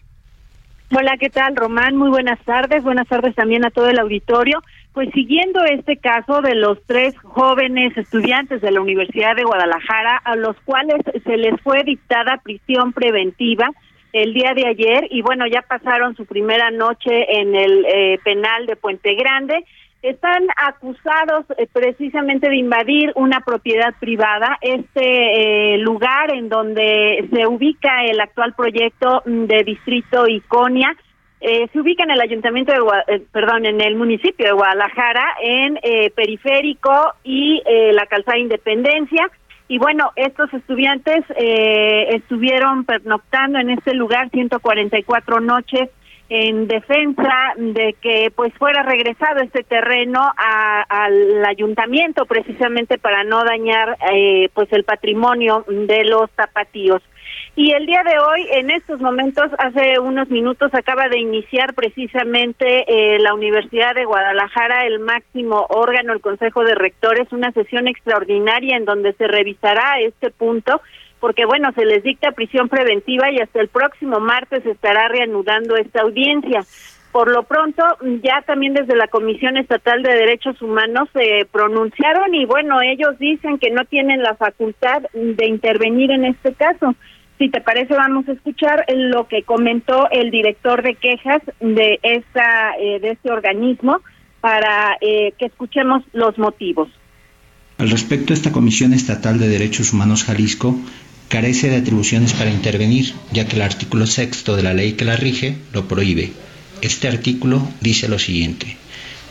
Hola, 0.96 1.18
¿qué 1.20 1.30
tal, 1.30 1.56
Román? 1.56 1.96
Muy 1.96 2.10
buenas 2.10 2.40
tardes. 2.46 2.84
Buenas 2.84 3.08
tardes 3.08 3.34
también 3.34 3.66
a 3.66 3.72
todo 3.72 3.90
el 3.90 3.98
auditorio. 3.98 4.62
Pues 4.94 5.10
siguiendo 5.14 5.64
este 5.64 5.98
caso 5.98 6.42
de 6.42 6.54
los 6.54 6.78
tres 6.86 7.16
jóvenes 7.24 7.98
estudiantes 7.98 8.62
de 8.62 8.72
la 8.72 8.82
Universidad 8.82 9.36
de 9.36 9.44
Guadalajara, 9.44 10.18
a 10.24 10.36
los 10.36 10.56
cuales 10.64 10.98
se 11.24 11.38
les 11.38 11.60
fue 11.62 11.84
dictada 11.84 12.42
prisión 12.44 12.94
preventiva 12.94 13.72
el 14.14 14.34
día 14.34 14.54
de 14.54 14.68
ayer 14.68 15.08
y 15.10 15.22
bueno, 15.22 15.46
ya 15.48 15.62
pasaron 15.62 16.16
su 16.16 16.26
primera 16.26 16.72
noche 16.72 17.40
en 17.40 17.56
el 17.56 17.86
eh, 17.86 18.20
penal 18.24 18.66
de 18.66 18.76
Puente 18.76 19.14
Grande 19.16 19.66
están 20.02 20.48
acusados 20.56 21.46
eh, 21.58 21.68
precisamente 21.72 22.50
de 22.50 22.56
invadir 22.56 23.12
una 23.16 23.42
propiedad 23.42 23.94
privada, 24.00 24.58
este 24.62 25.74
eh, 25.74 25.78
lugar 25.80 26.34
en 26.34 26.48
donde 26.48 27.28
se 27.32 27.46
ubica 27.48 28.06
el 28.06 28.20
actual 28.22 28.54
proyecto 28.54 29.22
mm, 29.26 29.46
de 29.46 29.64
distrito 29.64 30.28
Iconia. 30.28 30.96
Eh, 31.42 31.68
se 31.72 31.80
ubica 31.80 32.04
en 32.04 32.12
el 32.12 32.22
ayuntamiento 32.22 32.74
de, 32.74 33.20
perdón, 33.32 33.66
en 33.66 33.80
el 33.82 33.96
municipio 33.96 34.46
de 34.46 34.52
Guadalajara, 34.52 35.26
en 35.42 35.80
Periférico 36.14 37.14
y 37.24 37.62
la 37.94 38.06
Calzada 38.08 38.38
Independencia. 38.38 39.32
Y 39.70 39.78
bueno, 39.78 40.12
estos 40.18 40.54
estudiantes 40.54 41.24
estuvieron 41.38 42.84
pernoctando 42.84 43.58
en 43.58 43.70
este 43.70 43.94
lugar 43.94 44.30
144 44.32 45.40
noches 45.40 45.90
en 46.30 46.68
defensa 46.68 47.54
de 47.58 47.96
que 48.02 48.32
pues 48.36 48.54
fuera 48.54 48.84
regresado 48.84 49.42
este 49.42 49.64
terreno 49.64 50.22
al 50.38 51.46
ayuntamiento 51.46 52.26
precisamente 52.26 53.00
para 53.00 53.24
no 53.24 53.44
dañar 53.44 53.98
eh, 54.14 54.50
pues 54.54 54.72
el 54.72 54.84
patrimonio 54.84 55.66
de 55.68 56.06
los 56.06 56.30
zapatíos. 56.36 57.02
Y 57.56 57.72
el 57.72 57.86
día 57.86 58.04
de 58.04 58.18
hoy, 58.20 58.48
en 58.52 58.70
estos 58.70 59.02
momentos, 59.02 59.48
hace 59.58 60.00
unos 60.00 60.30
minutos, 60.30 60.74
acaba 60.74 61.10
de 61.10 61.20
iniciar 61.20 61.74
precisamente 61.74 62.86
eh, 62.88 63.20
la 63.20 63.34
Universidad 63.34 63.96
de 63.96 64.06
Guadalajara, 64.06 64.86
el 64.86 65.00
máximo 65.00 65.66
órgano, 65.70 66.14
el 66.14 66.22
Consejo 66.22 66.64
de 66.64 66.76
Rectores, 66.76 67.32
una 67.32 67.52
sesión 67.52 67.88
extraordinaria 67.88 68.78
en 68.78 68.86
donde 68.86 69.14
se 69.14 69.28
revisará 69.28 70.00
este 70.00 70.30
punto 70.32 70.82
porque 71.20 71.46
bueno, 71.46 71.72
se 71.74 71.86
les 71.86 72.04
dicta 72.04 72.32
prisión 72.32 72.70
preventiva 72.70 73.32
y 73.32 73.40
hasta 73.40 73.60
el 73.60 73.68
próximo 73.68 74.20
martes 74.20 74.66
estará 74.66 75.08
reanudando 75.08 75.76
esta 75.76 76.02
audiencia. 76.02 76.66
Por 77.12 77.32
lo 77.32 77.44
pronto, 77.44 77.84
ya 78.24 78.44
también 78.46 78.76
desde 78.76 78.96
la 78.96 79.08
Comisión 79.08 79.58
Estatal 79.58 80.04
de 80.04 80.14
Derechos 80.14 80.62
Humanos 80.62 81.10
se 81.12 81.48
pronunciaron 81.52 82.36
y 82.36 82.46
bueno, 82.46 82.82
ellos 82.82 83.18
dicen 83.18 83.58
que 83.58 83.72
no 83.72 83.84
tienen 83.86 84.22
la 84.22 84.36
facultad 84.36 85.02
de 85.14 85.48
intervenir 85.48 86.12
en 86.12 86.26
este 86.26 86.54
caso. 86.54 86.94
Si 87.40 87.50
te 87.50 87.62
parece, 87.62 87.96
vamos 87.96 88.28
a 88.28 88.34
escuchar 88.34 88.86
lo 88.94 89.28
que 89.28 89.42
comentó 89.44 90.08
el 90.12 90.30
director 90.30 90.84
de 90.84 90.96
quejas 90.96 91.42
de 91.60 92.00
esta 92.04 92.76
eh, 92.80 93.00
de 93.00 93.12
este 93.12 93.32
organismo 93.32 94.02
para 94.40 94.98
eh, 95.02 95.34
que 95.38 95.46
escuchemos 95.46 96.04
los 96.14 96.38
motivos. 96.38 96.90
Al 97.80 97.90
respecto, 97.90 98.34
esta 98.34 98.52
Comisión 98.52 98.94
Estatal 98.94 99.40
de 99.40 99.48
Derechos 99.48 99.94
Humanos 99.94 100.26
Jalisco 100.26 100.76
carece 101.30 101.70
de 101.70 101.78
atribuciones 101.78 102.34
para 102.34 102.50
intervenir, 102.50 103.14
ya 103.32 103.46
que 103.46 103.56
el 103.56 103.62
artículo 103.62 104.08
sexto 104.08 104.56
de 104.56 104.64
la 104.64 104.74
ley 104.74 104.94
que 104.94 105.06
la 105.06 105.16
rige 105.16 105.56
lo 105.72 105.88
prohíbe. 105.88 106.34
Este 106.82 107.08
artículo 107.08 107.66
dice 107.82 108.10
lo 108.10 108.20
siguiente. 108.20 108.78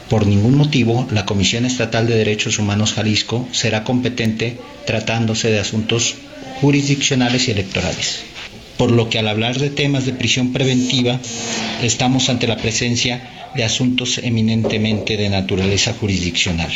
Por 0.09 0.27
ningún 0.27 0.57
motivo, 0.57 1.07
la 1.11 1.27
Comisión 1.27 1.67
Estatal 1.67 2.07
de 2.07 2.17
Derechos 2.17 2.59
Humanos 2.59 2.95
Jalisco 2.95 3.47
será 3.53 3.85
competente 3.85 4.57
tratándose 4.87 5.51
de 5.51 5.59
asuntos 5.59 6.15
jurisdiccionales 6.61 7.49
y 7.49 7.51
electorales. 7.51 8.21
Por 8.79 8.93
lo 8.93 9.11
que 9.11 9.19
al 9.19 9.29
hablar 9.29 9.59
de 9.59 9.69
temas 9.69 10.07
de 10.07 10.13
prisión 10.13 10.53
preventiva, 10.53 11.21
estamos 11.83 12.29
ante 12.31 12.47
la 12.47 12.57
presencia 12.57 13.51
de 13.55 13.65
asuntos 13.65 14.19
eminentemente 14.19 15.17
de 15.17 15.29
naturaleza 15.29 15.93
jurisdiccional. 15.93 16.71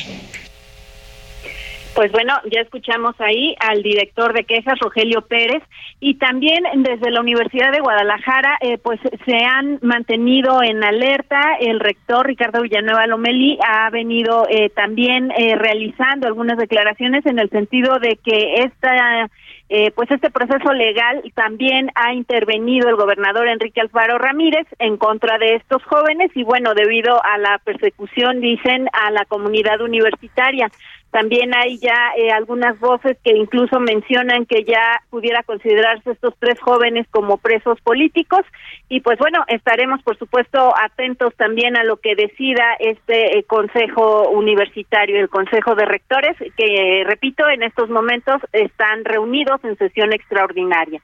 Pues 1.94 2.10
bueno, 2.10 2.32
ya 2.50 2.60
escuchamos 2.60 3.14
ahí 3.20 3.54
al 3.60 3.82
director 3.82 4.32
de 4.32 4.44
quejas, 4.44 4.78
Rogelio 4.78 5.22
Pérez, 5.22 5.62
y 6.00 6.14
también 6.14 6.64
desde 6.76 7.10
la 7.10 7.20
Universidad 7.20 7.70
de 7.70 7.80
Guadalajara, 7.80 8.56
eh, 8.62 8.78
pues 8.78 8.98
se 9.26 9.44
han 9.44 9.78
mantenido 9.82 10.62
en 10.62 10.82
alerta. 10.82 11.56
El 11.60 11.80
rector 11.80 12.26
Ricardo 12.26 12.62
Villanueva 12.62 13.06
Lomeli 13.06 13.58
ha 13.66 13.90
venido 13.90 14.46
eh, 14.48 14.70
también 14.70 15.32
eh, 15.32 15.54
realizando 15.56 16.26
algunas 16.26 16.56
declaraciones 16.56 17.26
en 17.26 17.38
el 17.38 17.50
sentido 17.50 17.98
de 17.98 18.16
que 18.16 18.62
esta 18.64 19.28
eh, 19.74 19.90
pues 19.92 20.10
este 20.10 20.30
proceso 20.30 20.70
legal 20.74 21.22
también 21.34 21.90
ha 21.94 22.12
intervenido 22.12 22.90
el 22.90 22.96
gobernador 22.96 23.48
Enrique 23.48 23.80
Alfaro 23.80 24.18
Ramírez 24.18 24.66
en 24.78 24.98
contra 24.98 25.38
de 25.38 25.54
estos 25.54 25.82
jóvenes 25.84 26.30
y 26.34 26.44
bueno, 26.44 26.74
debido 26.74 27.24
a 27.24 27.38
la 27.38 27.58
persecución, 27.64 28.42
dicen, 28.42 28.90
a 28.92 29.10
la 29.10 29.24
comunidad 29.24 29.80
universitaria. 29.80 30.70
También 31.12 31.54
hay 31.54 31.76
ya 31.76 32.12
eh, 32.16 32.32
algunas 32.32 32.80
voces 32.80 33.18
que 33.22 33.36
incluso 33.36 33.78
mencionan 33.78 34.46
que 34.46 34.64
ya 34.64 35.02
pudiera 35.10 35.42
considerarse 35.42 36.12
estos 36.12 36.32
tres 36.38 36.58
jóvenes 36.58 37.06
como 37.10 37.36
presos 37.36 37.78
políticos 37.82 38.40
y 38.88 39.00
pues 39.02 39.18
bueno, 39.18 39.44
estaremos 39.48 40.02
por 40.02 40.16
supuesto 40.18 40.72
atentos 40.82 41.34
también 41.36 41.76
a 41.76 41.84
lo 41.84 41.98
que 41.98 42.14
decida 42.14 42.64
este 42.80 43.38
eh, 43.38 43.44
Consejo 43.44 44.30
Universitario, 44.30 45.20
el 45.20 45.28
Consejo 45.28 45.74
de 45.74 45.84
Rectores, 45.84 46.34
que 46.56 47.04
repito, 47.06 47.46
en 47.46 47.62
estos 47.62 47.90
momentos 47.90 48.40
están 48.54 49.04
reunidos 49.04 49.62
en 49.64 49.76
sesión 49.76 50.14
extraordinaria. 50.14 51.02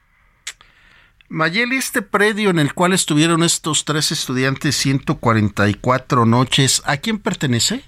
Mayeli, 1.29 1.77
este 1.77 2.01
predio 2.01 2.49
en 2.49 2.57
el 2.57 2.73
cual 2.73 2.93
estuvieron 2.93 3.43
estos 3.43 3.85
tres 3.85 4.11
estudiantes 4.11 4.75
144 4.75 6.25
noches, 6.25 6.81
¿a 6.87 6.97
quién 6.97 7.19
pertenece? 7.19 7.83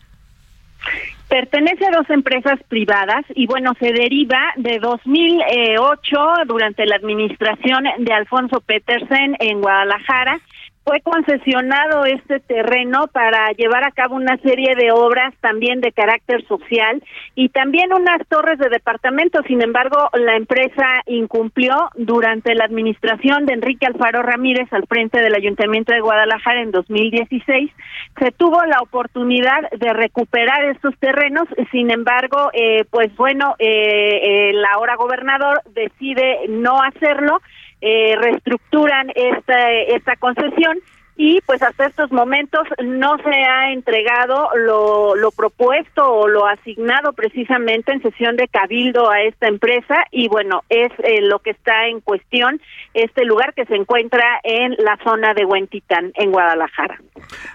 Pertenece 1.32 1.86
a 1.86 1.98
dos 1.98 2.10
empresas 2.10 2.60
privadas 2.68 3.24
y 3.36 3.48
bueno, 3.48 3.72
se 3.80 3.94
deriva 3.94 4.52
de 4.58 4.80
2008 4.80 6.44
durante 6.46 6.86
la 6.86 6.98
administración 6.98 7.86
de 8.00 8.12
Alfonso 8.12 8.60
Petersen 8.60 9.38
en 9.40 9.62
Guadalajara 9.62 10.42
fue 10.84 11.00
concesionado 11.02 12.06
este 12.06 12.40
terreno 12.40 13.08
para 13.08 13.52
llevar 13.52 13.84
a 13.84 13.92
cabo 13.92 14.16
una 14.16 14.38
serie 14.38 14.76
de 14.76 14.92
obras 14.92 15.34
también 15.40 15.80
de 15.80 15.92
carácter 15.92 16.46
social 16.48 17.04
y 17.36 17.50
también 17.50 17.94
unas 17.94 18.28
torres 18.28 18.58
de 18.58 18.70
departamento. 18.70 19.42
Sin 19.48 19.62
embargo, 19.62 20.10
la 20.14 20.36
empresa 20.36 20.88
incumplió 21.06 21.90
durante 21.96 22.56
la 22.56 22.66
administración 22.66 23.46
de 23.46 23.54
Enrique 23.54 23.86
Alfaro 23.86 24.24
Ramírez 24.24 24.72
al 24.74 24.88
frente 24.88 25.22
del 25.22 25.36
Ayuntamiento 25.36 25.94
de 25.94 26.02
Guadalajara 26.02 26.62
en 26.62 26.72
2016. 26.72 27.72
Se 28.20 28.32
tuvo 28.32 28.64
la 28.66 28.80
oportunidad 28.82 29.70
de 29.78 29.94
recuperar 29.94 30.66
estos 30.66 30.98
terrenos, 30.98 31.48
sin 31.72 31.92
embargo, 31.92 32.50
eh, 32.54 32.86
pues 32.90 33.16
bueno, 33.16 33.56
eh, 33.60 34.50
el 34.50 34.66
ahora 34.66 34.96
gobernador 34.96 35.62
decide 35.74 36.48
no 36.50 36.82
hacerlo 36.82 37.40
eh, 37.82 38.16
reestructuran 38.16 39.12
esta, 39.16 39.72
esta 39.72 40.16
concesión 40.18 40.78
y 41.24 41.40
pues 41.42 41.62
hasta 41.62 41.86
estos 41.86 42.12
momentos 42.12 42.68
no 42.84 43.18
se 43.18 43.30
ha 43.30 43.72
entregado 43.74 44.50
lo, 44.56 45.16
lo 45.16 45.32
propuesto 45.32 46.04
o 46.04 46.28
lo 46.28 46.48
asignado 46.48 47.14
precisamente 47.14 47.92
en 47.92 48.02
sesión 48.02 48.38
de 48.38 48.48
cabildo 48.48 49.10
a 49.10 49.22
esta 49.22 49.48
empresa 49.48 49.96
y 50.12 50.30
bueno, 50.30 50.64
es 50.70 50.92
eh, 51.04 51.22
lo 51.22 51.40
que 51.40 51.52
está 51.52 51.88
en 51.88 52.00
cuestión 52.00 52.62
este 52.94 53.24
lugar 53.26 53.54
que 53.54 53.66
se 53.66 53.76
encuentra 53.76 54.24
en 54.44 54.72
la 54.80 54.98
zona 55.04 55.34
de 55.34 55.46
Huentitán, 55.46 56.12
en 56.16 56.32
Guadalajara. 56.32 57.00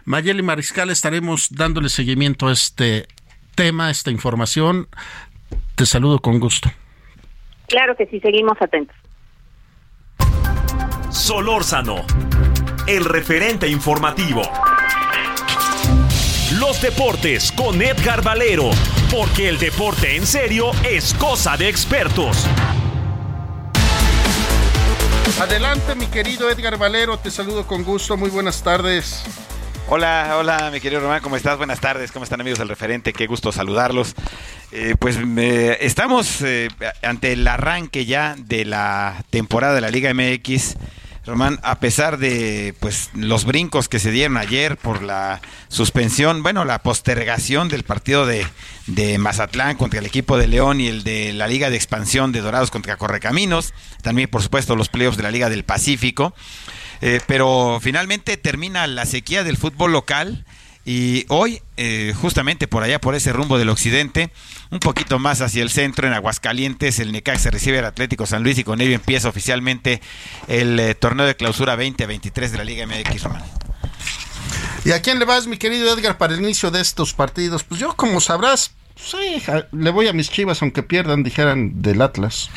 Mayeli 0.04 0.42
Mariscal, 0.42 0.90
estaremos 0.90 1.48
dándole 1.50 1.88
seguimiento 1.88 2.48
a 2.48 2.52
este 2.52 3.06
tema, 3.56 3.88
a 3.88 3.90
esta 3.90 4.10
información. 4.10 4.86
Te 5.74 5.86
saludo 5.86 6.20
con 6.20 6.38
gusto. 6.38 6.70
Claro 7.66 7.96
que 7.96 8.06
sí, 8.06 8.20
seguimos 8.20 8.56
atentos. 8.60 8.96
Solórzano, 11.16 12.04
el 12.86 13.04
referente 13.06 13.66
informativo. 13.66 14.42
Los 16.60 16.82
deportes 16.82 17.50
con 17.52 17.80
Edgar 17.80 18.22
Valero, 18.22 18.70
porque 19.10 19.48
el 19.48 19.58
deporte 19.58 20.14
en 20.14 20.26
serio 20.26 20.72
es 20.88 21.14
cosa 21.14 21.56
de 21.56 21.70
expertos. 21.70 22.46
Adelante, 25.40 25.94
mi 25.94 26.06
querido 26.06 26.50
Edgar 26.50 26.76
Valero, 26.76 27.18
te 27.18 27.30
saludo 27.30 27.66
con 27.66 27.82
gusto, 27.82 28.18
muy 28.18 28.28
buenas 28.28 28.62
tardes. 28.62 29.24
Hola, 29.88 30.36
hola, 30.38 30.70
mi 30.70 30.80
querido 30.80 31.00
Román, 31.00 31.22
¿cómo 31.22 31.36
estás? 31.36 31.56
Buenas 31.56 31.80
tardes, 31.80 32.12
¿cómo 32.12 32.24
están 32.24 32.42
amigos 32.42 32.58
del 32.58 32.68
referente? 32.68 33.14
Qué 33.14 33.26
gusto 33.26 33.52
saludarlos. 33.52 34.14
Eh, 34.70 34.96
pues 34.98 35.16
estamos 35.80 36.42
eh, 36.42 36.68
ante 37.02 37.32
el 37.32 37.48
arranque 37.48 38.04
ya 38.04 38.34
de 38.36 38.66
la 38.66 39.24
temporada 39.30 39.74
de 39.74 39.80
la 39.80 39.90
Liga 39.90 40.12
MX 40.12 40.76
Román, 41.26 41.58
a 41.64 41.80
pesar 41.80 42.18
de 42.18 42.72
pues 42.78 43.10
los 43.14 43.44
brincos 43.44 43.88
que 43.88 43.98
se 43.98 44.12
dieron 44.12 44.36
ayer 44.36 44.76
por 44.76 45.02
la 45.02 45.40
suspensión, 45.66 46.44
bueno, 46.44 46.64
la 46.64 46.78
postergación 46.78 47.68
del 47.68 47.82
partido 47.82 48.26
de, 48.26 48.46
Mazatlán 49.18 49.76
contra 49.76 49.98
el 49.98 50.06
equipo 50.06 50.38
de 50.38 50.46
León 50.46 50.80
y 50.80 50.86
el 50.86 51.02
de 51.02 51.32
la 51.32 51.48
Liga 51.48 51.68
de 51.68 51.76
Expansión 51.76 52.30
de 52.30 52.40
Dorados 52.40 52.70
contra 52.70 52.96
Correcaminos, 52.96 53.74
también 54.02 54.30
por 54.30 54.40
supuesto 54.40 54.76
los 54.76 54.88
playoffs 54.88 55.16
de 55.16 55.24
la 55.24 55.32
Liga 55.32 55.50
del 55.50 55.64
Pacífico, 55.64 56.32
eh, 57.00 57.20
pero 57.26 57.80
finalmente 57.82 58.36
termina 58.36 58.86
la 58.86 59.04
sequía 59.04 59.42
del 59.42 59.56
fútbol 59.56 59.92
local 59.92 60.44
y 60.88 61.26
hoy, 61.30 61.60
eh, 61.76 62.14
justamente 62.16 62.68
por 62.68 62.84
allá, 62.84 63.00
por 63.00 63.16
ese 63.16 63.32
rumbo 63.32 63.58
del 63.58 63.70
occidente, 63.70 64.30
un 64.70 64.78
poquito 64.78 65.18
más 65.18 65.40
hacia 65.40 65.64
el 65.64 65.70
centro, 65.70 66.06
en 66.06 66.12
Aguascalientes, 66.12 67.00
el 67.00 67.20
se 67.38 67.50
recibe 67.50 67.80
al 67.80 67.86
Atlético 67.86 68.24
San 68.24 68.44
Luis 68.44 68.56
y 68.58 68.62
con 68.62 68.80
ello 68.80 68.94
empieza 68.94 69.28
oficialmente 69.28 70.00
el 70.46 70.78
eh, 70.78 70.94
torneo 70.94 71.26
de 71.26 71.34
clausura 71.34 71.74
2023 71.76 72.52
de 72.52 72.58
la 72.58 72.62
Liga 72.62 72.86
MX 72.86 73.24
Román. 73.24 73.42
¿Y 74.84 74.92
a 74.92 75.02
quién 75.02 75.18
le 75.18 75.24
vas, 75.24 75.48
mi 75.48 75.56
querido 75.56 75.92
Edgar, 75.92 76.18
para 76.18 76.34
el 76.34 76.40
inicio 76.40 76.70
de 76.70 76.80
estos 76.80 77.12
partidos? 77.14 77.64
Pues 77.64 77.80
yo, 77.80 77.96
como 77.96 78.20
sabrás, 78.20 78.70
Sí, 78.96 79.42
le 79.72 79.90
voy 79.90 80.08
a 80.08 80.14
mis 80.14 80.30
chivas 80.30 80.62
aunque 80.62 80.82
pierdan, 80.82 81.22
dijeran 81.22 81.82
del 81.82 82.00
Atlas. 82.00 82.48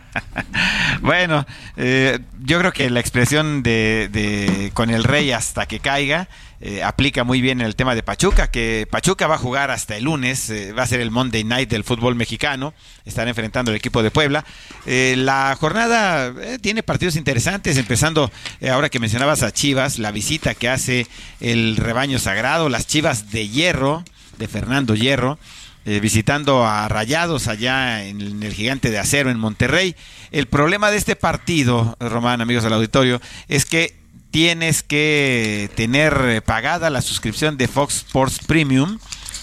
bueno, 1.00 1.46
eh, 1.76 2.18
yo 2.40 2.58
creo 2.58 2.72
que 2.72 2.90
la 2.90 2.98
expresión 2.98 3.62
de, 3.62 4.72
con 4.74 4.90
el 4.90 5.04
rey 5.04 5.30
hasta 5.30 5.66
que 5.66 5.78
caiga 5.78 6.28
eh, 6.60 6.82
aplica 6.82 7.24
muy 7.24 7.40
bien 7.40 7.60
en 7.60 7.66
el 7.66 7.76
tema 7.76 7.94
de 7.94 8.02
Pachuca, 8.02 8.50
que 8.50 8.86
Pachuca 8.90 9.26
va 9.26 9.36
a 9.36 9.38
jugar 9.38 9.70
hasta 9.70 9.96
el 9.96 10.04
lunes, 10.04 10.50
eh, 10.50 10.72
va 10.72 10.82
a 10.82 10.86
ser 10.86 11.00
el 11.00 11.10
Monday 11.10 11.44
Night 11.44 11.70
del 11.70 11.84
fútbol 11.84 12.14
mexicano, 12.14 12.74
están 13.04 13.28
enfrentando 13.28 13.70
al 13.70 13.76
equipo 13.76 14.02
de 14.02 14.10
Puebla. 14.10 14.44
la 14.86 15.56
jornada 15.58 16.32
tiene 16.60 16.82
partidos 16.82 17.16
interesantes, 17.16 17.76
empezando 17.76 18.30
ahora 18.70 18.88
que 18.88 18.98
mencionabas 18.98 19.42
a 19.42 19.52
Chivas, 19.52 19.98
la 19.98 20.12
visita 20.12 20.54
que 20.54 20.68
hace 20.68 21.06
el 21.40 21.76
rebaño 21.76 22.18
sagrado, 22.18 22.68
las 22.68 22.86
Chivas 22.86 23.30
de 23.30 23.48
Hierro, 23.48 24.04
de 24.38 24.48
Fernando 24.48 24.94
Hierro. 24.94 25.38
Eh, 25.86 25.98
visitando 25.98 26.66
a 26.66 26.86
Rayados 26.88 27.48
allá 27.48 28.04
en 28.04 28.42
el 28.42 28.52
Gigante 28.52 28.90
de 28.90 28.98
Acero 28.98 29.30
en 29.30 29.38
Monterrey. 29.38 29.96
El 30.30 30.46
problema 30.46 30.90
de 30.90 30.98
este 30.98 31.16
partido, 31.16 31.96
Román, 31.98 32.42
amigos 32.42 32.64
del 32.64 32.74
auditorio, 32.74 33.18
es 33.48 33.64
que 33.64 33.94
tienes 34.30 34.82
que 34.82 35.70
tener 35.74 36.14
eh, 36.26 36.40
pagada 36.40 36.90
la 36.90 37.02
suscripción 37.02 37.56
de 37.56 37.68
Fox 37.68 37.96
Sports 37.96 38.40
Premium. 38.46 38.98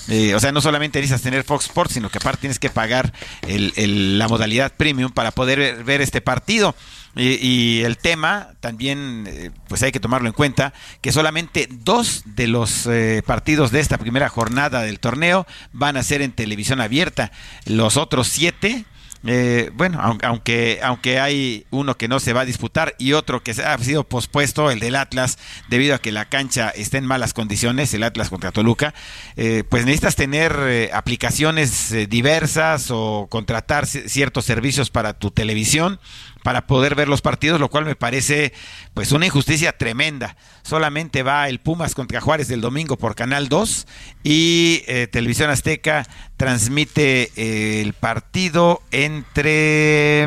Eh, 0.10 0.34
o 0.36 0.40
sea, 0.40 0.52
no 0.52 0.62
solamente 0.62 1.00
necesitas 1.00 1.22
tener 1.22 1.44
Fox 1.44 1.66
Sports, 1.66 1.94
sino 1.96 2.10
que 2.10 2.18
aparte 2.18 2.42
tienes 2.42 2.60
que 2.60 2.70
pagar 2.70 3.12
la 3.48 4.28
modalidad 4.30 4.74
premium 4.74 5.12
para 5.12 5.32
poder 5.32 5.84
ver 5.84 6.02
este 6.02 6.22
partido. 6.22 6.76
Y, 7.18 7.82
el 7.82 7.98
tema 7.98 8.50
también, 8.60 9.26
eh, 9.28 9.52
pues 9.68 9.82
hay 9.82 9.92
que 9.92 10.00
tomarlo 10.00 10.28
en 10.28 10.34
cuenta, 10.34 10.74
que 11.02 11.12
solamente 11.12 11.68
dos 11.70 12.22
de 12.26 12.48
los 12.48 12.86
eh, 12.86 13.24
partidos 13.26 13.72
de 13.72 13.80
esta 13.80 13.98
primera 13.98 14.30
jornada 14.30 14.84
del 14.84 15.00
torneo 15.00 15.48
van 15.74 15.98
a 15.98 16.04
ser 16.04 16.22
en 16.22 16.32
televisión 16.32 16.80
abierta. 16.80 17.32
Los 17.66 17.98
otros 17.98 18.28
siete 18.28 18.86
eh, 19.28 19.72
bueno, 19.74 20.00
aunque, 20.22 20.80
aunque 20.82 21.20
hay 21.20 21.66
uno 21.70 21.98
que 21.98 22.08
no 22.08 22.20
se 22.20 22.34
va 22.34 22.42
a 22.42 22.46
disputar 22.46 22.96
y 22.98 23.14
otro 23.14 23.44
que 23.44 23.52
ha 23.52 23.78
sido 23.80 24.04
pospuesto, 24.04 24.72
el 24.72 24.80
del 24.80 24.96
Atlas, 24.96 25.38
debido 25.70 25.96
a 25.96 26.00
que 26.00 26.12
la 26.12 26.26
cancha 26.26 26.70
está 26.70 26.98
en 26.98 27.06
malas 27.06 27.34
condiciones, 27.34 27.94
el 27.94 28.04
Atlas 28.04 28.30
contra 28.30 28.52
Toluca, 28.52 28.94
eh, 29.36 29.64
pues 29.68 29.86
necesitas 29.86 30.16
tener 30.16 30.56
eh, 30.60 30.90
aplicaciones 30.94 31.94
diversas 32.10 32.90
o 32.90 33.28
contratar 33.30 33.86
ciertos 33.86 34.46
servicios 34.46 34.90
para 34.90 35.14
tu 35.14 35.32
televisión 35.32 36.00
para 36.48 36.66
poder 36.66 36.96
ver 36.96 37.10
los 37.10 37.22
partidos, 37.22 37.60
lo 37.60 37.68
cual 37.68 37.84
me 37.84 37.98
parece 37.98 38.54
pues 38.94 39.12
una 39.12 39.26
injusticia 39.26 39.78
tremenda. 39.78 40.38
Solamente 40.64 41.22
va 41.22 41.50
el 41.50 41.60
Pumas 41.60 41.94
contra 41.94 42.22
Juárez 42.22 42.48
del 42.48 42.62
domingo 42.62 42.96
por 42.96 43.16
Canal 43.16 43.50
2 43.50 43.86
y 44.24 44.82
eh, 44.88 45.08
Televisión 45.08 45.50
Azteca 45.50 46.08
transmite 46.38 47.34
eh, 47.36 47.82
el 47.82 47.92
partido 47.92 48.82
entre... 48.92 50.24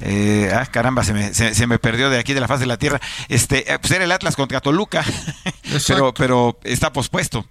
Eh, 0.00 0.50
ah, 0.52 0.66
caramba, 0.66 1.04
se 1.04 1.12
me, 1.12 1.32
se, 1.32 1.66
me, 1.68 1.78
perdió 1.78 2.10
de 2.10 2.18
aquí 2.18 2.34
de 2.34 2.40
la 2.40 2.48
faz 2.48 2.58
de 2.58 2.66
la 2.66 2.76
tierra. 2.76 3.00
Este, 3.28 3.66
pues 3.80 3.92
era 3.92 4.02
el 4.02 4.10
Atlas 4.10 4.34
contra 4.34 4.60
Toluca, 4.60 5.04
pero, 5.86 6.12
pero 6.12 6.58
está 6.64 6.92
pospuesto. 6.92 7.46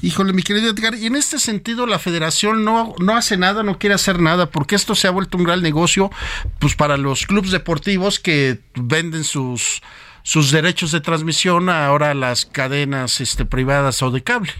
Híjole, 0.00 0.32
mi 0.32 0.42
querido 0.42 0.70
Edgar, 0.70 0.94
y 0.94 1.06
en 1.06 1.16
este 1.16 1.40
sentido 1.40 1.84
la 1.84 1.98
federación 1.98 2.64
no, 2.64 2.94
no 3.00 3.16
hace 3.16 3.36
nada, 3.36 3.64
no 3.64 3.78
quiere 3.78 3.94
hacer 3.94 4.20
nada, 4.20 4.48
porque 4.48 4.76
esto 4.76 4.94
se 4.94 5.08
ha 5.08 5.10
vuelto 5.10 5.36
un 5.36 5.42
gran 5.42 5.60
negocio 5.60 6.12
pues 6.60 6.76
para 6.76 6.96
los 6.96 7.26
clubes 7.26 7.50
deportivos 7.50 8.20
que 8.20 8.60
venden 8.76 9.24
sus, 9.24 9.82
sus 10.22 10.52
derechos 10.52 10.92
de 10.92 11.00
transmisión 11.00 11.68
ahora 11.68 12.12
a 12.12 12.14
las 12.14 12.46
cadenas 12.46 13.20
este, 13.20 13.44
privadas 13.44 14.00
o 14.02 14.12
de 14.12 14.22
cable. 14.22 14.52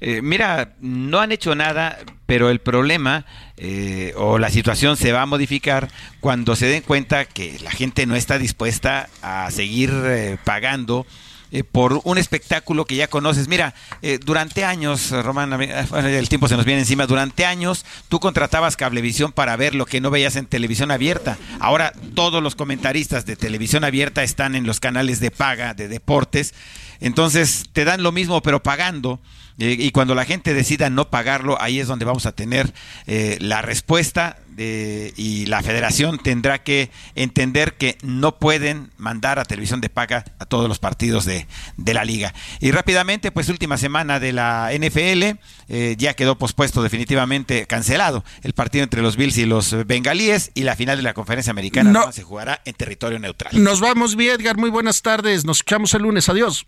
Eh, 0.00 0.20
mira, 0.22 0.74
no 0.80 1.20
han 1.20 1.32
hecho 1.32 1.54
nada, 1.54 1.98
pero 2.26 2.50
el 2.50 2.60
problema 2.60 3.24
eh, 3.56 4.12
o 4.16 4.38
la 4.38 4.50
situación 4.50 4.96
se 4.96 5.10
va 5.10 5.22
a 5.22 5.26
modificar 5.26 5.88
cuando 6.20 6.54
se 6.54 6.66
den 6.66 6.82
cuenta 6.82 7.24
que 7.24 7.58
la 7.64 7.70
gente 7.70 8.04
no 8.04 8.14
está 8.14 8.38
dispuesta 8.38 9.08
a 9.22 9.50
seguir 9.50 9.90
eh, 10.04 10.36
pagando 10.44 11.06
eh, 11.50 11.64
por 11.64 12.00
un 12.04 12.18
espectáculo 12.18 12.84
que 12.84 12.96
ya 12.96 13.08
conoces. 13.08 13.48
Mira, 13.48 13.74
eh, 14.02 14.18
durante 14.24 14.64
años, 14.64 15.10
Román, 15.10 15.52
el 15.60 16.28
tiempo 16.28 16.48
se 16.48 16.56
nos 16.56 16.64
viene 16.64 16.80
encima, 16.80 17.06
durante 17.06 17.44
años 17.46 17.84
tú 18.08 18.20
contratabas 18.20 18.76
cablevisión 18.76 19.32
para 19.32 19.56
ver 19.56 19.74
lo 19.74 19.86
que 19.86 20.00
no 20.00 20.10
veías 20.10 20.36
en 20.36 20.46
televisión 20.46 20.90
abierta. 20.90 21.38
Ahora 21.60 21.92
todos 22.14 22.42
los 22.42 22.54
comentaristas 22.54 23.26
de 23.26 23.36
televisión 23.36 23.84
abierta 23.84 24.22
están 24.22 24.54
en 24.54 24.66
los 24.66 24.80
canales 24.80 25.20
de 25.20 25.30
paga, 25.30 25.74
de 25.74 25.88
deportes. 25.88 26.54
Entonces 27.00 27.64
te 27.72 27.84
dan 27.84 28.02
lo 28.02 28.12
mismo 28.12 28.42
pero 28.42 28.62
pagando. 28.62 29.20
Eh, 29.58 29.76
y 29.78 29.90
cuando 29.90 30.14
la 30.14 30.24
gente 30.24 30.54
decida 30.54 30.88
no 30.88 31.10
pagarlo, 31.10 31.60
ahí 31.60 31.80
es 31.80 31.88
donde 31.88 32.04
vamos 32.04 32.26
a 32.26 32.32
tener 32.32 32.72
eh, 33.06 33.38
la 33.40 33.60
respuesta 33.60 34.38
de, 34.50 35.12
y 35.16 35.46
la 35.46 35.62
federación 35.62 36.18
tendrá 36.18 36.62
que 36.62 36.90
entender 37.16 37.74
que 37.74 37.98
no 38.02 38.38
pueden 38.38 38.90
mandar 38.98 39.40
a 39.40 39.44
televisión 39.44 39.80
de 39.80 39.88
paga 39.88 40.24
a 40.38 40.46
todos 40.46 40.68
los 40.68 40.78
partidos 40.78 41.24
de, 41.24 41.37
de 41.76 41.94
la 41.94 42.04
liga. 42.04 42.34
Y 42.60 42.70
rápidamente, 42.70 43.30
pues 43.30 43.48
última 43.48 43.76
semana 43.76 44.18
de 44.20 44.32
la 44.32 44.70
NFL, 44.72 45.38
eh, 45.68 45.94
ya 45.98 46.14
quedó 46.14 46.38
pospuesto 46.38 46.82
definitivamente 46.82 47.66
cancelado 47.66 48.24
el 48.42 48.52
partido 48.54 48.84
entre 48.84 49.02
los 49.02 49.16
Bills 49.16 49.38
y 49.38 49.46
los 49.46 49.86
bengalíes 49.86 50.50
y 50.54 50.62
la 50.62 50.74
final 50.76 50.96
de 50.96 51.02
la 51.02 51.14
conferencia 51.14 51.50
americana 51.50 51.90
No. 51.90 52.12
se 52.12 52.22
jugará 52.22 52.60
en 52.64 52.74
territorio 52.74 53.18
neutral. 53.18 53.62
Nos 53.62 53.80
vamos 53.80 54.16
bien, 54.16 54.40
Edgar, 54.40 54.56
muy 54.56 54.70
buenas 54.70 55.02
tardes, 55.02 55.44
nos 55.44 55.58
escuchamos 55.58 55.94
el 55.94 56.02
lunes, 56.02 56.28
adiós. 56.28 56.66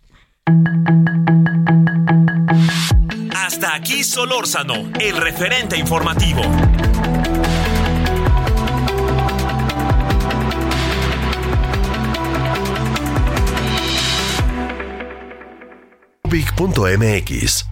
Hasta 3.35 3.75
aquí 3.75 4.05
Solórzano, 4.05 4.91
el 5.01 5.17
referente 5.17 5.77
informativo. 5.77 6.43
Big.mx. 16.31 17.67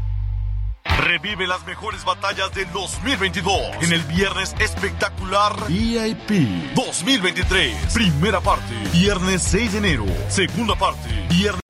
Revive 0.85 1.47
las 1.47 1.65
mejores 1.65 2.05
batallas 2.05 2.53
del 2.55 2.71
2022 2.73 3.53
en 3.83 3.93
el 3.93 4.01
viernes 4.03 4.55
espectacular 4.59 5.55
VIP 5.69 6.75
2023. 6.75 7.95
Primera 7.95 8.41
parte, 8.41 8.75
viernes 8.93 9.43
6 9.43 9.73
de 9.73 9.79
enero. 9.79 10.07
Segunda 10.29 10.75
parte, 10.75 11.09
viernes. 11.31 11.61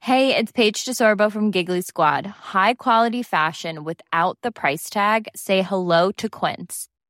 Hey, 0.00 0.34
it's 0.34 0.50
Paige 0.50 0.84
DeSorbo 0.84 1.30
from 1.30 1.52
Giggly 1.52 1.82
Squad. 1.82 2.26
High 2.52 2.74
quality 2.74 3.22
fashion 3.22 3.84
without 3.84 4.38
the 4.42 4.50
price 4.50 4.90
tag. 4.90 5.28
Say 5.36 5.62
hello 5.62 6.10
to 6.12 6.28
Quince. 6.28 6.89